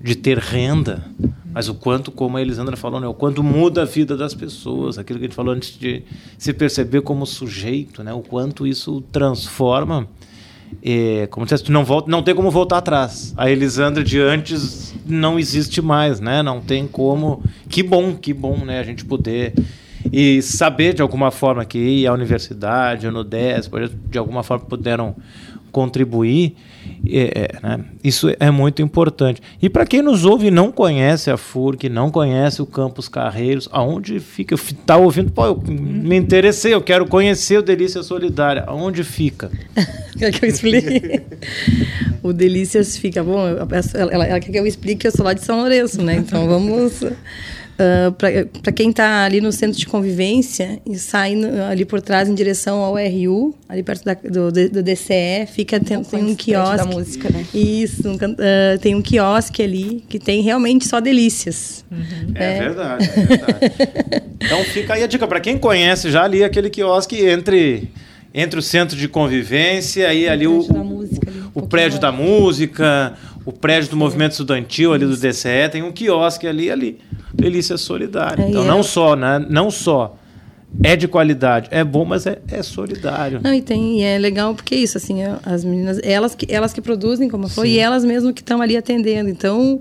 de 0.00 0.14
ter 0.14 0.38
renda, 0.38 1.04
mas 1.52 1.68
o 1.68 1.74
quanto, 1.74 2.10
como 2.10 2.36
a 2.36 2.42
Elisandra 2.42 2.76
falou, 2.76 3.00
né, 3.00 3.06
o 3.06 3.14
quanto 3.14 3.42
muda 3.42 3.82
a 3.82 3.84
vida 3.84 4.16
das 4.16 4.34
pessoas, 4.34 4.98
aquilo 4.98 5.18
que 5.18 5.24
a 5.24 5.28
gente 5.28 5.36
falou 5.36 5.54
antes 5.54 5.78
de 5.78 6.02
se 6.38 6.52
perceber 6.52 7.02
como 7.02 7.26
sujeito, 7.26 8.02
né, 8.02 8.12
o 8.12 8.20
quanto 8.20 8.66
isso 8.66 9.02
transforma. 9.12 10.06
É, 10.82 11.26
como 11.26 11.48
se 11.48 11.58
tu 11.64 11.72
não 11.72 11.84
volta, 11.84 12.08
não 12.08 12.22
tem 12.22 12.32
como 12.32 12.48
voltar 12.48 12.78
atrás. 12.78 13.34
A 13.36 13.50
Elisandra 13.50 14.04
de 14.04 14.20
antes 14.20 14.94
não 15.04 15.36
existe 15.36 15.82
mais, 15.82 16.20
né? 16.20 16.44
Não 16.44 16.60
tem 16.60 16.86
como. 16.86 17.42
Que 17.68 17.82
bom, 17.82 18.14
que 18.14 18.32
bom, 18.32 18.56
né? 18.58 18.78
A 18.78 18.84
gente 18.84 19.04
poder 19.04 19.52
e 20.12 20.40
saber 20.40 20.94
de 20.94 21.02
alguma 21.02 21.30
forma 21.30 21.64
que 21.64 22.06
a 22.06 22.12
universidade, 22.12 23.06
o 23.06 23.12
NUDES, 23.12 23.68
por 23.68 23.82
exemplo, 23.82 24.00
de 24.08 24.18
alguma 24.18 24.42
forma 24.42 24.64
puderam 24.64 25.14
contribuir, 25.70 26.56
é, 27.12 27.48
é, 27.52 27.60
né? 27.62 27.84
isso 28.02 28.28
é 28.38 28.50
muito 28.50 28.80
importante. 28.82 29.40
E 29.60 29.68
para 29.68 29.84
quem 29.86 30.02
nos 30.02 30.24
ouve 30.24 30.46
e 30.48 30.50
não 30.50 30.70
conhece 30.72 31.30
a 31.30 31.36
FURC, 31.36 31.88
não 31.88 32.10
conhece 32.10 32.60
o 32.62 32.66
Campus 32.66 33.08
Carreiros, 33.08 33.68
aonde 33.72 34.18
fica? 34.20 34.54
Está 34.54 34.96
ouvindo? 34.96 35.30
Pô, 35.32 35.46
eu 35.46 35.62
me 35.66 36.16
interessei, 36.16 36.72
eu 36.74 36.80
quero 36.82 37.06
conhecer 37.06 37.58
o 37.58 37.62
Delícia 37.62 38.02
Solidária. 38.02 38.64
Aonde 38.66 39.02
fica? 39.04 39.50
Quer 40.18 40.32
que 40.32 40.44
eu 40.44 40.48
explique? 40.48 41.22
o 42.22 42.32
Delícias 42.32 42.96
fica 42.96 43.22
bom. 43.24 43.46
Ela, 43.46 43.68
ela- 43.94 44.26
ela 44.26 44.40
quer 44.40 44.52
que 44.52 44.58
eu 44.58 44.66
explique 44.66 45.00
que 45.02 45.06
eu 45.06 45.12
sou 45.12 45.24
lá 45.24 45.32
de 45.32 45.42
São 45.44 45.58
Lourenço, 45.60 46.02
né? 46.02 46.16
Então 46.16 46.46
vamos. 46.46 47.02
Para 48.62 48.72
quem 48.72 48.90
está 48.90 49.24
ali 49.24 49.40
no 49.40 49.50
centro 49.52 49.78
de 49.78 49.86
convivência 49.86 50.80
e 50.86 50.96
sai 50.98 51.34
no- 51.34 51.62
ali 51.64 51.84
por 51.84 52.00
trás 52.00 52.28
em 52.28 52.34
direção 52.34 52.78
ao 52.78 52.94
RU, 52.96 53.54
ali 53.68 53.82
perto 53.82 54.04
da- 54.04 54.14
do, 54.14 54.50
do 54.52 54.82
DCE, 54.82 55.46
fica 55.52 55.80
tem, 55.80 56.02
tem 56.02 56.24
um 56.24 56.34
quiosque. 56.34 56.76
da 56.76 56.84
música, 56.84 57.28
né? 57.32 57.44
Isso, 57.54 58.08
um 58.08 58.18
can- 58.18 58.36
ah, 58.38 58.78
tem 58.78 58.94
um 58.94 59.02
quiosque 59.02 59.62
ali 59.62 60.04
que 60.08 60.18
tem 60.18 60.42
realmente 60.42 60.86
só 60.86 61.00
delícias. 61.00 61.84
É, 62.34 62.58
verdade, 62.60 63.04
é 63.16 63.20
verdade. 63.26 63.58
então 64.40 64.64
fica 64.64 64.94
aí 64.94 65.02
a 65.02 65.06
dica 65.06 65.26
para 65.26 65.40
quem 65.40 65.58
conhece 65.58 66.10
já 66.10 66.24
ali 66.24 66.44
aquele 66.44 66.70
quiosque 66.70 67.24
entre 67.26 67.88
entre 68.32 68.60
o 68.60 68.62
centro 68.62 68.96
de 68.96 69.08
convivência 69.08 70.14
e 70.14 70.28
ali 70.28 70.46
o, 70.46 70.62
prédio 70.62 70.72
da 70.74 70.84
música, 70.84 71.30
ali, 71.30 71.40
um 71.40 71.50
o 71.52 71.66
prédio 71.66 71.98
da 71.98 72.12
mais. 72.12 72.24
música, 72.30 73.14
o 73.44 73.52
prédio 73.52 73.90
do 73.90 73.96
movimento 73.96 74.32
estudantil 74.32 74.92
ali 74.92 75.04
do 75.06 75.16
DCE, 75.16 75.68
tem 75.70 75.82
um 75.82 75.92
quiosque 75.92 76.46
ali 76.46 76.70
ali. 76.70 76.98
Delícia 77.32 77.76
solidária. 77.76 78.46
Então 78.48 78.64
não 78.64 78.80
é- 78.80 78.82
só, 78.82 79.14
né, 79.16 79.44
não 79.48 79.70
só 79.70 80.16
é 80.84 80.94
de 80.94 81.08
qualidade, 81.08 81.68
é 81.72 81.82
bom, 81.82 82.04
mas 82.04 82.26
é, 82.26 82.38
é 82.50 82.62
solidário. 82.62 83.40
Não, 83.42 83.52
e 83.52 83.60
tem, 83.60 84.00
e 84.00 84.02
é 84.04 84.18
legal 84.18 84.54
porque 84.54 84.74
é 84.74 84.78
isso, 84.78 84.96
assim, 84.96 85.22
é- 85.22 85.36
as 85.44 85.64
meninas, 85.64 85.98
elas 86.02 86.34
que, 86.34 86.46
elas 86.48 86.72
que 86.72 86.80
produzem, 86.80 87.28
como 87.28 87.48
foi, 87.48 87.70
e 87.70 87.78
elas 87.78 88.04
mesmo 88.04 88.32
que 88.32 88.40
estão 88.40 88.60
ali 88.62 88.76
atendendo. 88.76 89.28
Então, 89.28 89.80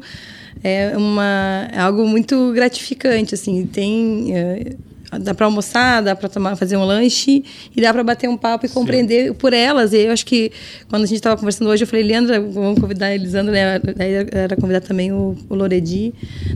é 0.64 0.98
uma 0.98 1.68
é 1.72 1.80
algo 1.80 2.06
muito 2.08 2.52
gratificante, 2.54 3.36
assim, 3.36 3.66
tem 3.66 4.36
é, 4.36 4.74
dá 5.18 5.34
para 5.34 5.46
almoçar, 5.46 6.04
dá 6.04 6.16
para 6.16 6.30
tomar, 6.30 6.56
fazer 6.56 6.78
um 6.78 6.84
lanche 6.84 7.44
e 7.76 7.82
dá 7.82 7.92
para 7.92 8.04
bater 8.04 8.30
um 8.30 8.38
papo 8.38 8.66
e 8.66 8.70
compreender 8.70 9.34
por 9.34 9.54
elas. 9.54 9.94
E 9.94 10.02
eu 10.02 10.12
acho 10.12 10.26
que 10.26 10.52
quando 10.88 11.04
a 11.04 11.06
gente 11.06 11.18
estava 11.18 11.36
conversando 11.36 11.70
hoje, 11.70 11.84
eu 11.84 11.88
falei, 11.88 12.06
Leandra, 12.06 12.40
vamos 12.40 12.80
convidar 12.80 13.08
a 13.08 13.16
Elisandra, 13.16 13.52
né? 13.52 13.82
Aí 13.98 14.28
era 14.32 14.56
convidar 14.56 14.82
também 14.82 15.12
o, 15.12 15.36
o 15.50 15.56
Loredi, 15.56 16.14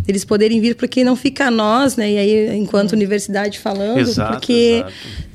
eles 0.07 0.23
poderem 0.23 0.59
vir, 0.61 0.75
porque 0.75 1.03
não 1.03 1.15
fica 1.15 1.47
a 1.47 1.51
nós, 1.51 1.95
né? 1.95 2.11
E 2.11 2.17
aí, 2.17 2.57
enquanto 2.57 2.93
universidade 2.93 3.59
falando, 3.59 3.99
Exato, 3.99 4.33
porque 4.33 4.83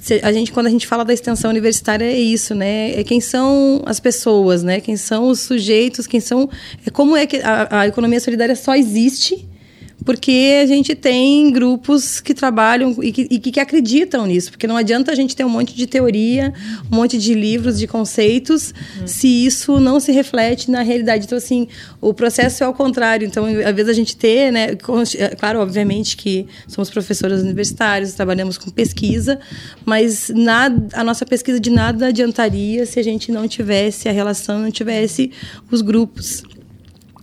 exato. 0.00 0.26
a 0.26 0.33
gente 0.33 0.52
quando 0.52 0.66
a 0.66 0.70
gente 0.70 0.87
fala 0.87 1.04
da 1.04 1.12
extensão 1.12 1.50
universitária 1.50 2.04
é 2.04 2.18
isso, 2.18 2.54
né? 2.54 2.92
É 2.98 3.02
quem 3.02 3.20
são 3.20 3.83
as 3.87 3.98
pessoas, 3.98 4.62
né? 4.62 4.81
Quem 4.81 4.96
são 4.96 5.28
os 5.28 5.40
sujeitos, 5.40 6.07
quem 6.07 6.20
são 6.20 6.48
é 6.87 6.90
como 6.90 7.16
é 7.16 7.26
que 7.26 7.38
a, 7.38 7.81
a 7.81 7.87
economia 7.88 8.20
solidária 8.20 8.54
só 8.54 8.74
existe 8.76 9.48
porque 10.04 10.61
a 10.62 10.66
gente 10.66 10.94
tem 10.94 11.50
grupos 11.50 12.20
que 12.20 12.33
trabalham 12.33 12.96
e 13.02 13.12
que, 13.12 13.29
e 13.31 13.38
que 13.38 13.60
acreditam 13.60 14.27
nisso, 14.27 14.50
porque 14.50 14.66
não 14.66 14.77
adianta 14.77 15.10
a 15.10 15.14
gente 15.14 15.35
ter 15.35 15.44
um 15.44 15.48
monte 15.48 15.75
de 15.75 15.87
teoria, 15.87 16.52
um 16.90 16.96
monte 16.96 17.18
de 17.18 17.35
livros, 17.35 17.79
de 17.79 17.87
conceitos, 17.87 18.73
se 19.04 19.46
isso 19.46 19.81
não 19.81 19.98
se 19.98 20.12
reflete 20.12 20.70
na 20.70 20.83
realidade. 20.83 21.25
Então, 21.25 21.37
assim, 21.37 21.66
o 22.00 22.14
processo 22.14 22.62
é 22.62 22.66
ao 22.66 22.75
contrário. 22.75 23.27
Então, 23.27 23.44
às 23.44 23.75
vezes 23.75 23.88
a 23.88 23.92
gente 23.92 24.16
ter, 24.16 24.52
né? 24.52 24.68
é 25.18 25.37
Claro, 25.37 25.60
obviamente 25.60 26.16
que 26.16 26.46
somos 26.66 26.90
professores 26.90 27.42
universitários, 27.42 28.12
trabalhamos 28.12 28.56
com 28.56 28.70
pesquisa, 28.70 29.38
mas 29.85 30.31
nada, 30.35 30.88
a 30.92 31.02
nossa 31.02 31.27
pesquisa 31.27 31.58
de 31.58 31.70
nada 31.70 32.08
adiantaria 32.08 32.87
se 32.87 32.98
a 32.98 33.02
gente 33.02 33.33
não 33.33 33.48
tivesse 33.48 34.08
a 34.08 34.12
relação, 34.12 34.60
não 34.60 34.70
tivesse 34.70 35.33
os 35.70 35.83
grupos. 35.83 36.44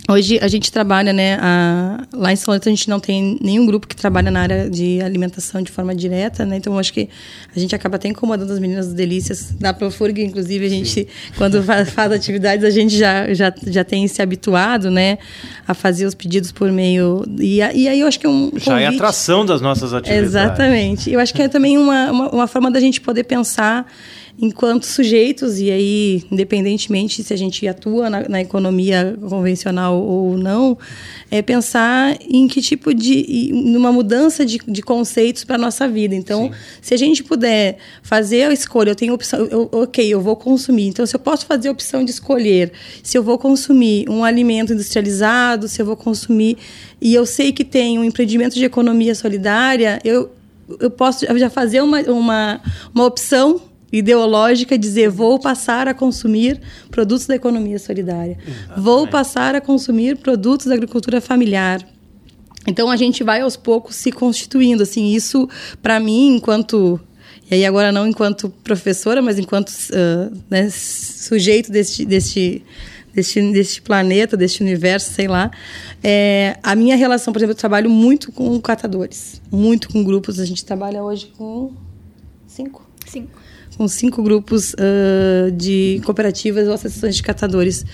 Hoje 0.08 0.38
a 0.40 0.48
gente 0.48 0.72
trabalha, 0.72 1.12
né? 1.12 1.38
A, 1.42 2.04
lá 2.14 2.32
em 2.32 2.36
São 2.36 2.52
Lourenço 2.52 2.70
a 2.70 2.72
gente 2.72 2.88
não 2.90 3.00
tem 3.00 3.40
nenhum 3.42 3.66
grupo 3.66 3.88
que 3.88 3.96
trabalha 3.96 4.30
na 4.30 4.42
área 4.42 4.70
de 4.70 5.02
alimentação 5.02 5.64
de 5.64 5.72
forma 5.72 5.96
direta, 5.96 6.46
né? 6.46 6.58
Então 6.58 6.78
acho 6.78 6.94
que 6.94 7.10
a 7.56 7.60
gente 7.60 7.74
acaba 7.74 7.96
até 7.96 8.08
incomodando 8.08 8.52
as 8.52 8.60
meninas 8.60 8.94
Delícias. 8.94 9.52
Da 9.60 9.74
Profurg, 9.74 10.24
inclusive, 10.24 10.66
a 10.66 10.70
gente, 10.70 10.90
Sim. 10.90 11.06
quando 11.38 11.62
faz, 11.64 11.90
faz, 11.90 12.12
atividades, 12.12 12.64
a 12.64 12.70
gente 12.70 12.96
já, 12.96 13.34
já, 13.34 13.52
já 13.66 13.84
tem 13.84 14.08
se 14.08 14.22
habituado, 14.22 14.92
né? 14.92 15.18
A 15.68 15.74
fazer 15.74 16.06
os 16.06 16.14
pedidos 16.14 16.52
por 16.52 16.72
meio. 16.72 17.24
E, 17.40 17.58
e 17.58 17.88
aí 17.88 18.00
eu 18.00 18.08
acho 18.08 18.20
que 18.20 18.28
é 18.28 18.30
um. 18.30 18.52
Já 18.58 18.74
convite... 18.74 18.84
é 18.84 18.88
atração 18.88 19.44
das 19.44 19.60
nossas 19.60 19.92
atividades. 19.92 20.30
Exatamente. 20.30 21.12
Eu 21.12 21.20
acho 21.20 21.34
que 21.34 21.42
é 21.42 21.48
também 21.48 21.80
uma, 21.80 22.12
uma, 22.12 22.30
uma 22.30 22.48
forma 22.48 22.70
da 22.70 22.80
gente 22.80 23.02
poder 23.02 23.24
pensar 23.24 23.88
enquanto 24.38 24.86
sujeitos, 24.86 25.60
e 25.60 25.72
aí, 25.72 26.24
independentemente 26.32 27.24
se 27.24 27.34
a 27.34 27.38
gente 27.38 27.66
atua 27.68 28.10
na, 28.10 28.28
na 28.28 28.42
economia 28.42 29.18
convencional 29.30 30.02
ou 30.02 30.38
não, 30.38 30.78
é 31.32 31.42
pensar 31.42 32.18
em 32.22 32.48
que 32.48 32.62
tipo 32.62 32.94
de. 32.94 33.52
numa 33.54 33.92
mudança 33.92 34.46
de, 34.46 34.60
de 34.68 34.82
conceitos 34.82 35.44
para 35.44 35.56
a 35.56 35.60
nossa 35.60 35.88
vida. 35.88 36.14
Então, 36.14 36.46
Sim. 36.46 36.52
se 36.82 36.94
a 36.94 36.98
gente 36.98 37.24
puder 37.24 37.78
fazer 38.04 38.44
a 38.44 38.54
escolha, 38.54 38.92
eu 38.92 38.96
tenho 38.96 39.14
opção, 39.14 39.46
eu, 39.46 39.70
ok, 39.72 40.06
eu 40.06 40.20
vou 40.22 40.36
consumir. 40.36 40.88
Então, 40.88 41.06
se 41.06 41.16
eu 41.16 41.20
posso 41.20 41.46
fazer 41.46 41.70
a 41.70 41.72
opção 41.72 42.04
de 42.04 42.12
escolher 42.12 42.72
se 43.02 43.18
eu 43.18 43.24
vou 43.24 43.38
consumir 43.38 44.10
um 44.10 44.24
alimento 44.24 44.74
industrializado, 44.74 45.68
se 45.68 45.82
eu 45.82 45.86
vou 45.86 45.96
consumir. 45.96 46.58
E 47.02 47.14
eu 47.14 47.26
sei 47.26 47.52
que 47.52 47.64
tem 47.64 48.00
um 48.00 48.04
empreendimento 48.04 48.56
de 48.56 48.66
economia 48.66 49.16
solidária, 49.16 50.00
eu, 50.04 50.32
eu 50.80 50.90
posso 50.90 51.26
já 51.38 51.50
fazer 51.50 51.82
uma, 51.82 52.02
uma, 52.02 52.62
uma 52.94 53.06
opção 53.06 53.62
ideológica 53.98 54.78
dizer 54.78 55.10
vou 55.10 55.40
passar 55.40 55.88
a 55.88 55.94
consumir 55.94 56.60
produtos 56.92 57.26
da 57.26 57.36
economia 57.36 57.80
solidária, 57.80 58.38
Exatamente. 58.46 58.82
vou 58.82 59.08
passar 59.08 59.56
a 59.56 59.62
consumir 59.62 60.18
produtos 60.18 60.68
da 60.68 60.74
agricultura 60.74 61.22
familiar. 61.22 61.86
Então 62.68 62.90
a 62.90 62.98
gente 62.98 63.24
vai 63.24 63.42
aos 63.42 63.56
poucos 63.56 63.96
se 63.96 64.12
constituindo, 64.12 64.84
assim, 64.84 65.14
isso 65.14 65.48
para 65.82 66.00
mim 66.00 66.36
enquanto 66.36 67.00
e 67.50 67.54
aí 67.54 67.66
agora 67.66 67.92
não 67.92 68.08
enquanto 68.08 68.50
professora, 68.64 69.22
mas 69.22 69.38
enquanto 69.38 69.70
uh, 69.70 70.36
né, 70.50 70.68
sujeito 70.72 71.72
deste, 71.72 72.04
deste 72.04 72.64
deste, 73.14 73.42
deste 73.54 73.82
planeta, 73.82 74.36
deste 74.36 74.62
universo, 74.62 75.14
sei 75.14 75.28
lá. 75.28 75.50
É, 76.04 76.58
a 76.62 76.76
minha 76.76 76.98
relação, 76.98 77.32
por 77.32 77.40
exemplo, 77.40 77.54
eu 77.54 77.58
trabalho 77.58 77.90
muito 77.90 78.32
com 78.32 78.60
catadores, 78.60 79.42
muito 79.50 79.90
com 79.90 80.04
grupos. 80.04 80.40
A 80.40 80.46
gente 80.46 80.66
trabalha 80.66 81.02
hoje 81.02 81.32
com 81.38 81.72
cinco. 82.46 82.86
Cinco 83.08 83.45
com 83.76 83.88
cinco 83.88 84.24
grupos 84.24 84.74
uh, 84.74 85.52
de 85.52 86.02
cooperativas 86.06 86.68
ou 86.68 86.74
associações 86.74 87.16
de 87.16 87.24
catadores. 87.24 87.86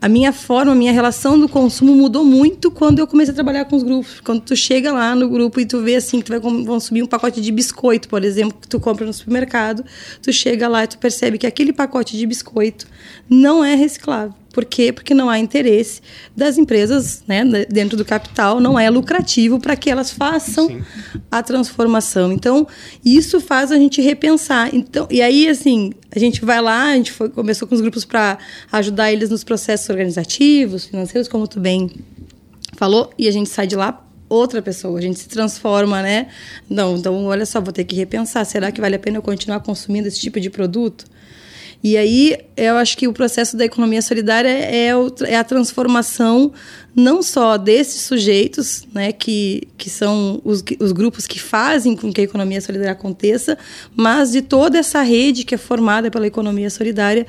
A 0.00 0.08
minha 0.08 0.32
forma, 0.32 0.72
a 0.72 0.74
minha 0.74 0.92
relação 0.92 1.38
do 1.38 1.48
consumo 1.48 1.94
mudou 1.94 2.24
muito 2.24 2.70
quando 2.70 2.98
eu 2.98 3.06
comecei 3.06 3.32
a 3.32 3.34
trabalhar 3.34 3.64
com 3.64 3.76
os 3.76 3.82
grupos. 3.82 4.20
Quando 4.20 4.40
tu 4.40 4.56
chega 4.56 4.92
lá 4.92 5.14
no 5.14 5.28
grupo 5.28 5.60
e 5.60 5.66
tu 5.66 5.82
vê 5.82 5.96
assim 5.96 6.18
que 6.18 6.26
tu 6.26 6.32
vai 6.32 6.40
consumir 6.40 7.02
um 7.02 7.06
pacote 7.06 7.40
de 7.40 7.52
biscoito, 7.52 8.08
por 8.08 8.24
exemplo, 8.24 8.58
que 8.60 8.68
tu 8.68 8.78
compra 8.78 9.04
no 9.04 9.12
supermercado, 9.12 9.84
tu 10.22 10.32
chega 10.32 10.68
lá 10.68 10.84
e 10.84 10.86
tu 10.86 10.98
percebe 10.98 11.38
que 11.38 11.46
aquele 11.46 11.72
pacote 11.72 12.16
de 12.16 12.26
biscoito 12.26 12.86
não 13.28 13.64
é 13.64 13.74
reciclável. 13.74 14.34
Por 14.56 14.64
quê? 14.64 14.90
Porque 14.90 15.12
não 15.12 15.28
há 15.28 15.38
interesse 15.38 16.00
das 16.34 16.56
empresas 16.56 17.22
né, 17.28 17.44
dentro 17.68 17.94
do 17.94 18.06
capital, 18.06 18.58
não 18.58 18.80
é 18.80 18.88
lucrativo 18.88 19.60
para 19.60 19.76
que 19.76 19.90
elas 19.90 20.10
façam 20.10 20.68
Sim. 20.68 20.82
a 21.30 21.42
transformação. 21.42 22.32
Então, 22.32 22.66
isso 23.04 23.38
faz 23.38 23.70
a 23.70 23.76
gente 23.76 24.00
repensar. 24.00 24.74
Então, 24.74 25.06
e 25.10 25.20
aí, 25.20 25.46
assim, 25.46 25.92
a 26.10 26.18
gente 26.18 26.42
vai 26.42 26.62
lá, 26.62 26.84
a 26.84 26.96
gente 26.96 27.12
foi, 27.12 27.28
começou 27.28 27.68
com 27.68 27.74
os 27.74 27.82
grupos 27.82 28.06
para 28.06 28.38
ajudar 28.72 29.12
eles 29.12 29.28
nos 29.28 29.44
processos 29.44 29.90
organizativos, 29.90 30.86
financeiros, 30.86 31.28
como 31.28 31.46
tu 31.46 31.60
bem 31.60 31.90
falou, 32.78 33.12
e 33.18 33.28
a 33.28 33.30
gente 33.30 33.50
sai 33.50 33.66
de 33.66 33.76
lá 33.76 34.02
outra 34.26 34.62
pessoa, 34.62 34.98
a 34.98 35.02
gente 35.02 35.18
se 35.18 35.28
transforma, 35.28 36.00
né? 36.00 36.28
Não, 36.66 36.96
então 36.96 37.26
olha 37.26 37.44
só, 37.44 37.60
vou 37.60 37.74
ter 37.74 37.84
que 37.84 37.94
repensar, 37.94 38.42
será 38.46 38.72
que 38.72 38.80
vale 38.80 38.96
a 38.96 38.98
pena 38.98 39.18
eu 39.18 39.22
continuar 39.22 39.60
consumindo 39.60 40.08
esse 40.08 40.18
tipo 40.18 40.40
de 40.40 40.48
produto? 40.48 41.04
E 41.88 41.96
aí, 41.96 42.36
eu 42.56 42.76
acho 42.78 42.98
que 42.98 43.06
o 43.06 43.12
processo 43.12 43.56
da 43.56 43.64
economia 43.64 44.02
solidária 44.02 44.48
é, 44.48 44.88
é 45.28 45.36
a 45.36 45.44
transformação 45.44 46.52
não 46.92 47.22
só 47.22 47.56
desses 47.56 48.00
sujeitos, 48.00 48.84
né, 48.92 49.12
que, 49.12 49.68
que 49.78 49.88
são 49.88 50.42
os, 50.44 50.64
os 50.80 50.90
grupos 50.90 51.28
que 51.28 51.38
fazem 51.38 51.94
com 51.94 52.12
que 52.12 52.20
a 52.20 52.24
economia 52.24 52.60
solidária 52.60 52.90
aconteça, 52.90 53.56
mas 53.94 54.32
de 54.32 54.42
toda 54.42 54.78
essa 54.78 55.00
rede 55.00 55.44
que 55.44 55.54
é 55.54 55.58
formada 55.58 56.10
pela 56.10 56.26
economia 56.26 56.70
solidária 56.70 57.24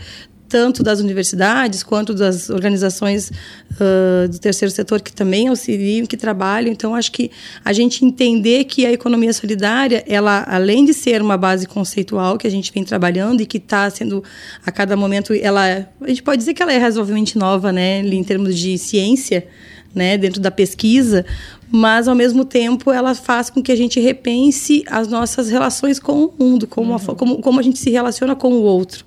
tanto 0.48 0.84
das 0.84 1.00
universidades 1.00 1.84
quanto 1.84 2.14
das 2.14 2.50
organizações 2.50 3.30
uh, 3.30 4.28
do 4.28 4.39
terceiro 4.39 4.74
setor 4.74 5.02
que 5.02 5.12
também 5.12 5.48
auxiliam, 5.48 6.06
que 6.06 6.18
trabalham. 6.18 6.72
Então, 6.72 6.95
acho 6.95 7.12
que 7.12 7.32
a 7.64 7.74
gente 7.74 8.04
entender 8.06 8.64
que 8.66 8.86
a 8.86 8.91
economia 8.91 9.34
solidária, 9.34 10.04
ela 10.08 10.45
além 10.48 10.86
de 10.86 10.93
ser 10.93 11.22
uma 11.22 11.38
base 11.38 11.68
conceitual 11.68 12.38
que 12.38 12.48
a 12.48 12.52
gente 12.52 12.72
vem 12.72 12.84
trabalhando 12.84 13.41
e 13.41 13.45
que 13.45 13.58
está 13.58 13.89
sendo 13.89 14.24
a 14.66 14.72
cada 14.72 14.95
momento, 14.95 15.34
ela 15.34 15.88
a 16.02 16.08
gente 16.08 16.24
pode 16.24 16.38
dizer 16.38 16.54
que 16.54 16.64
ela 16.64 16.74
é 16.74 16.78
razoavelmente 16.78 17.38
nova, 17.38 17.72
né, 17.72 18.00
em 18.00 18.24
termos 18.24 18.58
de 18.58 18.78
ciência, 18.78 19.48
né, 19.93 20.17
dentro 20.17 20.39
da 20.39 20.51
pesquisa, 20.51 21.25
mas 21.69 22.07
ao 22.07 22.15
mesmo 22.15 22.45
tempo 22.45 22.91
ela 22.91 23.13
faz 23.13 23.49
com 23.49 23.61
que 23.61 23.71
a 23.71 23.75
gente 23.75 23.99
repense 23.99 24.83
as 24.88 25.07
nossas 25.07 25.49
relações 25.49 25.99
com 25.99 26.25
o 26.25 26.33
mundo, 26.38 26.67
como, 26.67 26.91
uhum. 26.91 26.95
a, 26.95 27.15
como, 27.15 27.41
como 27.41 27.59
a 27.59 27.63
gente 27.63 27.79
se 27.79 27.89
relaciona 27.89 28.35
com 28.35 28.53
o 28.53 28.61
outro. 28.61 29.05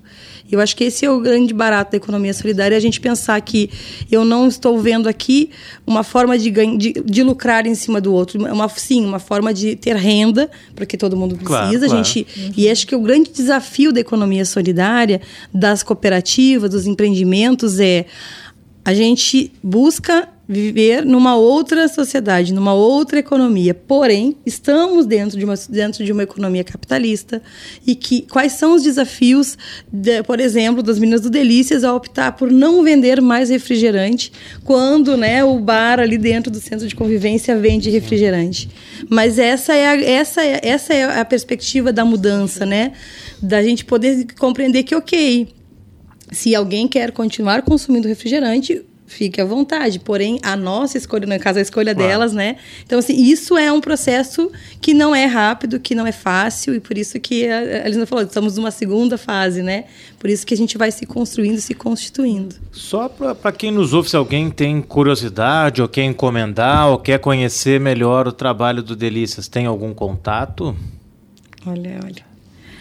Eu 0.51 0.59
acho 0.59 0.75
que 0.75 0.83
esse 0.83 1.05
é 1.05 1.09
o 1.09 1.19
grande 1.21 1.53
barato 1.53 1.91
da 1.91 1.97
economia 1.97 2.33
solidária, 2.33 2.75
é 2.75 2.77
a 2.77 2.81
gente 2.81 2.99
pensar 2.99 3.39
que 3.39 3.69
eu 4.11 4.25
não 4.25 4.47
estou 4.47 4.77
vendo 4.79 5.07
aqui 5.07 5.49
uma 5.87 6.03
forma 6.03 6.37
de, 6.37 6.49
ganho, 6.49 6.77
de, 6.77 6.91
de 6.91 7.23
lucrar 7.23 7.65
em 7.65 7.73
cima 7.73 8.01
do 8.01 8.13
outro. 8.13 8.43
Uma, 8.43 8.67
sim, 8.67 9.05
uma 9.05 9.19
forma 9.19 9.53
de 9.53 9.77
ter 9.77 9.95
renda, 9.95 10.51
porque 10.75 10.97
todo 10.97 11.15
mundo 11.15 11.35
precisa. 11.35 11.47
Claro, 11.55 11.79
claro. 11.79 12.03
Gente, 12.03 12.27
uhum. 12.35 12.51
E 12.57 12.69
acho 12.69 12.85
que 12.85 12.93
o 12.93 12.99
grande 12.99 13.31
desafio 13.31 13.93
da 13.93 14.01
economia 14.01 14.43
solidária, 14.43 15.21
das 15.53 15.83
cooperativas, 15.83 16.69
dos 16.69 16.85
empreendimentos, 16.85 17.79
é 17.79 18.05
a 18.83 18.93
gente 18.93 19.53
busca 19.63 20.27
viver 20.47 21.05
numa 21.05 21.35
outra 21.35 21.87
sociedade, 21.87 22.53
numa 22.53 22.73
outra 22.73 23.19
economia. 23.19 23.73
Porém, 23.73 24.35
estamos 24.45 25.05
dentro 25.05 25.37
de 25.37 25.45
uma, 25.45 25.55
dentro 25.69 26.03
de 26.03 26.11
uma 26.11 26.23
economia 26.23 26.63
capitalista 26.63 27.41
e 27.85 27.95
que 27.95 28.23
quais 28.23 28.53
são 28.53 28.75
os 28.75 28.83
desafios, 28.83 29.57
de, 29.91 30.21
por 30.23 30.39
exemplo, 30.39 30.83
das 30.83 30.99
meninas 30.99 31.21
do 31.21 31.29
Delícias 31.29 31.83
a 31.83 31.93
optar 31.93 32.33
por 32.33 32.51
não 32.51 32.83
vender 32.83 33.21
mais 33.21 33.49
refrigerante 33.49 34.31
quando, 34.63 35.15
né, 35.15 35.43
o 35.43 35.59
bar 35.59 35.99
ali 35.99 36.17
dentro 36.17 36.51
do 36.51 36.59
centro 36.59 36.87
de 36.87 36.95
convivência 36.95 37.57
vende 37.57 37.89
refrigerante. 37.89 38.69
Mas 39.09 39.39
essa 39.39 39.73
é 39.73 39.87
a, 39.87 40.01
essa 40.01 40.43
é, 40.43 40.59
essa 40.63 40.93
é 40.93 41.19
a 41.19 41.25
perspectiva 41.25 41.93
da 41.93 42.03
mudança, 42.03 42.65
né? 42.65 42.93
Da 43.41 43.63
gente 43.63 43.85
poder 43.85 44.27
compreender 44.37 44.83
que, 44.83 44.95
ok, 44.95 45.47
se 46.31 46.55
alguém 46.55 46.87
quer 46.87 47.11
continuar 47.11 47.61
consumindo 47.61 48.07
refrigerante, 48.07 48.85
fique 49.11 49.41
à 49.41 49.45
vontade. 49.45 49.99
Porém, 49.99 50.39
a 50.41 50.55
nossa 50.55 50.97
escolha, 50.97 51.27
no 51.27 51.39
caso, 51.39 51.59
a 51.59 51.61
escolha 51.61 51.93
claro. 51.93 52.09
delas, 52.09 52.33
né? 52.33 52.55
Então, 52.85 52.97
assim, 52.99 53.13
isso 53.13 53.57
é 53.57 53.71
um 53.71 53.81
processo 53.81 54.51
que 54.79 54.93
não 54.93 55.13
é 55.13 55.25
rápido, 55.25 55.79
que 55.79 55.93
não 55.93 56.07
é 56.07 56.11
fácil, 56.11 56.73
e 56.73 56.79
por 56.79 56.97
isso 56.97 57.19
que 57.19 57.47
a 57.47 57.85
Elisa 57.85 58.05
falou, 58.05 58.23
estamos 58.23 58.57
numa 58.57 58.71
segunda 58.71 59.17
fase, 59.17 59.61
né? 59.61 59.85
Por 60.17 60.29
isso 60.29 60.45
que 60.45 60.53
a 60.53 60.57
gente 60.57 60.77
vai 60.77 60.91
se 60.91 61.05
construindo, 61.05 61.59
se 61.59 61.73
constituindo. 61.73 62.55
Só 62.71 63.09
para 63.09 63.51
quem 63.51 63.71
nos 63.71 63.93
ouve, 63.93 64.09
se 64.09 64.15
alguém 64.15 64.49
tem 64.49 64.81
curiosidade, 64.81 65.81
ou 65.81 65.87
quer 65.87 66.03
encomendar, 66.03 66.89
ou 66.89 66.97
quer 66.97 67.19
conhecer 67.19 67.79
melhor 67.79 68.27
o 68.27 68.31
trabalho 68.31 68.81
do 68.81 68.95
Delícias, 68.95 69.47
tem 69.47 69.65
algum 69.65 69.93
contato? 69.93 70.75
Olha, 71.65 71.99
olha. 72.03 72.31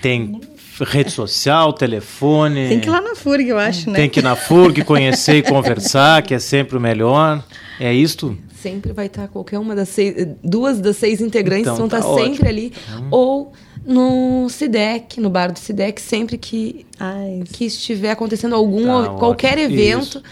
Tem 0.01 0.41
rede 0.85 1.11
social, 1.11 1.73
telefone. 1.73 2.69
Tem 2.69 2.81
que 2.81 2.89
ir 2.89 2.91
lá 2.91 3.01
na 3.01 3.15
FURG, 3.15 3.49
eu 3.49 3.59
acho, 3.59 3.91
né? 3.91 3.97
Tem 3.97 4.09
que 4.09 4.21
ir 4.21 4.23
na 4.23 4.37
FURG, 4.37 4.85
conhecer 4.85 5.37
e 5.37 5.43
conversar, 5.43 6.23
que 6.23 6.35
é 6.35 6.39
sempre 6.39 6.77
o 6.77 6.81
melhor. 6.81 7.43
É 7.79 7.93
isto? 7.93 8.37
Sempre 8.61 8.93
vai 8.93 9.07
estar 9.07 9.29
qualquer 9.29 9.59
uma 9.59 9.75
das 9.75 9.89
seis, 9.89 10.29
duas 10.45 10.81
das 10.81 10.97
seis 10.97 11.21
integrantes 11.21 11.67
então, 11.67 11.77
vão 11.77 11.89
tá 11.89 11.99
estar 11.99 12.11
ótimo. 12.11 12.35
sempre 12.35 12.49
ali. 12.49 12.73
Hum. 12.91 13.09
Ou 13.11 13.53
no 13.87 14.49
SIDEC, 14.51 15.21
no 15.21 15.31
bar 15.31 15.53
do 15.53 15.59
SIDEC, 15.59 16.01
sempre 16.01 16.37
que, 16.37 16.85
Ai. 16.99 17.43
que 17.51 17.65
estiver 17.65 18.11
acontecendo 18.11 18.55
algum, 18.55 18.85
tá 18.85 19.11
qualquer 19.15 19.59
ótimo. 19.59 19.73
evento. 19.73 20.03
Isso 20.03 20.23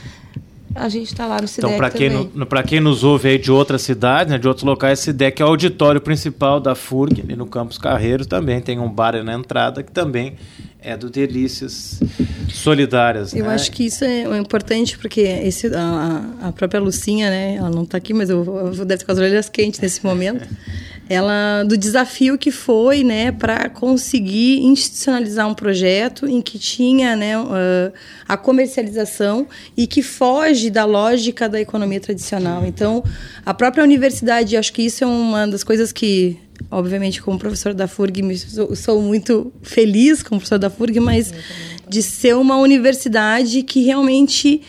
a 0.78 0.88
gente 0.88 1.12
está 1.12 1.26
lá 1.26 1.40
no 1.40 1.48
CIDEC 1.48 1.66
Então, 1.66 1.76
para 1.76 1.90
quem, 1.90 2.28
para 2.46 2.62
quem 2.62 2.80
nos 2.80 3.04
ouve 3.04 3.28
aí 3.28 3.38
de 3.38 3.50
outras 3.50 3.82
cidades, 3.82 4.32
né, 4.32 4.38
de 4.38 4.46
outros 4.46 4.64
locais, 4.64 5.00
CIDEC 5.00 5.42
é 5.42 5.44
o 5.44 5.48
auditório 5.48 6.00
principal 6.00 6.60
da 6.60 6.74
FURG, 6.74 7.22
ali 7.22 7.36
no 7.36 7.46
Campos 7.46 7.78
Carreiros 7.78 8.26
também. 8.26 8.60
Tem 8.60 8.78
um 8.78 8.88
bar 8.88 9.22
na 9.22 9.34
entrada 9.34 9.82
que 9.82 9.92
também 9.92 10.36
é 10.80 10.96
do 10.96 11.10
Delícias 11.10 12.00
Solidárias. 12.48 13.34
Eu 13.34 13.44
né? 13.44 13.54
acho 13.54 13.70
que 13.72 13.86
isso 13.86 14.04
é 14.04 14.38
importante, 14.38 14.96
porque 14.96 15.20
esse, 15.20 15.66
a, 15.74 16.24
a 16.42 16.52
própria 16.52 16.80
Lucinha, 16.80 17.28
né, 17.30 17.56
ela 17.56 17.70
não 17.70 17.82
está 17.82 17.98
aqui, 17.98 18.14
mas 18.14 18.30
eu, 18.30 18.44
eu 18.44 18.84
deve 18.84 18.94
estar 18.94 19.06
com 19.06 19.12
as 19.12 19.18
orelhas 19.18 19.48
quentes 19.48 19.80
nesse 19.80 20.04
momento. 20.04 20.46
ela 21.08 21.64
do 21.64 21.76
desafio 21.76 22.36
que 22.36 22.50
foi, 22.50 23.02
né, 23.02 23.32
para 23.32 23.68
conseguir 23.68 24.60
institucionalizar 24.62 25.48
um 25.48 25.54
projeto 25.54 26.26
em 26.26 26.40
que 26.42 26.58
tinha, 26.58 27.16
né, 27.16 27.32
a 28.28 28.36
comercialização 28.36 29.46
e 29.76 29.86
que 29.86 30.02
foge 30.02 30.70
da 30.70 30.84
lógica 30.84 31.48
da 31.48 31.60
economia 31.60 32.00
tradicional. 32.00 32.64
Então, 32.66 33.02
a 33.44 33.54
própria 33.54 33.82
universidade, 33.82 34.56
acho 34.56 34.72
que 34.72 34.82
isso 34.82 35.04
é 35.04 35.06
uma 35.06 35.46
das 35.46 35.64
coisas 35.64 35.92
que 35.92 36.38
obviamente 36.70 37.22
como 37.22 37.38
professor 37.38 37.72
da 37.72 37.86
FURG 37.86 38.36
sou, 38.36 38.74
sou 38.74 39.00
muito 39.00 39.52
feliz 39.62 40.22
como 40.22 40.40
professor 40.40 40.58
da 40.58 40.68
FURG, 40.68 41.00
mas 41.00 41.32
de 41.88 42.02
ser 42.02 42.36
uma 42.36 42.56
universidade 42.56 43.62
que 43.62 43.82
realmente 43.82 44.62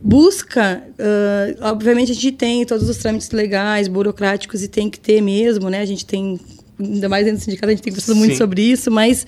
busca, 0.00 0.82
uh, 0.98 1.64
obviamente 1.64 2.12
a 2.12 2.14
gente 2.14 2.32
tem 2.32 2.64
todos 2.64 2.88
os 2.88 2.96
trâmites 2.98 3.30
legais, 3.30 3.88
burocráticos 3.88 4.62
e 4.62 4.68
tem 4.68 4.90
que 4.90 5.00
ter 5.00 5.20
mesmo, 5.20 5.68
né? 5.70 5.80
A 5.80 5.86
gente 5.86 6.04
tem, 6.04 6.38
ainda 6.78 7.08
mais 7.08 7.24
dentro 7.24 7.40
do 7.40 7.44
sindicato, 7.44 7.68
a 7.68 7.74
gente 7.74 7.82
tem 7.82 7.92
conversado 7.92 8.18
muito 8.18 8.36
sobre 8.36 8.62
isso, 8.62 8.90
mas 8.90 9.26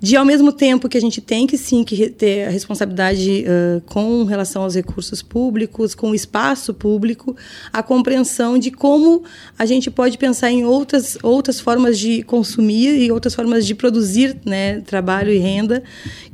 de 0.00 0.16
ao 0.16 0.24
mesmo 0.24 0.52
tempo 0.52 0.88
que 0.88 0.98
a 0.98 1.00
gente 1.00 1.20
tem 1.20 1.46
que 1.46 1.56
sim 1.56 1.82
que 1.82 2.10
ter 2.10 2.46
a 2.46 2.50
responsabilidade 2.50 3.44
uh, 3.46 3.80
com 3.82 4.24
relação 4.24 4.62
aos 4.62 4.74
recursos 4.74 5.22
públicos, 5.22 5.94
com 5.94 6.10
o 6.10 6.14
espaço 6.14 6.74
público, 6.74 7.34
a 7.72 7.82
compreensão 7.82 8.58
de 8.58 8.70
como 8.70 9.24
a 9.58 9.64
gente 9.64 9.90
pode 9.90 10.18
pensar 10.18 10.50
em 10.50 10.64
outras 10.64 11.16
outras 11.22 11.58
formas 11.60 11.98
de 11.98 12.22
consumir 12.22 13.00
e 13.02 13.10
outras 13.10 13.34
formas 13.34 13.66
de 13.66 13.74
produzir, 13.74 14.36
né, 14.44 14.80
trabalho 14.80 15.32
e 15.32 15.38
renda, 15.38 15.82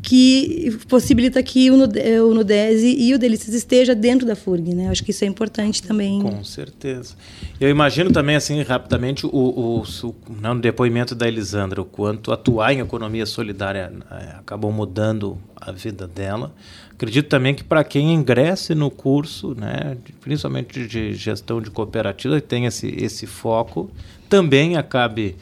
que 0.03 0.77
possibilita 0.89 1.43
que 1.43 1.71
o, 1.71 1.77
o 1.77 2.35
Nudese 2.35 2.97
e 2.99 3.15
o 3.15 3.19
Delícias 3.19 3.55
esteja 3.55 3.95
dentro 3.95 4.27
da 4.27 4.35
FURG, 4.35 4.75
né? 4.75 4.89
Acho 4.89 5.05
que 5.05 5.13
isso 5.13 5.25
é 5.25 5.29
importante 5.29 5.83
também. 5.83 6.21
Com 6.21 6.43
certeza. 6.43 7.15
Eu 7.61 7.69
imagino 7.69 8.11
também 8.11 8.35
assim 8.35 8.61
rapidamente 8.63 9.25
o, 9.25 9.31
o, 9.31 9.83
o 9.83 10.15
no 10.41 10.61
depoimento 10.61 11.15
da 11.15 11.29
Elisandra 11.29 11.81
o 11.81 11.85
quanto 11.85 12.33
atuar 12.33 12.73
em 12.73 12.81
economia 12.81 13.25
solidária 13.25 13.52
solidária 13.53 13.93
é, 14.11 14.39
acabou 14.39 14.73
mudando 14.73 15.39
a 15.55 15.71
vida 15.71 16.09
dela. 16.09 16.53
Acredito 16.91 17.29
também 17.29 17.55
que 17.55 17.63
para 17.63 17.85
quem 17.85 18.15
ingresse 18.15 18.75
no 18.75 18.91
curso, 18.91 19.55
né, 19.55 19.97
principalmente 20.21 20.87
de 20.87 21.15
gestão 21.15 21.61
de 21.61 21.71
cooperativa, 21.71 22.41
tem 22.41 22.65
esse, 22.65 22.89
esse 22.89 23.27
foco, 23.27 23.91
também 24.29 24.77
acabe 24.77 25.37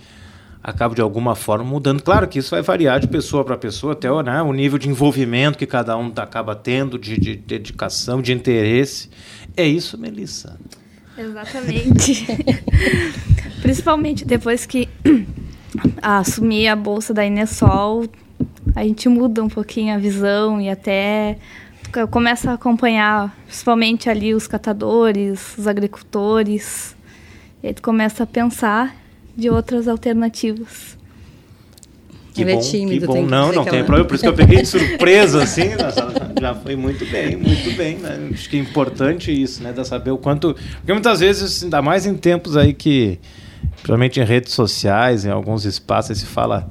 acabe 0.62 0.94
de 0.94 1.00
alguma 1.00 1.34
forma 1.34 1.64
mudando. 1.64 2.02
Claro 2.02 2.28
que 2.28 2.38
isso 2.38 2.50
vai 2.50 2.60
variar 2.60 3.00
de 3.00 3.08
pessoa 3.08 3.42
para 3.42 3.56
pessoa, 3.56 3.94
até 3.94 4.10
né, 4.22 4.42
o 4.42 4.52
nível 4.52 4.78
de 4.78 4.90
envolvimento 4.90 5.56
que 5.56 5.64
cada 5.64 5.96
um 5.96 6.10
tá, 6.10 6.22
acaba 6.22 6.54
tendo, 6.54 6.98
de, 6.98 7.18
de 7.18 7.34
dedicação, 7.34 8.20
de 8.20 8.32
interesse. 8.32 9.08
É 9.56 9.66
isso, 9.66 9.96
Melissa? 9.96 10.58
Exatamente. 11.16 12.26
Principalmente 13.62 14.24
depois 14.24 14.66
que 14.66 14.86
assumir 16.02 16.68
a 16.68 16.76
bolsa 16.76 17.12
da 17.14 17.24
Inesol, 17.24 18.06
a 18.74 18.84
gente 18.84 19.08
muda 19.08 19.42
um 19.42 19.48
pouquinho 19.48 19.94
a 19.94 19.98
visão 19.98 20.60
e 20.60 20.68
até 20.68 21.38
começa 22.10 22.50
a 22.50 22.54
acompanhar, 22.54 23.36
principalmente 23.46 24.08
ali 24.08 24.34
os 24.34 24.46
catadores, 24.46 25.56
os 25.58 25.66
agricultores. 25.66 26.94
E 27.62 27.68
aí 27.68 27.74
tu 27.74 27.82
começa 27.82 28.22
a 28.22 28.26
pensar 28.26 28.94
de 29.36 29.50
outras 29.50 29.88
alternativas. 29.88 30.98
Que 32.32 32.42
Ele 32.42 32.52
é 32.52 32.54
bom, 32.54 32.60
é 32.60 32.62
tímido, 32.62 33.00
que 33.00 33.06
bom. 33.06 33.26
não, 33.26 33.52
não 33.52 33.64
tem 33.64 33.84
problema. 33.84 34.06
Por 34.06 34.14
isso 34.14 34.22
que 34.22 34.28
eu 34.28 34.34
peguei 34.34 34.62
de 34.62 34.68
surpresa, 34.68 35.42
assim. 35.42 35.70
já 36.40 36.54
foi 36.54 36.76
muito 36.76 37.04
bem, 37.06 37.36
muito 37.36 37.76
bem. 37.76 37.96
Né? 37.96 38.30
Acho 38.32 38.48
que 38.48 38.56
é 38.56 38.60
importante 38.60 39.30
isso, 39.30 39.62
né? 39.62 39.72
De 39.72 39.84
saber 39.84 40.12
o 40.12 40.18
quanto... 40.18 40.54
Porque 40.54 40.92
muitas 40.92 41.18
vezes, 41.20 41.64
ainda 41.64 41.82
mais 41.82 42.06
em 42.06 42.14
tempos 42.14 42.56
aí 42.56 42.72
que 42.72 43.18
principalmente 43.80 44.20
em 44.20 44.24
redes 44.24 44.52
sociais, 44.52 45.24
em 45.24 45.30
alguns 45.30 45.64
espaços, 45.64 46.18
se 46.18 46.26
fala, 46.26 46.68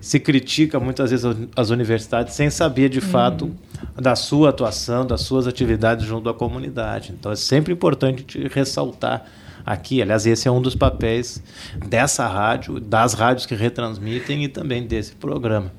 se 0.00 0.18
critica 0.20 0.78
muitas 0.78 1.10
vezes 1.10 1.24
as 1.56 1.70
universidades 1.70 2.34
sem 2.34 2.50
saber 2.50 2.88
de 2.88 3.00
fato 3.00 3.46
uhum. 3.46 3.56
da 3.96 4.14
sua 4.14 4.50
atuação, 4.50 5.06
das 5.06 5.22
suas 5.22 5.46
atividades 5.46 6.06
junto 6.06 6.28
à 6.28 6.34
comunidade. 6.34 7.14
Então 7.18 7.32
é 7.32 7.36
sempre 7.36 7.72
importante 7.72 8.48
ressaltar 8.48 9.24
aqui. 9.64 10.02
Aliás, 10.02 10.26
esse 10.26 10.48
é 10.48 10.50
um 10.50 10.60
dos 10.60 10.74
papéis 10.74 11.42
dessa 11.86 12.26
rádio, 12.26 12.80
das 12.80 13.14
rádios 13.14 13.46
que 13.46 13.54
retransmitem 13.54 14.44
e 14.44 14.48
também 14.48 14.86
desse 14.86 15.14
programa. 15.14 15.72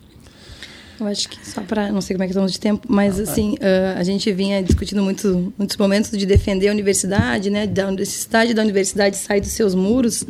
Eu 0.99 1.07
acho 1.07 1.29
que 1.29 1.47
só 1.47 1.61
para. 1.61 1.91
Não 1.91 2.01
sei 2.01 2.15
como 2.15 2.23
é 2.23 2.27
que 2.27 2.31
estamos 2.31 2.51
de 2.51 2.59
tempo, 2.59 2.85
mas 2.89 3.19
ah, 3.19 3.23
assim, 3.23 3.53
uh, 3.53 3.97
a 3.97 4.03
gente 4.03 4.31
vinha 4.31 4.61
discutindo 4.61 5.01
muito, 5.01 5.53
muitos 5.57 5.77
momentos 5.77 6.11
de 6.11 6.25
defender 6.25 6.67
a 6.69 6.71
universidade, 6.71 7.49
né? 7.49 7.65
Da 7.65 7.89
necessidade 7.91 8.53
da 8.53 8.61
universidade 8.61 9.17
sair 9.17 9.41
dos 9.41 9.51
seus 9.51 9.73
muros. 9.73 10.25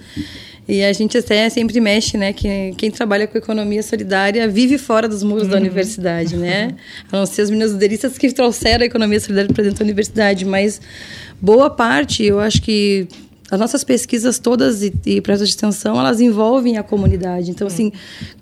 E 0.68 0.84
a 0.84 0.94
gente 0.94 1.18
até 1.18 1.50
sempre 1.50 1.82
mexe, 1.82 2.16
né? 2.16 2.32
Que 2.32 2.76
quem 2.78 2.92
trabalha 2.92 3.26
com 3.26 3.36
economia 3.36 3.82
solidária 3.82 4.48
vive 4.48 4.78
fora 4.78 5.08
dos 5.08 5.24
muros 5.24 5.46
uhum. 5.46 5.50
da 5.50 5.58
universidade, 5.58 6.38
né? 6.38 6.76
A 7.12 7.18
não 7.18 7.26
ser 7.26 7.42
as 7.42 7.50
meninas 7.50 7.74
delistas 7.74 8.18
que 8.18 8.32
trouxeram 8.32 8.84
a 8.84 8.86
economia 8.86 9.20
solidária 9.20 9.52
para 9.52 9.64
dentro 9.64 9.80
da 9.80 9.86
universidade, 9.86 10.46
mas 10.46 10.80
boa 11.42 11.72
parte, 11.72 12.24
eu 12.24 12.40
acho 12.40 12.62
que 12.62 13.08
as 13.52 13.60
nossas 13.60 13.84
pesquisas 13.84 14.39
todas 14.39 14.84
e, 14.84 14.93
e 15.06 15.22
projetos 15.22 15.50
de 15.50 15.56
extensão, 15.56 16.00
elas 16.00 16.20
envolvem 16.22 16.78
a 16.78 16.84
comunidade. 16.84 17.52
Então, 17.52 17.68
assim, 17.68 17.91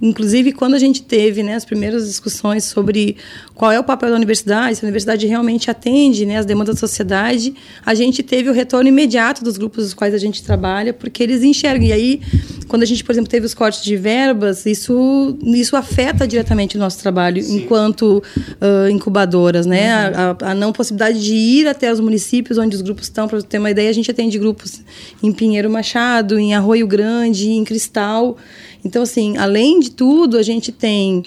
inclusive 0.02 0.52
quando 0.52 0.74
a 0.74 0.80
gente 0.80 1.02
teve 1.02 1.44
né, 1.44 1.56
as 1.56 1.66
primeiras 1.66 2.08
discussões 2.08 2.64
sobre 2.66 3.18
qual 3.56 3.72
é 3.72 3.80
o 3.80 3.84
papel 3.84 4.10
da 4.10 4.16
universidade, 4.16 4.76
se 4.78 4.86
a 4.86 4.88
universidade 4.88 5.26
realmente 5.26 5.72
atende 5.72 6.26
né, 6.26 6.38
as 6.38 6.46
demandas 6.46 6.76
da 6.76 6.80
sociedade, 6.80 7.54
a 7.86 7.94
gente 7.94 8.22
teve 8.22 8.50
o 8.50 8.54
retorno 8.54 8.90
imediato 8.90 9.44
dos 9.44 9.58
grupos 9.58 9.86
dos 9.86 9.94
quais 9.94 10.14
a 10.14 10.18
gente 10.18 10.44
trabalha, 10.44 10.94
porque 10.94 11.24
eles 11.24 11.44
enxergam. 11.44 11.88
E 11.88 11.94
aí, 11.94 12.22
quando 12.68 12.84
a 12.84 12.86
gente, 12.86 13.04
por 13.04 13.12
exemplo, 13.12 13.30
teve 13.30 13.46
os 13.46 13.54
cortes 13.54 13.84
de 13.84 13.96
verbas, 13.96 14.66
isso, 14.66 15.38
isso 15.44 15.76
afeta 15.76 16.28
diretamente 16.28 16.76
o 16.76 16.80
nosso 16.80 17.00
trabalho 17.00 17.42
Sim. 17.42 17.58
enquanto 17.58 18.22
uh, 18.62 18.90
incubadoras, 18.90 19.66
né? 19.66 20.10
Uhum. 20.10 20.16
A, 20.16 20.52
a, 20.52 20.56
não 20.56 20.72
possibilidade 20.72 21.24
de 21.24 21.34
ir 21.34 21.68
até 21.68 21.92
os 21.92 22.00
municípios 22.00 22.58
onde 22.58 22.76
os 22.76 22.82
grupos 22.82 23.06
estão, 23.06 23.28
para 23.28 23.42
ter 23.42 23.58
uma 23.58 23.72
ideia, 23.72 23.90
a 23.90 23.94
gente 23.94 24.10
atende 24.12 24.38
grupos 24.38 24.82
em 25.22 25.32
Pinheiro 25.32 25.70
Machado, 25.70 26.40
em 26.40 26.54
Arroio 26.54 26.88
Grande, 26.88 27.50
em 27.50 27.64
Cristal. 27.64 28.38
Então, 28.84 29.04
assim, 29.04 29.38
além 29.38 29.80
de 29.80 29.92
tudo, 29.92 30.38
a 30.38 30.44
gente 30.44 30.72
tem 30.72 31.24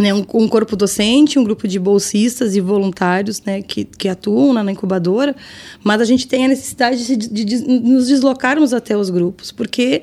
né, 0.00 0.14
um, 0.14 0.24
um, 0.34 0.48
corpo 0.48 0.74
docente, 0.74 1.38
um 1.38 1.44
grupo 1.44 1.68
de 1.68 1.78
bolsistas 1.78 2.56
e 2.56 2.60
voluntários 2.60 3.42
né, 3.42 3.60
que, 3.60 3.84
que 3.84 4.08
atuam 4.08 4.54
na, 4.54 4.64
na 4.64 4.72
incubadora, 4.72 5.36
mas 5.84 6.00
a 6.00 6.04
gente 6.04 6.26
tem 6.26 6.46
a 6.46 6.48
necessidade 6.48 7.04
de, 7.04 7.16
de, 7.16 7.44
de 7.44 7.56
nos 7.58 8.08
deslocarmos 8.08 8.72
até 8.72 8.96
os 8.96 9.10
grupos, 9.10 9.52
porque 9.52 10.02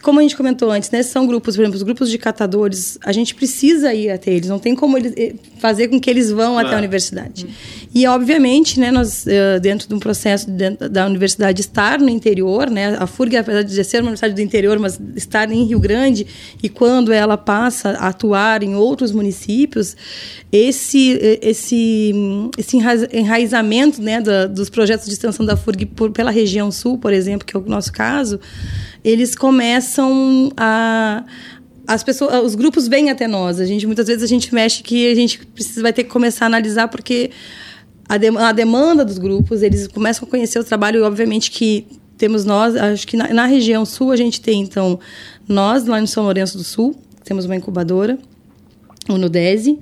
como 0.00 0.20
a 0.20 0.22
gente 0.22 0.36
comentou 0.36 0.70
antes, 0.70 0.90
né, 0.92 1.02
são 1.02 1.26
grupos, 1.26 1.56
por 1.56 1.62
exemplo, 1.62 1.76
os 1.76 1.82
grupos 1.82 2.08
de 2.08 2.16
catadores, 2.16 2.98
a 3.04 3.10
gente 3.10 3.34
precisa 3.34 3.92
ir 3.92 4.10
até 4.10 4.30
eles, 4.30 4.48
não 4.48 4.58
tem 4.58 4.76
como 4.76 4.96
eles, 4.96 5.12
eh, 5.16 5.34
fazer 5.58 5.88
com 5.88 5.98
que 5.98 6.08
eles 6.08 6.30
vão 6.30 6.52
claro. 6.52 6.68
até 6.68 6.76
a 6.76 6.78
universidade. 6.78 7.44
Uhum. 7.44 7.50
E, 7.92 8.06
obviamente, 8.06 8.78
né, 8.78 8.92
nós, 8.92 9.26
eh, 9.26 9.58
dentro 9.58 9.88
de 9.88 9.94
um 9.94 9.98
processo 9.98 10.48
da 10.48 11.04
universidade 11.04 11.60
estar 11.60 11.98
no 11.98 12.08
interior, 12.08 12.70
né, 12.70 12.96
a 12.96 13.08
FURG, 13.08 13.36
apesar 13.36 13.62
de 13.62 13.84
ser 13.84 13.98
uma 13.98 14.10
universidade 14.10 14.34
do 14.34 14.40
interior, 14.40 14.78
mas 14.78 15.00
estar 15.16 15.50
em 15.50 15.64
Rio 15.64 15.80
Grande, 15.80 16.28
e 16.62 16.68
quando 16.68 17.12
ela 17.12 17.36
passa 17.36 17.90
a 17.90 18.08
atuar 18.08 18.62
em 18.62 18.76
outros 18.76 19.10
municípios, 19.10 19.21
esse, 20.50 21.14
eh, 21.14 21.38
esse, 21.42 22.12
esse 22.58 22.76
enraizamento 23.12 24.00
né, 24.02 24.20
da, 24.20 24.46
dos 24.46 24.68
projetos 24.68 25.06
de 25.06 25.12
extensão 25.12 25.44
da 25.44 25.56
FURG 25.56 25.86
por, 25.86 26.10
pela 26.10 26.30
região 26.30 26.70
sul, 26.70 26.98
por 26.98 27.12
exemplo, 27.12 27.46
que 27.46 27.56
é 27.56 27.60
o 27.60 27.62
nosso 27.62 27.92
caso, 27.92 28.40
eles 29.04 29.34
começam 29.34 30.50
a 30.56 31.24
as 31.86 32.04
pessoas, 32.04 32.44
os 32.44 32.54
grupos 32.54 32.86
vêm 32.86 33.10
até 33.10 33.26
nós. 33.26 33.58
A 33.58 33.66
gente 33.66 33.86
muitas 33.86 34.06
vezes 34.06 34.22
a 34.22 34.26
gente 34.26 34.54
mexe 34.54 34.82
que 34.82 35.10
a 35.10 35.14
gente 35.14 35.44
precisa 35.46 35.82
vai 35.82 35.92
ter 35.92 36.04
que 36.04 36.10
começar 36.10 36.44
a 36.44 36.46
analisar 36.46 36.88
porque 36.88 37.30
a, 38.08 38.16
de, 38.16 38.28
a 38.28 38.52
demanda 38.52 39.04
dos 39.04 39.18
grupos, 39.18 39.62
eles 39.62 39.86
começam 39.88 40.26
a 40.26 40.30
conhecer 40.30 40.58
o 40.58 40.64
trabalho 40.64 41.00
e 41.00 41.02
obviamente 41.02 41.50
que 41.50 41.86
temos 42.16 42.44
nós, 42.44 42.76
acho 42.76 43.06
que 43.06 43.16
na, 43.16 43.32
na 43.32 43.46
região 43.46 43.84
sul 43.84 44.12
a 44.12 44.16
gente 44.16 44.40
tem 44.40 44.60
então 44.60 45.00
nós 45.48 45.86
lá 45.86 46.00
no 46.00 46.06
São 46.06 46.22
Lourenço 46.22 46.56
do 46.56 46.64
Sul, 46.64 46.94
temos 47.24 47.46
uma 47.46 47.56
incubadora, 47.56 48.18
o 49.08 49.18
Nudese, 49.18 49.78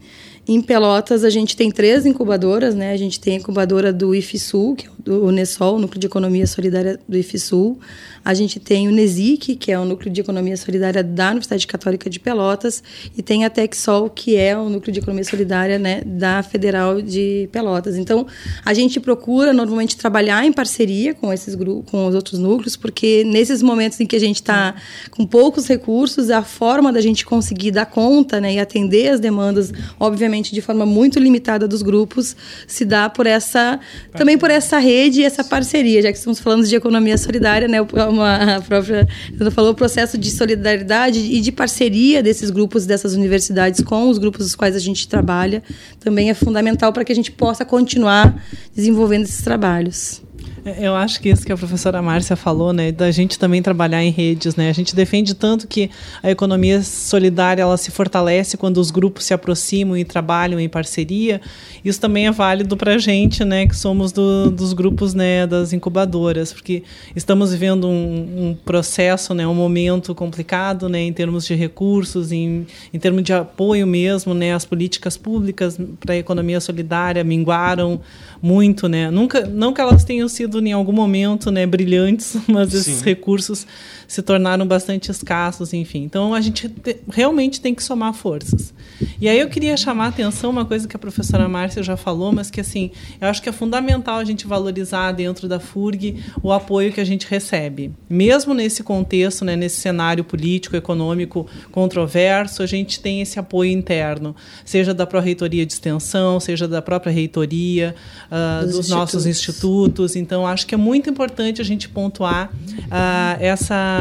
em 0.53 0.61
Pelotas, 0.61 1.23
a 1.23 1.31
gente 1.31 1.57
tem 1.57 1.71
três 1.71 2.05
incubadoras, 2.05 2.75
né? 2.75 2.91
A 2.93 2.97
gente 2.97 3.21
tem 3.21 3.35
a 3.35 3.37
incubadora 3.39 3.93
do 3.93 4.13
IFSUL, 4.13 4.75
que 4.75 4.89
é 4.89 4.91
o 5.13 5.27
Unesol, 5.27 5.77
o 5.77 5.79
Núcleo 5.79 6.01
de 6.01 6.09
Economia 6.09 6.45
Solidária 6.45 6.99
do 7.09 7.17
IFSUL. 7.17 7.79
A 8.25 8.35
gente 8.35 8.61
tem 8.61 8.87
o 8.87 8.91
NESIC, 8.91 9.57
que 9.57 9.73
é 9.73 9.79
o 9.79 9.85
Núcleo 9.85 10.13
de 10.13 10.21
Economia 10.21 10.57
Solidária 10.57 11.03
da 11.03 11.29
Universidade 11.29 11.67
Católica 11.67 12.11
de 12.11 12.21
Pelotas. 12.21 12.83
E 13.17 13.23
tem 13.23 13.45
a 13.45 13.51
TECSOL, 13.51 14.11
que 14.11 14.37
é 14.37 14.57
o 14.59 14.69
Núcleo 14.69 14.93
de 14.93 14.99
Economia 14.99 15.25
Solidária 15.25 15.79
né, 15.79 16.03
da 16.05 16.43
Federal 16.43 17.01
de 17.01 17.49
Pelotas. 17.53 17.97
Então, 17.97 18.27
a 18.65 18.75
gente 18.75 19.01
procura 19.01 19.53
normalmente 19.53 19.97
trabalhar 19.97 20.45
em 20.45 20.53
parceria 20.53 21.15
com 21.15 21.33
esses 21.33 21.55
grupos, 21.55 21.91
com 21.91 22.07
os 22.07 22.15
outros 22.15 22.39
núcleos, 22.41 22.77
porque 22.77 23.25
nesses 23.25 23.63
momentos 23.63 24.01
em 24.01 24.07
que 24.07 24.17
a 24.17 24.21
gente 24.21 24.37
está 24.37 24.75
com 25.11 25.25
poucos 25.25 25.67
recursos, 25.67 26.29
a 26.29 26.43
forma 26.43 26.93
da 26.93 27.01
gente 27.01 27.25
conseguir 27.25 27.71
dar 27.71 27.87
conta 27.87 28.41
né, 28.41 28.55
e 28.55 28.59
atender 28.59 29.09
as 29.09 29.21
demandas, 29.21 29.73
obviamente, 29.99 30.40
de 30.49 30.61
forma 30.63 30.87
muito 30.87 31.19
limitada 31.19 31.69
dos 31.69 31.83
grupos, 31.83 32.35
se 32.67 32.85
dá 32.85 33.11
por 33.11 33.27
essa 33.27 33.79
também 34.13 34.39
por 34.39 34.51
essa 34.51 34.79
rede 34.79 35.21
e 35.21 35.25
essa 35.25 35.45
parceria, 35.45 36.01
já 36.01 36.11
que 36.11 36.19
estamos 36.19 36.41
falando 36.41 36.67
de 36.67 36.75
economia 36.75 37.19
solidária, 37.19 37.69
né? 37.69 37.81
Uma, 37.81 38.57
a 38.57 38.61
própria 38.63 39.07
falou 39.53 39.73
o 39.73 39.75
processo 39.75 40.17
de 40.17 40.31
solidariedade 40.31 41.19
e 41.19 41.41
de 41.41 41.53
parceria 41.53 42.23
desses 42.23 42.51
grupos 42.51 42.87
dessas 42.87 43.15
universidades 43.15 43.83
com 43.83 44.09
os 44.09 44.17
grupos 44.17 44.47
dos 44.47 44.55
quais 44.55 44.75
a 44.75 44.79
gente 44.79 45.07
trabalha 45.07 45.63
também 45.99 46.31
é 46.31 46.35
fundamental 46.35 46.93
para 46.93 47.05
que 47.05 47.13
a 47.13 47.15
gente 47.15 47.31
possa 47.31 47.65
continuar 47.65 48.43
desenvolvendo 48.75 49.25
esses 49.25 49.43
trabalhos. 49.43 50.23
É, 50.65 50.87
eu 50.87 50.95
acho 50.95 51.21
que 51.21 51.29
isso 51.29 51.45
que 51.45 51.53
a 51.53 51.57
professora 51.57 52.03
Márcia 52.03 52.37
falou, 52.37 52.73
né, 52.73 52.93
da 52.93 53.11
gente 53.11 53.39
também 53.39 53.63
trabalhar 53.63 54.03
em 54.03 54.11
redes, 54.11 54.57
né? 54.57 54.69
A 54.69 54.73
gente 54.73 54.95
defende 54.95 55.35
tanto 55.35 55.67
que 55.67 55.91
a 56.23 56.31
economia 56.31 56.83
solidária 56.83 57.63
ela 57.63 57.77
se 57.77 57.91
fortalece 57.91 58.57
quando 58.57 58.79
os 58.79 58.91
grupos 58.91 59.25
se 59.25 59.33
aproximam 59.33 59.97
e 59.97 60.05
trabalham 60.05 60.61
em 60.61 60.69
parceria. 60.69 61.41
Isso 61.85 62.01
também 62.01 62.27
é 62.27 62.31
válido 62.31 62.77
para 62.77 62.95
a 62.95 62.99
gente, 62.99 63.45
né, 63.45 63.67
que 63.67 63.75
somos 63.75 64.13
do, 64.13 64.51
dos 64.51 64.73
grupos, 64.73 65.15
né, 65.15 65.47
das 65.47 65.73
incubadoras, 65.73 66.53
porque 66.53 66.83
estamos 67.17 67.53
vivendo 67.53 67.89
um, 67.89 68.51
um, 68.51 68.57
processo, 68.65 69.35
né, 69.35 69.47
um 69.47 69.55
momento 69.55 70.15
complicado, 70.15 70.89
né, 70.89 71.01
em 71.01 71.13
termos 71.13 71.47
de 71.47 71.55
recursos, 71.55 72.33
em, 72.33 72.67
em 72.93 72.99
termos 72.99 73.23
de 73.23 73.33
apoio 73.33 73.87
mesmo, 73.87 74.35
né, 74.35 74.55
as 74.55 74.65
políticas 74.65 75.17
públicas 75.17 75.79
para 75.99 76.15
a 76.15 76.17
economia 76.17 76.61
solidária 76.61 77.25
minguaram 77.25 78.01
muito, 78.43 78.89
né? 78.89 79.11
Nunca, 79.11 79.47
não 79.47 79.73
que 79.73 79.81
elas 79.81 80.05
tenham 80.05 80.29
sido 80.29 80.65
em 80.65 80.73
algum 80.73 80.93
momento, 80.93 81.51
né, 81.51 81.67
brilhantes, 81.67 82.37
mas 82.49 82.73
esses 82.73 82.99
Sim. 82.99 83.05
recursos 83.05 83.67
se 84.11 84.23
tornaram 84.23 84.67
bastante 84.67 85.09
escassos, 85.09 85.73
enfim. 85.73 86.03
Então 86.03 86.35
a 86.35 86.41
gente 86.41 86.69
te, 86.69 86.97
realmente 87.09 87.61
tem 87.61 87.73
que 87.73 87.81
somar 87.81 88.13
forças. 88.13 88.75
E 89.21 89.29
aí 89.29 89.39
eu 89.39 89.49
queria 89.49 89.77
chamar 89.77 90.07
a 90.07 90.09
atenção 90.09 90.51
uma 90.51 90.65
coisa 90.65 90.89
que 90.89 90.97
a 90.97 90.99
professora 90.99 91.49
Márcia 91.49 91.81
já 91.81 91.97
falou, 91.97 92.33
mas 92.33 92.51
que 92.51 92.61
assim, 92.61 92.91
eu 93.21 93.29
acho 93.29 93.41
que 93.41 93.49
é 93.49 93.53
fundamental 93.53 94.19
a 94.19 94.25
gente 94.25 94.49
valorizar 94.49 95.13
dentro 95.13 95.47
da 95.47 95.61
FURG 95.61 96.25
o 96.43 96.51
apoio 96.51 96.93
que 96.93 97.01
a 97.01 97.05
gente 97.05 97.25
recebe. 97.31 97.93
Mesmo 98.09 98.53
nesse 98.53 98.83
contexto, 98.83 99.45
né, 99.45 99.55
nesse 99.55 99.81
cenário 99.81 100.25
político, 100.25 100.75
econômico 100.75 101.47
controverso, 101.71 102.65
a 102.65 102.67
gente 102.67 102.99
tem 102.99 103.21
esse 103.21 103.39
apoio 103.39 103.71
interno, 103.71 104.35
seja 104.65 104.93
da 104.93 105.07
Pró-Reitoria 105.07 105.65
de 105.65 105.73
Extensão, 105.73 106.41
seja 106.41 106.67
da 106.67 106.83
própria 106.83 107.13
reitoria, 107.13 107.95
uh, 108.27 108.67
dos, 108.67 108.75
dos 108.75 108.89
nossos 108.89 109.25
institutos. 109.25 110.17
Então, 110.17 110.45
acho 110.45 110.67
que 110.67 110.75
é 110.75 110.79
muito 110.79 111.09
importante 111.09 111.61
a 111.61 111.65
gente 111.65 111.89
pontuar 111.89 112.51
uh, 112.53 113.39
essa 113.39 114.00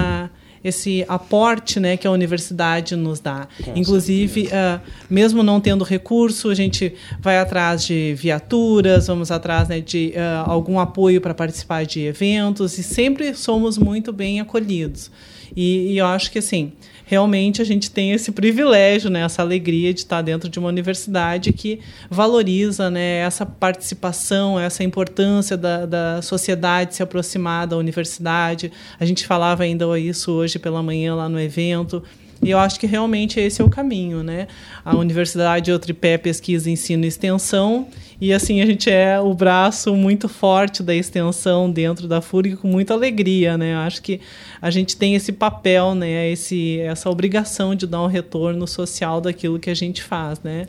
esse 0.64 1.06
aporte 1.08 1.80
né, 1.80 1.96
que 1.96 2.06
a 2.06 2.12
universidade 2.12 2.96
nos 2.96 3.20
dá. 3.20 3.48
Com 3.64 3.78
Inclusive, 3.78 4.48
uh, 4.48 4.80
mesmo 5.10 5.42
não 5.42 5.60
tendo 5.60 5.84
recurso, 5.84 6.50
a 6.50 6.56
gente 6.56 6.94
vai 7.20 7.38
atrás 7.38 7.86
de 7.86 8.14
viaturas, 8.16 9.08
vamos 9.08 9.32
atrás 9.32 9.70
né, 9.70 9.80
de 9.80 10.14
uh, 10.16 10.50
algum 10.50 10.80
apoio 10.80 11.22
para 11.22 11.34
participar 11.34 11.86
de 11.86 12.02
eventos 12.02 12.78
e 12.78 12.84
sempre 12.84 13.34
somos 13.34 13.78
muito 13.78 14.12
bem 14.12 14.40
acolhidos. 14.40 15.10
E, 15.56 15.94
e 15.94 15.98
eu 15.98 16.06
acho 16.06 16.32
que 16.32 16.40
assim 16.40 16.74
realmente 17.10 17.60
a 17.60 17.66
gente 17.66 17.90
tem 17.90 18.12
esse 18.12 18.32
privilégio, 18.32 19.10
né, 19.10 19.22
essa 19.22 19.42
alegria 19.42 19.92
de 19.92 20.02
estar 20.02 20.22
dentro 20.22 20.48
de 20.48 20.60
uma 20.60 20.70
universidade 20.70 21.52
que 21.52 21.80
valoriza 22.08 22.92
né, 22.92 23.18
essa 23.22 23.48
participação, 23.48 24.60
essa 24.60 24.84
importância 24.84 25.58
da, 25.58 25.88
da 25.88 26.22
sociedade 26.22 26.94
se 26.94 27.02
aproximar 27.02 27.66
da 27.66 27.76
universidade. 27.76 28.72
A 29.00 29.06
gente 29.06 29.26
falava 29.26 29.64
ainda 29.64 29.98
isso 29.98 30.32
hoje 30.32 30.60
pela 30.60 30.84
manhã 30.84 31.16
lá 31.16 31.28
no 31.28 31.40
evento. 31.40 32.04
E 32.42 32.52
eu 32.52 32.60
acho 32.60 32.80
que 32.80 32.88
realmente 32.88 33.40
esse 33.40 33.62
é 33.62 33.66
o 33.66 33.70
caminho, 33.70 34.24
né? 34.24 34.48
A 34.84 34.96
universidade 34.96 35.70
é 35.70 35.74
o 35.74 35.80
tripé 35.80 36.18
pesquisa, 36.18 36.70
ensino 36.70 37.04
e 37.04 37.08
extensão, 37.08 37.88
e 38.22 38.34
assim 38.34 38.62
a 38.62 38.66
gente 38.66 38.90
é 38.90 39.20
o 39.20 39.34
braço 39.34 39.94
muito 39.96 40.30
forte 40.30 40.82
da 40.82 40.96
extensão 40.96 41.70
dentro 41.70 42.08
da 42.08 42.22
FURG 42.22 42.56
com 42.56 42.68
muita 42.68 42.94
alegria, 42.94 43.58
né? 43.58 43.74
Eu 43.74 43.80
acho 43.80 44.02
que 44.02 44.22
a 44.62 44.70
gente 44.70 44.96
tem 44.96 45.16
esse 45.16 45.34
papel, 45.34 45.94
né? 45.96 46.30
Esse, 46.30 46.80
essa 46.80 47.10
obrigação 47.10 47.76
de 47.76 47.86
dar 47.86 48.02
um 48.02 48.08
retorno 48.08 48.66
social 48.68 49.20
daquilo 49.20 49.60
que 49.60 49.70
a 49.70 49.76
gente 49.76 50.02
faz, 50.02 50.40
né? 50.42 50.66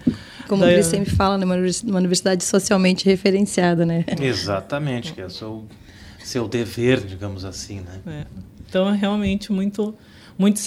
Como 0.48 0.64
da... 0.64 0.72
o 0.72 0.82
sempre 0.82 1.10
fala, 1.10 1.38
né? 1.38 1.44
uma 1.44 1.98
universidade 1.98 2.42
socialmente 2.42 3.04
referenciada, 3.04 3.86
né? 3.86 4.04
Exatamente, 4.20 5.12
que 5.12 5.20
é 5.20 5.26
o 5.26 5.30
seu, 5.30 5.64
seu 6.18 6.48
dever, 6.48 7.00
digamos 7.00 7.44
assim, 7.44 7.80
né? 7.80 8.00
É. 8.06 8.26
Então 8.68 8.88
é 8.88 8.96
realmente 8.96 9.52
muito 9.52 9.94
muito 10.41 10.59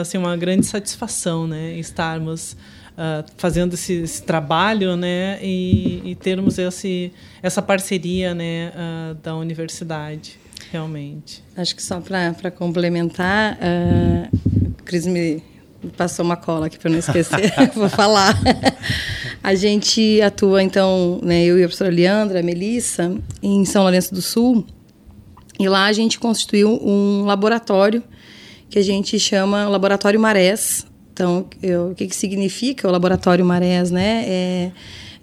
assim, 0.00 0.16
uma 0.16 0.34
grande 0.38 0.64
satisfação, 0.64 1.46
né, 1.46 1.74
estarmos 1.74 2.56
uh, 2.92 3.30
fazendo 3.36 3.74
esse, 3.74 3.92
esse, 3.92 4.22
trabalho, 4.22 4.96
né, 4.96 5.38
e, 5.42 6.00
e, 6.02 6.14
termos 6.14 6.56
esse, 6.56 7.12
essa 7.42 7.60
parceria, 7.60 8.34
né, 8.34 8.72
uh, 8.74 9.14
da 9.16 9.36
universidade, 9.36 10.38
realmente. 10.70 11.44
Acho 11.54 11.76
que 11.76 11.82
só 11.82 12.00
para 12.00 12.50
complementar, 12.50 13.58
uh, 13.58 14.72
Cris 14.82 15.06
me 15.06 15.42
passou 15.94 16.24
uma 16.24 16.36
cola 16.36 16.68
aqui 16.68 16.78
para 16.78 16.90
não 16.90 16.98
esquecer, 16.98 17.52
vou 17.76 17.90
falar. 17.90 18.34
a 19.44 19.54
gente 19.54 20.22
atua, 20.22 20.62
então, 20.62 21.20
né, 21.22 21.44
eu 21.44 21.58
e 21.58 21.64
a 21.64 21.66
professora 21.66 21.90
Leandra, 21.90 22.40
a 22.40 22.42
Melissa, 22.42 23.14
em 23.42 23.62
São 23.66 23.82
Lourenço 23.82 24.14
do 24.14 24.22
Sul, 24.22 24.64
e 25.60 25.68
lá 25.68 25.84
a 25.84 25.92
gente 25.92 26.18
constituiu 26.18 26.80
um 26.82 27.26
laboratório 27.26 28.02
que 28.72 28.78
a 28.78 28.82
gente 28.82 29.20
chama 29.20 29.68
Laboratório 29.68 30.18
Marés. 30.18 30.86
Então, 31.12 31.44
eu, 31.62 31.90
o 31.90 31.94
que, 31.94 32.06
que 32.06 32.16
significa 32.16 32.88
o 32.88 32.90
Laboratório 32.90 33.44
Marés, 33.44 33.90
né? 33.90 34.24
É, 34.26 34.72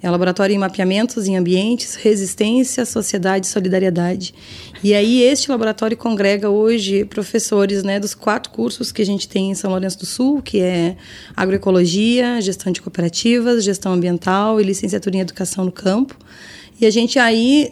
é 0.04 0.08
um 0.08 0.12
laboratório 0.12 0.54
em 0.54 0.58
mapeamentos 0.60 1.28
em 1.28 1.36
ambientes, 1.36 1.96
resistência, 1.96 2.86
sociedade 2.86 3.48
e 3.48 3.50
solidariedade. 3.50 4.36
E 4.84 4.94
aí 4.94 5.24
este 5.24 5.50
laboratório 5.50 5.98
congrega 5.98 6.48
hoje 6.48 7.04
professores 7.06 7.84
né, 7.84 8.00
dos 8.00 8.14
quatro 8.14 8.52
cursos 8.52 8.92
que 8.92 9.02
a 9.02 9.06
gente 9.06 9.28
tem 9.28 9.50
em 9.50 9.56
São 9.56 9.72
Lourenço 9.72 9.98
do 9.98 10.06
Sul, 10.06 10.44
que 10.44 10.62
é 10.62 10.96
agroecologia, 11.36 12.40
gestão 12.40 12.72
de 12.72 12.82
cooperativas, 12.82 13.64
gestão 13.64 13.94
ambiental 13.94 14.62
e 14.62 14.64
licenciatura 14.64 15.18
em 15.18 15.22
educação 15.22 15.66
no 15.66 15.72
campo. 15.72 16.16
E 16.80 16.86
a 16.86 16.92
gente 16.92 17.20
aí, 17.20 17.70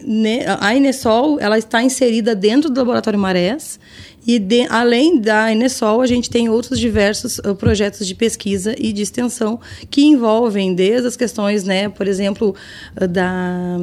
a 0.60 0.74
Inesol, 0.74 1.40
ela 1.40 1.56
está 1.56 1.82
inserida 1.82 2.34
dentro 2.34 2.68
do 2.68 2.78
Laboratório 2.78 3.18
Marés, 3.18 3.80
e 4.28 4.38
de, 4.38 4.66
além 4.68 5.18
da 5.18 5.50
Enesol, 5.50 6.02
a 6.02 6.06
gente 6.06 6.28
tem 6.28 6.50
outros 6.50 6.78
diversos 6.78 7.38
uh, 7.38 7.54
projetos 7.54 8.06
de 8.06 8.14
pesquisa 8.14 8.74
e 8.78 8.92
de 8.92 9.00
extensão 9.00 9.58
que 9.88 10.04
envolvem 10.04 10.74
desde 10.74 11.08
as 11.08 11.16
questões, 11.16 11.64
né, 11.64 11.88
por 11.88 12.06
exemplo, 12.06 12.54
uh, 13.00 13.08
da 13.08 13.78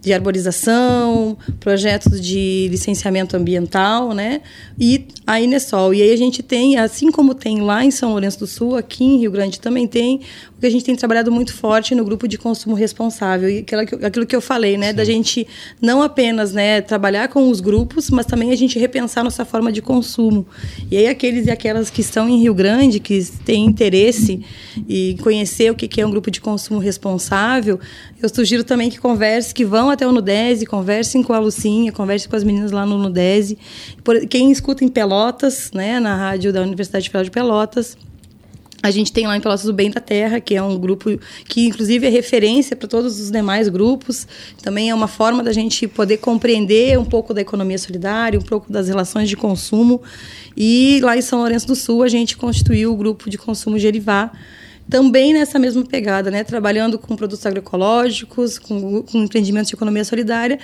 de 0.00 0.12
arborização, 0.14 1.36
projetos 1.58 2.20
de 2.20 2.68
licenciamento 2.70 3.36
ambiental, 3.36 4.14
né? 4.14 4.40
E 4.78 5.06
a 5.26 5.40
Inesol. 5.40 5.92
E 5.92 6.02
aí 6.02 6.12
a 6.12 6.16
gente 6.16 6.42
tem, 6.42 6.78
assim 6.78 7.10
como 7.10 7.34
tem 7.34 7.60
lá 7.60 7.84
em 7.84 7.90
São 7.90 8.10
Lourenço 8.10 8.38
do 8.38 8.46
Sul, 8.46 8.76
aqui 8.76 9.04
em 9.04 9.18
Rio 9.18 9.30
Grande 9.30 9.60
também 9.60 9.86
tem, 9.86 10.20
o 10.56 10.60
que 10.60 10.66
a 10.66 10.70
gente 10.70 10.84
tem 10.84 10.96
trabalhado 10.96 11.30
muito 11.30 11.52
forte 11.52 11.94
no 11.94 12.04
grupo 12.04 12.26
de 12.26 12.38
consumo 12.38 12.74
responsável. 12.74 13.50
E 13.50 13.58
aquilo, 13.58 14.06
aquilo 14.06 14.26
que 14.26 14.34
eu 14.34 14.40
falei, 14.40 14.78
né? 14.78 14.88
Sim. 14.90 14.96
Da 14.96 15.04
gente 15.04 15.46
não 15.80 16.02
apenas 16.02 16.52
né, 16.52 16.80
trabalhar 16.80 17.28
com 17.28 17.50
os 17.50 17.60
grupos, 17.60 18.08
mas 18.10 18.24
também 18.24 18.50
a 18.52 18.56
gente 18.56 18.78
repensar 18.78 19.22
nossa 19.22 19.44
forma 19.44 19.70
de 19.70 19.82
consumo. 19.82 20.46
E 20.90 20.96
aí 20.96 21.08
aqueles 21.08 21.46
e 21.46 21.50
aquelas 21.50 21.90
que 21.90 22.00
estão 22.00 22.28
em 22.28 22.40
Rio 22.40 22.54
Grande, 22.54 23.00
que 23.00 23.22
têm 23.44 23.66
interesse 23.66 24.42
em 24.88 25.16
conhecer 25.18 25.70
o 25.70 25.74
que 25.74 26.00
é 26.00 26.06
um 26.06 26.10
grupo 26.10 26.30
de 26.30 26.40
consumo 26.40 26.78
responsável, 26.78 27.78
eu 28.22 28.28
sugiro 28.28 28.64
também 28.64 28.88
que 28.88 28.98
converse, 28.98 29.52
que 29.52 29.64
vão 29.64 29.89
até 29.90 30.06
o 30.06 30.12
Nudese, 30.12 30.66
conversem 30.66 31.22
com 31.22 31.32
a 31.32 31.38
Lucinha, 31.38 31.92
conversem 31.92 32.28
com 32.28 32.36
as 32.36 32.44
meninas 32.44 32.70
lá 32.70 32.86
no 32.86 32.98
Nudese. 32.98 33.58
Quem 34.28 34.50
escuta 34.50 34.84
em 34.84 34.88
Pelotas, 34.88 35.70
né, 35.72 36.00
na 36.00 36.16
rádio 36.16 36.52
da 36.52 36.62
Universidade 36.62 37.08
Federal 37.08 37.24
de 37.24 37.30
Pelotas, 37.30 37.96
a 38.82 38.90
gente 38.90 39.12
tem 39.12 39.26
lá 39.26 39.36
em 39.36 39.40
Pelotas 39.40 39.66
o 39.66 39.72
Bem 39.74 39.90
da 39.90 40.00
Terra, 40.00 40.40
que 40.40 40.54
é 40.54 40.62
um 40.62 40.78
grupo 40.78 41.10
que, 41.44 41.66
inclusive, 41.66 42.06
é 42.06 42.10
referência 42.10 42.74
para 42.74 42.88
todos 42.88 43.20
os 43.20 43.30
demais 43.30 43.68
grupos. 43.68 44.26
Também 44.62 44.88
é 44.88 44.94
uma 44.94 45.08
forma 45.08 45.42
da 45.42 45.52
gente 45.52 45.86
poder 45.86 46.16
compreender 46.16 46.98
um 46.98 47.04
pouco 47.04 47.34
da 47.34 47.42
economia 47.42 47.76
solidária, 47.76 48.38
um 48.38 48.42
pouco 48.42 48.72
das 48.72 48.88
relações 48.88 49.28
de 49.28 49.36
consumo. 49.36 50.00
E 50.56 50.98
lá 51.02 51.14
em 51.16 51.20
São 51.20 51.40
Lourenço 51.40 51.66
do 51.66 51.76
Sul, 51.76 52.02
a 52.02 52.08
gente 52.08 52.38
constituiu 52.38 52.92
o 52.92 52.96
grupo 52.96 53.28
de 53.28 53.36
consumo 53.36 53.78
Gerivá, 53.78 54.32
também 54.90 55.32
nessa 55.32 55.58
mesma 55.58 55.84
pegada, 55.84 56.30
né? 56.30 56.42
trabalhando 56.42 56.98
com 56.98 57.16
produtos 57.16 57.46
agroecológicos, 57.46 58.58
com, 58.58 59.02
com 59.02 59.18
empreendimentos 59.18 59.68
de 59.68 59.76
economia 59.76 60.04
solidária. 60.04 60.58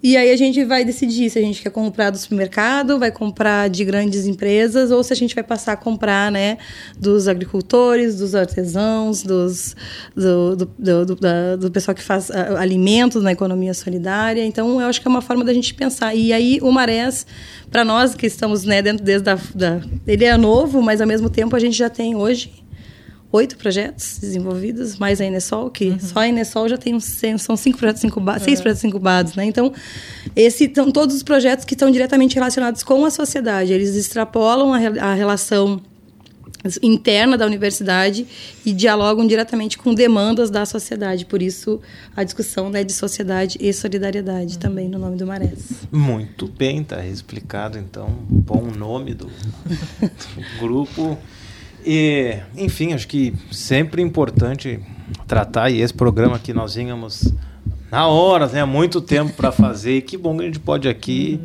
E 0.00 0.16
aí 0.16 0.30
a 0.30 0.36
gente 0.36 0.64
vai 0.64 0.84
decidir 0.84 1.28
se 1.28 1.40
a 1.40 1.42
gente 1.42 1.60
quer 1.60 1.70
comprar 1.70 2.10
do 2.10 2.18
supermercado, 2.18 3.00
vai 3.00 3.10
comprar 3.10 3.68
de 3.68 3.84
grandes 3.84 4.26
empresas, 4.26 4.92
ou 4.92 5.02
se 5.02 5.12
a 5.12 5.16
gente 5.16 5.34
vai 5.34 5.42
passar 5.42 5.72
a 5.72 5.76
comprar 5.76 6.30
né, 6.30 6.56
dos 6.96 7.26
agricultores, 7.26 8.16
dos 8.16 8.32
artesãos, 8.32 9.24
dos, 9.24 9.74
do, 10.14 10.54
do, 10.54 10.66
do, 10.78 11.04
do, 11.04 11.56
do 11.58 11.70
pessoal 11.72 11.96
que 11.96 12.02
faz 12.02 12.30
ah, 12.30 12.60
alimentos 12.60 13.24
na 13.24 13.32
economia 13.32 13.74
solidária. 13.74 14.44
Então, 14.46 14.80
eu 14.80 14.86
acho 14.86 15.00
que 15.00 15.08
é 15.08 15.10
uma 15.10 15.20
forma 15.20 15.44
da 15.44 15.52
gente 15.52 15.74
pensar. 15.74 16.14
E 16.14 16.32
aí, 16.32 16.60
o 16.62 16.70
Marés, 16.70 17.26
para 17.68 17.84
nós 17.84 18.14
que 18.14 18.26
estamos 18.26 18.62
né, 18.62 18.80
dentro 18.80 19.04
desde 19.04 19.24
da, 19.24 19.34
da... 19.52 19.80
Ele 20.06 20.24
é 20.24 20.36
novo, 20.36 20.80
mas 20.80 21.00
ao 21.00 21.08
mesmo 21.08 21.28
tempo 21.28 21.56
a 21.56 21.58
gente 21.58 21.76
já 21.76 21.90
tem 21.90 22.14
hoje 22.14 22.67
oito 23.30 23.56
projetos 23.56 24.18
desenvolvidos, 24.18 24.96
mais 24.96 25.20
a 25.20 25.24
Enesol, 25.24 25.70
que 25.70 25.90
uhum. 25.90 26.00
só 26.00 26.20
a 26.20 26.28
Enesol 26.28 26.68
já 26.68 26.78
tem 26.78 26.94
uns, 26.94 27.20
são 27.38 27.56
cinco 27.56 27.78
projetos 27.78 28.02
incubados, 28.04 28.42
seis 28.42 28.60
projetos 28.60 28.84
incubados, 28.84 29.34
né? 29.34 29.44
Então, 29.44 29.72
esses 30.34 30.70
são 30.74 30.90
todos 30.90 31.14
os 31.14 31.22
projetos 31.22 31.64
que 31.64 31.74
estão 31.74 31.90
diretamente 31.90 32.34
relacionados 32.34 32.82
com 32.82 33.04
a 33.04 33.10
sociedade. 33.10 33.72
Eles 33.72 33.94
extrapolam 33.96 34.72
a, 34.72 34.78
a 35.10 35.14
relação 35.14 35.80
interna 36.82 37.38
da 37.38 37.46
universidade 37.46 38.26
e 38.64 38.72
dialogam 38.72 39.26
diretamente 39.26 39.78
com 39.78 39.94
demandas 39.94 40.50
da 40.50 40.66
sociedade. 40.66 41.24
Por 41.24 41.40
isso, 41.40 41.80
a 42.16 42.24
discussão 42.24 42.68
né, 42.68 42.82
de 42.82 42.92
sociedade 42.92 43.58
e 43.60 43.72
solidariedade 43.72 44.54
uhum. 44.54 44.60
também 44.60 44.88
no 44.88 44.98
nome 44.98 45.16
do 45.16 45.26
Marés. 45.26 45.70
Muito 45.92 46.48
bem, 46.48 46.80
está 46.80 47.04
explicado, 47.06 47.78
então. 47.78 48.08
Bom 48.28 48.70
nome 48.76 49.14
do, 49.14 49.26
do 49.26 50.58
grupo. 50.58 51.18
E, 51.84 52.38
enfim, 52.56 52.92
acho 52.92 53.06
que 53.06 53.34
sempre 53.50 54.02
importante 54.02 54.80
tratar, 55.26 55.70
e 55.70 55.80
esse 55.80 55.94
programa 55.94 56.38
que 56.38 56.52
nós 56.52 56.74
vínhamos 56.74 57.32
na 57.90 58.06
hora, 58.06 58.46
né, 58.46 58.60
há 58.60 58.66
muito 58.66 59.00
tempo 59.00 59.32
para 59.32 59.50
fazer, 59.50 59.96
e 59.96 60.02
que 60.02 60.16
bom 60.16 60.36
que 60.36 60.42
a 60.42 60.46
gente 60.46 60.60
pode 60.60 60.88
aqui 60.88 61.40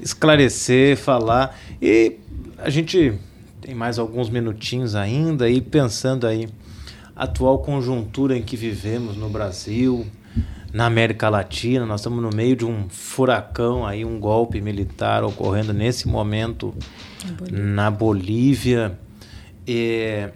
esclarecer, 0.00 0.96
falar. 0.96 1.58
E 1.80 2.16
a 2.58 2.70
gente 2.70 3.12
tem 3.60 3.74
mais 3.74 3.98
alguns 3.98 4.30
minutinhos 4.30 4.94
ainda, 4.94 5.48
e 5.48 5.60
pensando 5.60 6.26
aí, 6.26 6.48
atual 7.14 7.58
conjuntura 7.58 8.36
em 8.36 8.42
que 8.42 8.56
vivemos 8.56 9.16
no 9.16 9.28
Brasil, 9.28 10.06
na 10.72 10.86
América 10.86 11.28
Latina, 11.28 11.86
nós 11.86 12.00
estamos 12.00 12.20
no 12.20 12.30
meio 12.34 12.56
de 12.56 12.64
um 12.64 12.88
furacão 12.88 13.86
aí, 13.86 14.04
um 14.04 14.18
golpe 14.18 14.60
militar 14.60 15.22
ocorrendo 15.22 15.72
nesse 15.72 16.08
momento 16.08 16.74
na 17.48 17.90
Bolívia 17.90 18.98
é, 19.66 20.30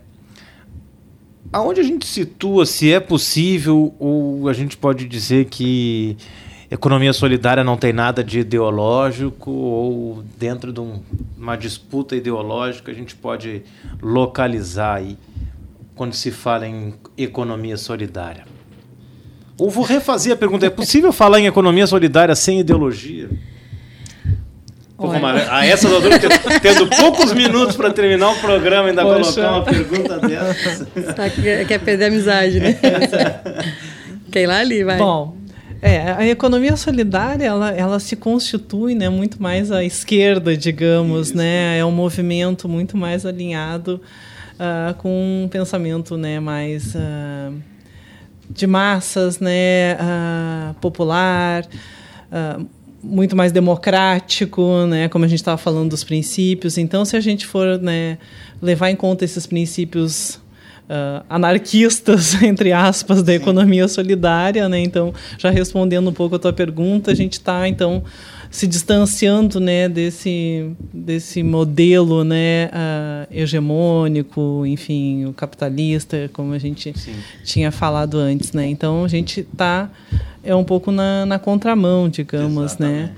aonde 1.53 1.81
a 1.81 1.85
gente 1.85 2.07
situa 2.07 2.66
se 2.66 2.93
é 2.93 3.01
possível 3.01 3.95
ou 3.99 4.49
a 4.49 4.53
gente 4.53 4.76
pode 4.76 5.07
dizer 5.07 5.47
que 5.47 6.16
economia 6.70 7.12
solidária 7.12 7.64
não 7.64 7.76
tem 7.76 7.93
nada 7.93 8.22
de 8.22 8.41
ideológico 8.41 9.51
ou 9.51 10.22
dentro 10.39 10.72
de 10.72 10.81
um, 10.81 11.01
uma 11.37 11.57
disputa 11.57 12.14
ideológica 12.14 12.91
a 12.91 12.95
gente 12.95 13.14
pode 13.14 13.62
localizar 14.03 14.97
aí 14.97 15.16
quando 15.95 16.14
se 16.14 16.31
fala 16.31 16.66
em 16.66 16.95
economia 17.16 17.76
solidária? 17.76 18.45
Ou 19.59 19.68
vou 19.68 19.85
refazer 19.85 20.33
a 20.33 20.37
pergunta: 20.37 20.64
é 20.64 20.70
possível 20.70 21.12
falar 21.12 21.41
em 21.41 21.47
economia 21.47 21.87
solidária 21.87 22.35
sem 22.37 22.61
ideologia? 22.61 23.29
A 24.99 25.65
essa 25.65 25.89
altura, 25.89 26.19
tendo 26.61 26.89
poucos 26.89 27.33
minutos 27.33 27.77
para 27.77 27.93
terminar 27.93 28.33
o 28.33 28.37
programa, 28.41 28.89
ainda 28.89 29.03
Poxa. 29.03 29.33
colocar 29.33 29.53
uma 29.53 29.65
pergunta 29.65 30.19
dessa. 30.19 30.87
Tá, 31.15 31.31
quer, 31.31 31.67
quer 31.67 31.79
perder 31.79 32.05
a 32.05 32.09
amizade, 32.09 32.59
né? 32.59 32.73
quer 34.33 34.43
ir 34.43 34.47
lá 34.47 34.59
ali, 34.59 34.83
vai. 34.83 34.99
Bom, 34.99 35.37
é, 35.81 36.11
a 36.11 36.27
economia 36.27 36.77
solidária 36.77 37.45
ela, 37.45 37.71
ela 37.71 38.01
se 38.01 38.17
constitui 38.17 38.97
né, 38.97 39.09
muito 39.09 39.41
mais 39.41 39.71
à 39.71 39.85
esquerda, 39.85 40.57
digamos, 40.57 41.33
né? 41.33 41.79
É 41.79 41.85
um 41.85 41.93
movimento 41.93 42.69
muito 42.69 42.97
mais 42.97 43.25
alinhado 43.25 44.01
uh, 44.55 44.95
com 44.95 45.45
um 45.45 45.49
pensamento 45.49 46.17
né, 46.17 46.41
mais 46.41 46.97
uh, 46.97 47.55
de 48.51 48.67
massas, 48.67 49.39
né, 49.39 49.95
uh, 49.95 50.75
popular 50.81 51.65
muito 53.03 53.37
mais 53.37 53.53
democrático, 53.53 54.87
né, 54.87 55.09
como 55.09 55.25
a 55.25 55.29
gente 55.29 55.39
estava 55.39 55.57
falando 55.57 55.91
dos 55.91 56.05
princípios. 56.05 56.79
Então, 56.79 57.05
se 57.05 57.17
a 57.17 57.21
gente 57.21 57.47
for 57.47 57.79
né, 57.79 58.19
levar 58.61 58.91
em 58.91 58.97
conta 58.97 59.25
esses 59.25 59.47
princípios 59.47 60.41
uh, 60.89 61.25
anarquistas, 61.29 62.35
entre 62.43 62.73
aspas, 62.73 63.23
da 63.23 63.35
economia 63.35 63.87
solidária, 63.87 64.69
né, 64.69 64.81
então, 64.81 65.15
já 65.39 65.51
respondendo 65.51 66.11
um 66.11 66.13
pouco 66.13 66.37
a 66.37 66.39
tua 66.39 66.53
pergunta, 66.53 67.13
a 67.13 67.15
gente 67.15 67.35
está, 67.35 67.69
então, 67.69 68.03
se 68.51 68.67
distanciando 68.67 69.61
né, 69.61 69.89
desse, 69.89 70.71
desse 70.93 71.43
modelo 71.43 72.25
né, 72.25 72.67
uh, 72.67 73.29
hegemônico, 73.31 74.65
enfim, 74.67 75.27
o 75.27 75.33
capitalista, 75.33 76.31
como 76.33 76.53
a 76.53 76.59
gente 76.59 76.97
Sim. 76.99 77.15
tinha 77.45 77.71
falado 77.71 78.19
antes. 78.19 78.53
Né? 78.53 78.67
Então, 78.69 79.05
a 79.05 79.09
gente 79.09 79.41
está 79.41 79.91
é 80.43 80.55
um 80.55 80.65
pouco 80.65 80.91
na, 80.91 81.27
na 81.27 81.39
contramão, 81.39 82.09
digamos, 82.09 82.79
né? 82.79 83.11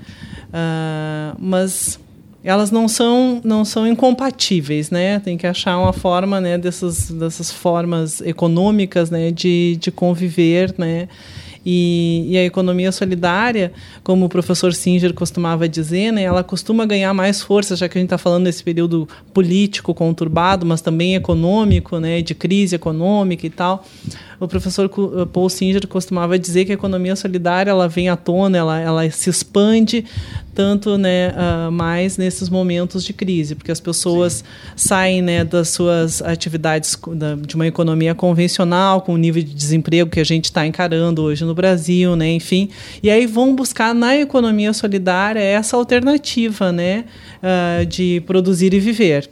Uh, 0.49 1.37
mas 1.39 1.97
elas 2.43 2.71
não 2.71 2.87
são 2.87 3.39
não 3.43 3.63
são 3.63 3.87
incompatíveis, 3.87 4.89
né? 4.89 5.19
Tem 5.19 5.37
que 5.37 5.47
achar 5.47 5.77
uma 5.77 5.93
forma, 5.93 6.41
né, 6.41 6.57
dessas 6.57 7.09
dessas 7.09 7.51
formas 7.51 8.19
econômicas, 8.21 9.09
né, 9.09 9.31
de, 9.31 9.77
de 9.79 9.91
conviver, 9.91 10.73
né? 10.77 11.07
E, 11.65 12.25
e, 12.29 12.37
a 12.37 12.43
economia 12.43 12.91
solidária, 12.91 13.71
como 14.03 14.25
o 14.25 14.29
professor 14.29 14.73
Singer 14.73 15.13
costumava 15.13 15.69
dizer, 15.69 16.11
né, 16.11 16.23
ela 16.23 16.43
costuma 16.43 16.85
ganhar 16.85 17.13
mais 17.13 17.41
força, 17.41 17.75
já 17.75 17.87
que 17.87 17.97
a 17.97 18.01
gente 18.01 18.07
está 18.07 18.17
falando 18.17 18.45
desse 18.45 18.63
período 18.63 19.07
político 19.33 19.93
conturbado, 19.93 20.65
mas 20.65 20.81
também 20.81 21.15
econômico, 21.15 21.99
né, 21.99 22.21
de 22.21 22.33
crise 22.33 22.75
econômica 22.75 23.45
e 23.45 23.49
tal 23.49 23.85
o 24.41 24.47
professor 24.47 24.85
eh, 24.85 25.25
Paul 25.31 25.49
Singer 25.49 25.87
costumava 25.87 26.37
dizer 26.37 26.65
que 26.65 26.71
a 26.71 26.73
economia 26.73 27.15
solidária 27.15 27.69
ela 27.69 27.87
vem 27.87 28.09
à 28.09 28.15
tona, 28.17 28.57
ela, 28.57 28.79
ela 28.79 29.09
se 29.11 29.29
expande 29.29 30.03
tanto 30.53 30.97
né, 30.97 31.29
uh, 31.29 31.71
mais 31.71 32.17
nesses 32.17 32.49
momentos 32.49 33.05
de 33.05 33.13
crise, 33.13 33.55
porque 33.55 33.71
as 33.71 33.79
pessoas 33.79 34.33
Sim. 34.33 34.43
saem 34.75 35.21
né, 35.21 35.45
das 35.45 35.69
suas 35.69 36.21
atividades 36.21 36.97
da, 37.13 37.35
de 37.35 37.55
uma 37.55 37.67
economia 37.67 38.13
convencional, 38.13 39.01
com 39.01 39.13
o 39.13 39.17
nível 39.17 39.41
de 39.41 39.53
desemprego 39.53 40.09
que 40.09 40.19
a 40.19 40.25
gente 40.25 40.45
está 40.45 40.65
encarando 40.65 41.21
hoje 41.21 41.45
no 41.45 41.50
Brasil, 41.53 42.15
né, 42.15 42.31
enfim, 42.31 42.69
e 43.01 43.09
aí 43.09 43.25
vão 43.25 43.55
buscar 43.55 43.93
na 43.93 44.15
economia 44.17 44.73
solidária 44.73 45.39
essa 45.39 45.75
alternativa 45.77 46.71
né, 46.71 47.05
uh, 47.41 47.85
de 47.85 48.21
produzir 48.25 48.73
e 48.73 48.79
viver. 48.79 49.29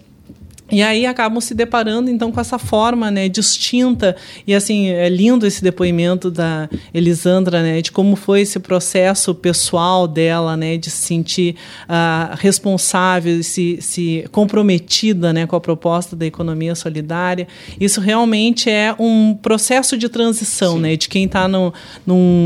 E 0.71 0.83
aí 0.83 1.05
acabam 1.05 1.41
se 1.41 1.53
deparando 1.53 2.09
então 2.09 2.31
com 2.31 2.39
essa 2.39 2.59
forma, 2.59 3.09
né, 3.09 3.27
distinta 3.27 4.15
e 4.45 4.53
assim 4.53 4.89
é 4.89 5.09
lindo 5.09 5.47
esse 5.47 5.63
depoimento 5.63 6.29
da 6.29 6.69
Elisandra, 6.93 7.63
né, 7.63 7.81
de 7.81 7.91
como 7.91 8.15
foi 8.15 8.41
esse 8.41 8.59
processo 8.59 9.33
pessoal 9.33 10.07
dela, 10.07 10.55
né, 10.55 10.77
de 10.77 10.89
se 10.89 11.07
sentir 11.07 11.55
uh, 11.85 12.35
responsável, 12.37 13.41
se, 13.41 13.79
se 13.81 14.25
comprometida, 14.31 15.33
né, 15.33 15.47
com 15.47 15.55
a 15.55 15.61
proposta 15.61 16.15
da 16.15 16.25
economia 16.25 16.75
solidária. 16.75 17.47
Isso 17.79 17.99
realmente 17.99 18.69
é 18.69 18.93
um 18.99 19.33
processo 19.33 19.97
de 19.97 20.07
transição, 20.07 20.75
Sim. 20.75 20.81
né, 20.81 20.95
de 20.95 21.09
quem 21.09 21.25
está 21.25 21.47
num 21.47 21.69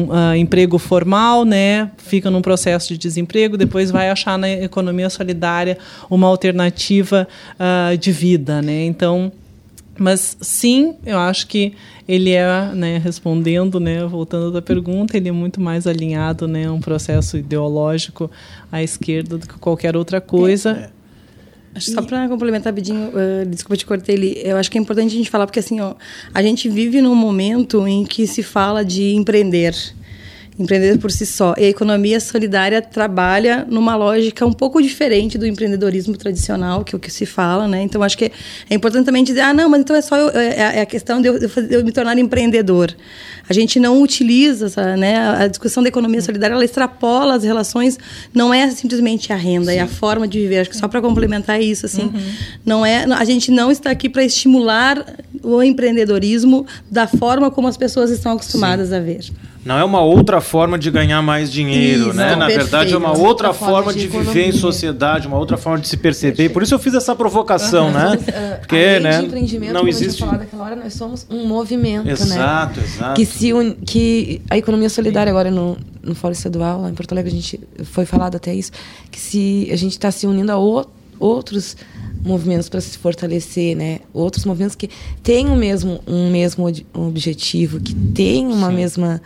uh, 0.10 0.36
emprego 0.38 0.78
formal, 0.78 1.44
né, 1.44 1.92
fica 1.98 2.32
num 2.32 2.42
processo 2.42 2.94
de 2.94 2.98
desemprego, 2.98 3.58
depois 3.58 3.92
vai 3.92 4.10
achar 4.10 4.38
na 4.38 4.50
economia 4.50 5.10
solidária 5.10 5.78
uma 6.10 6.28
alternativa 6.28 7.28
uh, 7.60 7.98
de 7.98 8.13
vida, 8.14 8.62
né? 8.62 8.86
Então, 8.86 9.32
mas 9.98 10.38
sim, 10.42 10.96
eu 11.06 11.20
acho 11.20 11.48
que 11.48 11.74
ele 12.08 12.32
é, 12.32 12.72
né, 12.74 12.98
respondendo, 12.98 13.80
né, 13.80 14.06
voltando 14.06 14.52
da 14.52 14.62
pergunta, 14.62 15.16
ele 15.16 15.30
é 15.30 15.32
muito 15.32 15.62
mais 15.62 15.86
alinhado, 15.86 16.48
né, 16.48 16.66
a 16.66 16.72
um 16.72 16.80
processo 16.80 17.38
ideológico 17.38 18.30
à 18.72 18.82
esquerda 18.82 19.38
do 19.38 19.48
que 19.48 19.58
qualquer 19.60 19.96
outra 19.96 20.20
coisa. 20.20 20.72
É, 20.72 20.74
é. 20.84 20.90
Acho 21.76 21.92
só 21.92 22.02
para 22.04 22.28
complementar 22.28 22.72
rapidinho, 22.72 23.10
uh, 23.10 23.46
desculpa 23.48 23.76
te 23.76 23.86
cortei 23.86 24.16
ele, 24.16 24.42
eu 24.44 24.58
acho 24.58 24.70
que 24.70 24.78
é 24.78 24.82
importante 24.82 25.08
a 25.14 25.18
gente 25.18 25.30
falar, 25.30 25.48
porque 25.48 25.60
assim, 25.60 25.80
ó, 25.80 25.96
a 26.32 26.44
gente 26.44 26.70
vive 26.70 27.02
num 27.02 27.16
momento 27.16 27.88
em 27.88 28.04
que 28.04 28.28
se 28.28 28.44
fala 28.44 28.86
de 28.86 29.16
empreender 29.16 29.76
empreender 30.58 30.98
por 31.00 31.12
si 31.12 31.26
só. 31.26 31.54
E 31.58 31.66
a 31.66 31.70
economia 31.70 32.20
solidária 32.20 32.82
trabalha 32.82 33.66
numa 33.70 33.96
lógica 33.96 34.46
um 34.46 34.54
pouco 34.54 34.82
diferente 34.82 35.38
do 35.38 35.48
empreendedorismo 35.48 36.16
tradicional, 36.16 36.84
que 36.84 36.96
é 36.96 36.98
o 36.98 37.00
que 37.00 37.12
se 37.12 37.26
fala, 37.26 37.68
né? 37.68 37.82
Então, 37.82 38.04
acho 38.04 38.18
que 38.18 38.32
é 38.70 38.76
importante 38.76 39.06
também 39.06 39.24
dizer, 39.24 39.42
ah, 39.42 39.54
não, 39.54 39.70
mas 39.70 39.82
então 39.82 39.96
é 39.96 40.02
só 40.02 40.16
eu, 40.18 40.30
é, 40.30 40.78
é 40.78 40.82
a 40.82 40.86
questão 40.86 41.22
de 41.22 41.28
eu, 41.28 41.40
de 41.40 41.74
eu, 41.74 41.84
me 41.84 41.92
tornar 41.92 42.18
empreendedor. 42.18 42.96
A 43.50 43.54
gente 43.54 43.80
não 43.80 44.02
utiliza, 44.02 44.72
né? 44.96 45.18
A 45.18 45.48
discussão 45.48 45.82
da 45.82 45.90
economia 45.90 46.22
solidária, 46.22 46.54
ela 46.54 46.66
extrapola 46.66 47.36
as 47.36 47.44
relações, 47.44 47.98
não 48.34 48.54
é 48.54 48.70
simplesmente 48.70 49.34
a 49.34 49.36
renda, 49.36 49.72
Sim. 49.72 49.78
é 49.78 49.82
a 49.82 49.88
forma 49.88 50.28
de 50.28 50.40
viver. 50.40 50.60
Acho 50.60 50.70
que 50.70 50.78
só 50.78 50.88
para 50.88 51.02
complementar 51.02 51.62
isso, 51.62 51.86
assim, 51.86 52.04
uhum. 52.04 52.34
não 52.66 52.86
é, 52.86 53.04
a 53.04 53.26
gente 53.26 53.52
não 53.52 53.72
está 53.72 53.90
aqui 53.90 54.08
para 54.08 54.24
estimular 54.24 55.04
o 55.42 55.62
empreendedorismo 55.62 56.66
da 56.90 57.08
forma 57.08 57.52
como 57.52 57.68
as 57.68 57.76
pessoas 57.76 58.10
estão 58.10 58.34
acostumadas 58.34 58.90
Sim. 58.90 58.96
a 58.96 59.00
ver. 59.00 59.26
Não 59.66 59.78
é 59.78 59.84
uma 59.84 60.02
outra 60.02 60.42
forma 60.42 60.78
de 60.78 60.92
ganhar 60.92 61.22
mais 61.22 61.52
dinheiro, 61.52 62.10
isso, 62.10 62.14
né? 62.14 62.36
Na 62.36 62.48
perfeito. 62.48 62.62
verdade, 62.64 62.94
é 62.94 62.98
uma 62.98 63.10
outra, 63.10 63.28
outra 63.28 63.54
forma, 63.54 63.76
forma 63.76 63.94
de, 63.94 64.02
de 64.02 64.08
viver 64.08 64.48
em 64.48 64.52
sociedade, 64.52 65.28
uma 65.28 65.38
outra 65.38 65.56
forma 65.58 65.80
de 65.80 65.88
se 65.88 65.96
perceber. 65.96 66.32
Perfeito. 66.34 66.54
Por 66.54 66.64
isso 66.64 66.74
eu 66.74 66.80
fiz 66.80 66.94
essa 66.94 67.16
provocação, 67.16 67.88
uhum. 67.88 67.94
né? 67.94 68.18
Porque, 68.60 69.00
né? 69.00 69.20
De 69.20 69.26
empreendimento, 69.26 69.74
não 69.74 69.88
existe. 69.88 70.20
Falar 70.20 70.38
daquela 70.38 70.64
hora, 70.64 70.76
nós 70.76 70.94
somos 70.94 71.26
um 71.30 71.48
movimento, 71.48 72.10
exato, 72.10 72.80
né? 72.80 72.86
Exato, 72.86 73.14
Que 73.16 73.26
se 73.26 73.54
un... 73.54 73.76
que 73.86 74.42
a 74.50 74.58
economia 74.58 74.90
solidária 74.90 75.32
agora 75.32 75.50
no 75.50 75.78
no 76.02 76.14
Fórum 76.14 76.34
Estadual 76.34 76.82
lá 76.82 76.90
em 76.90 76.94
Porto 76.94 77.14
Alegre 77.14 77.32
a 77.32 77.34
gente 77.34 77.58
foi 77.86 78.06
falado 78.06 78.36
até 78.36 78.54
isso 78.54 78.74
que 79.10 79.18
se 79.18 79.70
a 79.72 79.76
gente 79.78 79.94
está 79.94 80.12
se 80.12 80.28
unindo 80.28 80.52
a 80.52 80.58
outro 80.58 80.92
outros 81.18 81.78
movimentos 82.24 82.68
para 82.70 82.82
se 82.82 82.98
fortalecer, 82.98 83.76
né? 83.76 84.00
Outros 84.14 84.46
movimentos 84.46 84.76
que 84.76 84.90
têm 85.22 85.48
o 85.48 85.56
mesmo 85.56 86.02
um 86.06 86.30
mesmo 86.30 86.66
objetivo, 86.94 87.80
que 87.80 87.94
têm 87.94 88.48
uma 88.48 88.70
Sim. 88.70 88.76
mesma 88.76 89.22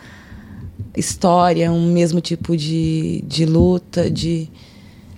história, 0.95 1.71
um 1.71 1.91
mesmo 1.91 2.19
tipo 2.21 2.55
de, 2.55 3.23
de 3.27 3.45
luta, 3.45 4.09
de 4.09 4.49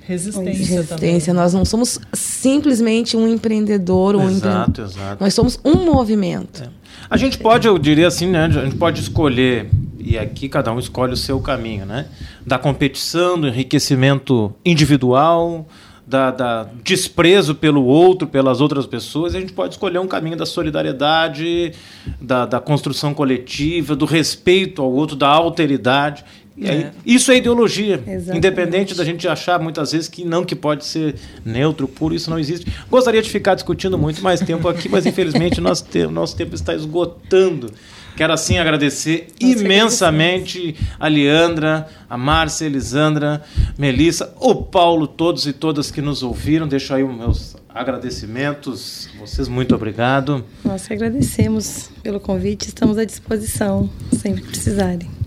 resistência, 0.01 0.75
resistência. 0.77 1.33
Nós 1.33 1.53
não 1.53 1.63
somos 1.63 1.99
simplesmente 2.13 3.15
um 3.15 3.27
empreendedor 3.27 4.15
ou 4.15 4.21
um 4.21 4.29
exato, 4.29 4.81
exato. 4.81 5.23
Nós 5.23 5.33
somos 5.33 5.59
um 5.63 5.85
movimento. 5.85 6.63
É. 6.63 6.69
A 7.09 7.17
gente 7.17 7.37
pode, 7.37 7.67
eu 7.67 7.77
diria 7.77 8.07
assim, 8.07 8.27
né? 8.27 8.45
A 8.45 8.49
gente 8.49 8.75
pode 8.75 9.01
escolher 9.01 9.69
e 9.99 10.17
aqui 10.17 10.49
cada 10.49 10.71
um 10.71 10.79
escolhe 10.79 11.13
o 11.13 11.17
seu 11.17 11.39
caminho, 11.39 11.85
né? 11.85 12.07
Da 12.45 12.57
competição, 12.57 13.39
do 13.39 13.47
enriquecimento 13.47 14.53
individual, 14.65 15.67
da, 16.09 16.31
da, 16.31 16.67
desprezo 16.83 17.53
pelo 17.53 17.85
outro, 17.85 18.27
pelas 18.27 18.59
outras 18.59 18.87
pessoas, 18.87 19.35
a 19.35 19.39
gente 19.39 19.53
pode 19.53 19.75
escolher 19.75 19.99
um 19.99 20.07
caminho 20.07 20.35
da 20.35 20.45
solidariedade, 20.45 21.71
da, 22.19 22.47
da 22.47 22.59
construção 22.59 23.13
coletiva, 23.13 23.95
do 23.95 24.05
respeito 24.05 24.81
ao 24.81 24.91
outro, 24.91 25.15
da 25.15 25.27
alteridade. 25.27 26.25
É. 26.59 26.71
Aí, 26.71 26.87
isso 27.05 27.31
é 27.31 27.37
ideologia. 27.37 28.03
Exatamente. 28.07 28.37
Independente 28.37 28.95
da 28.95 29.05
gente 29.05 29.27
achar 29.27 29.59
muitas 29.59 29.91
vezes 29.91 30.07
que 30.07 30.25
não 30.25 30.43
que 30.43 30.55
pode 30.55 30.83
ser 30.83 31.13
neutro, 31.45 31.87
puro, 31.87 32.15
isso 32.15 32.27
não 32.27 32.39
existe. 32.39 32.65
Gostaria 32.89 33.21
de 33.21 33.29
ficar 33.29 33.53
discutindo 33.53 33.95
muito 33.95 34.23
mais 34.23 34.39
tempo 34.39 34.67
aqui, 34.67 34.89
mas 34.89 35.05
infelizmente 35.05 35.61
nosso, 35.61 35.85
te 35.85 36.07
nosso 36.07 36.35
tempo 36.35 36.55
está 36.55 36.73
esgotando. 36.73 37.71
Quero 38.19 38.33
assim 38.33 38.57
agradecer 38.57 39.29
imensamente 39.39 40.75
a 40.99 41.07
Leandra, 41.07 41.87
a 42.09 42.17
Márcia, 42.17 42.67
a 42.67 42.69
Elisandra, 42.69 43.41
Melissa, 43.77 44.35
o 44.41 44.55
Paulo, 44.55 45.07
todos 45.07 45.47
e 45.47 45.53
todas 45.53 45.89
que 45.89 46.01
nos 46.01 46.21
ouviram. 46.21 46.67
Deixo 46.67 46.93
aí 46.93 47.01
os 47.01 47.15
meus 47.15 47.55
agradecimentos. 47.73 49.07
Vocês, 49.17 49.47
muito 49.47 49.73
obrigado. 49.73 50.43
Nós 50.65 50.85
que 50.85 50.93
agradecemos 50.93 51.89
pelo 52.03 52.19
convite, 52.19 52.67
estamos 52.67 52.97
à 52.97 53.05
disposição, 53.05 53.89
sempre 54.11 54.41
que 54.41 54.49
precisarem. 54.49 55.18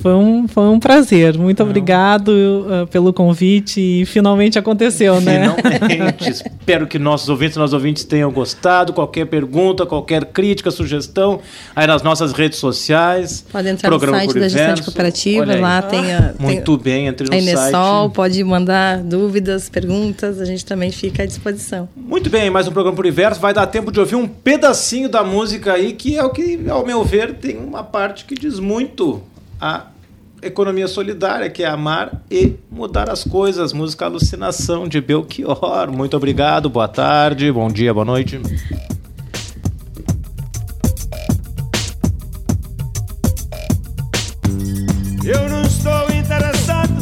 Foi 0.00 0.14
um, 0.14 0.46
foi 0.46 0.64
um 0.64 0.78
prazer. 0.78 1.36
Muito 1.36 1.60
Não. 1.60 1.66
obrigado 1.66 2.28
uh, 2.28 2.86
pelo 2.86 3.12
convite 3.12 3.80
e 3.80 4.06
finalmente 4.06 4.58
aconteceu, 4.58 5.20
né? 5.20 5.54
Finalmente. 5.54 6.30
Espero 6.58 6.86
que 6.86 6.98
nossos 6.98 7.28
ouvintes 7.28 7.56
e 7.56 7.58
nossos 7.58 7.74
ouvintes 7.74 8.04
tenham 8.04 8.30
gostado. 8.30 8.92
Qualquer 8.92 9.26
pergunta, 9.26 9.86
qualquer 9.86 10.26
crítica, 10.26 10.70
sugestão, 10.70 11.40
aí 11.74 11.86
nas 11.86 12.02
nossas 12.02 12.32
redes 12.32 12.58
sociais. 12.58 13.44
Pode 13.50 13.68
entrar 13.68 13.90
no 13.90 13.98
site 13.98 14.34
da 14.34 14.48
Gestante 14.48 14.82
Cooperativa, 14.82 15.56
lá 15.56 15.82
tem 15.82 16.14
a. 16.14 16.34
Muito 16.38 16.76
bem, 16.76 17.06
entre 17.06 17.28
no 17.28 17.34
a 17.34 17.38
Inesol, 17.38 18.04
site. 18.04 18.14
pode 18.14 18.44
mandar 18.44 18.98
dúvidas, 18.98 19.68
perguntas, 19.68 20.40
a 20.40 20.44
gente 20.44 20.64
também 20.64 20.90
fica 20.90 21.22
à 21.22 21.26
disposição. 21.26 21.88
Muito 21.96 22.28
bem, 22.30 22.50
mais 22.50 22.68
um 22.68 22.72
programa 22.72 22.98
Universo. 22.98 23.40
Vai 23.40 23.54
dar 23.54 23.66
tempo 23.66 23.90
de 23.90 24.00
ouvir 24.00 24.16
um 24.16 24.26
pedacinho 24.26 25.08
da 25.08 25.24
música 25.24 25.74
aí, 25.74 25.92
que 25.92 26.16
é 26.16 26.24
o 26.24 26.30
que, 26.30 26.60
ao 26.68 26.84
meu 26.84 27.04
ver, 27.04 27.34
tem 27.34 27.56
uma 27.56 27.82
parte 27.82 28.24
que 28.24 28.34
diz 28.34 28.58
muito 28.58 29.22
a 29.60 29.86
economia 30.42 30.86
solidária, 30.86 31.50
que 31.50 31.62
é 31.62 31.66
amar 31.66 32.22
e 32.30 32.54
mudar 32.70 33.10
as 33.10 33.24
coisas. 33.24 33.72
Música 33.72 34.04
Alucinação 34.06 34.86
de 34.86 35.00
Belchior. 35.00 35.90
Muito 35.90 36.16
obrigado, 36.16 36.68
boa 36.68 36.88
tarde, 36.88 37.50
bom 37.50 37.68
dia, 37.68 37.92
boa 37.92 38.04
noite. 38.04 38.40
Eu 45.24 45.48
não 45.48 45.62
estou 45.62 46.08
interessado 46.14 46.94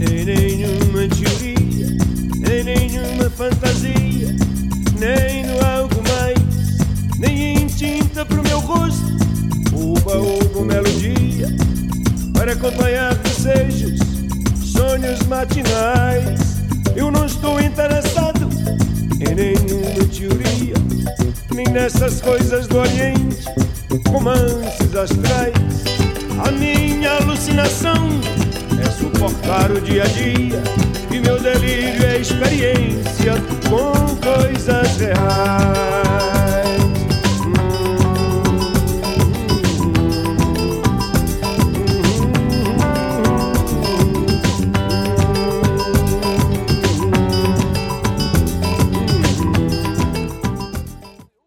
em 0.00 0.24
nenhuma 0.24 1.08
teoria, 1.08 1.86
em 2.52 2.64
nenhuma 2.64 3.28
fantasia, 3.30 4.36
nem 4.96 5.44
no 5.44 5.66
algo 5.66 5.96
mais, 6.08 7.18
nem 7.18 7.54
em 7.54 7.66
tinta 7.66 8.24
pro 8.24 8.40
meu 8.44 8.60
rosto, 8.60 9.16
uba, 9.74 10.16
uba, 10.18 10.64
melodia 10.64 11.27
para 12.38 12.52
acompanhar 12.52 13.16
desejos, 13.16 13.98
sonhos 14.64 15.20
matinais. 15.26 16.38
Eu 16.94 17.10
não 17.10 17.26
estou 17.26 17.60
interessado 17.60 18.48
em 19.20 19.34
nenhuma 19.34 20.06
teoria, 20.06 20.74
nem 21.52 21.66
nessas 21.68 22.20
coisas 22.20 22.68
do 22.68 22.78
Oriente, 22.78 23.44
romances 24.08 24.94
astrais. 24.94 25.52
A 26.46 26.52
minha 26.52 27.16
alucinação 27.16 28.08
é 28.80 28.88
suportar 28.88 29.72
o 29.72 29.80
dia 29.80 30.04
a 30.04 30.06
dia, 30.06 30.62
e 31.10 31.18
meu 31.18 31.40
delírio 31.42 32.06
é 32.06 32.18
experiência 32.18 33.34
com 33.68 34.14
coisas 34.16 34.96
reais. 34.96 36.57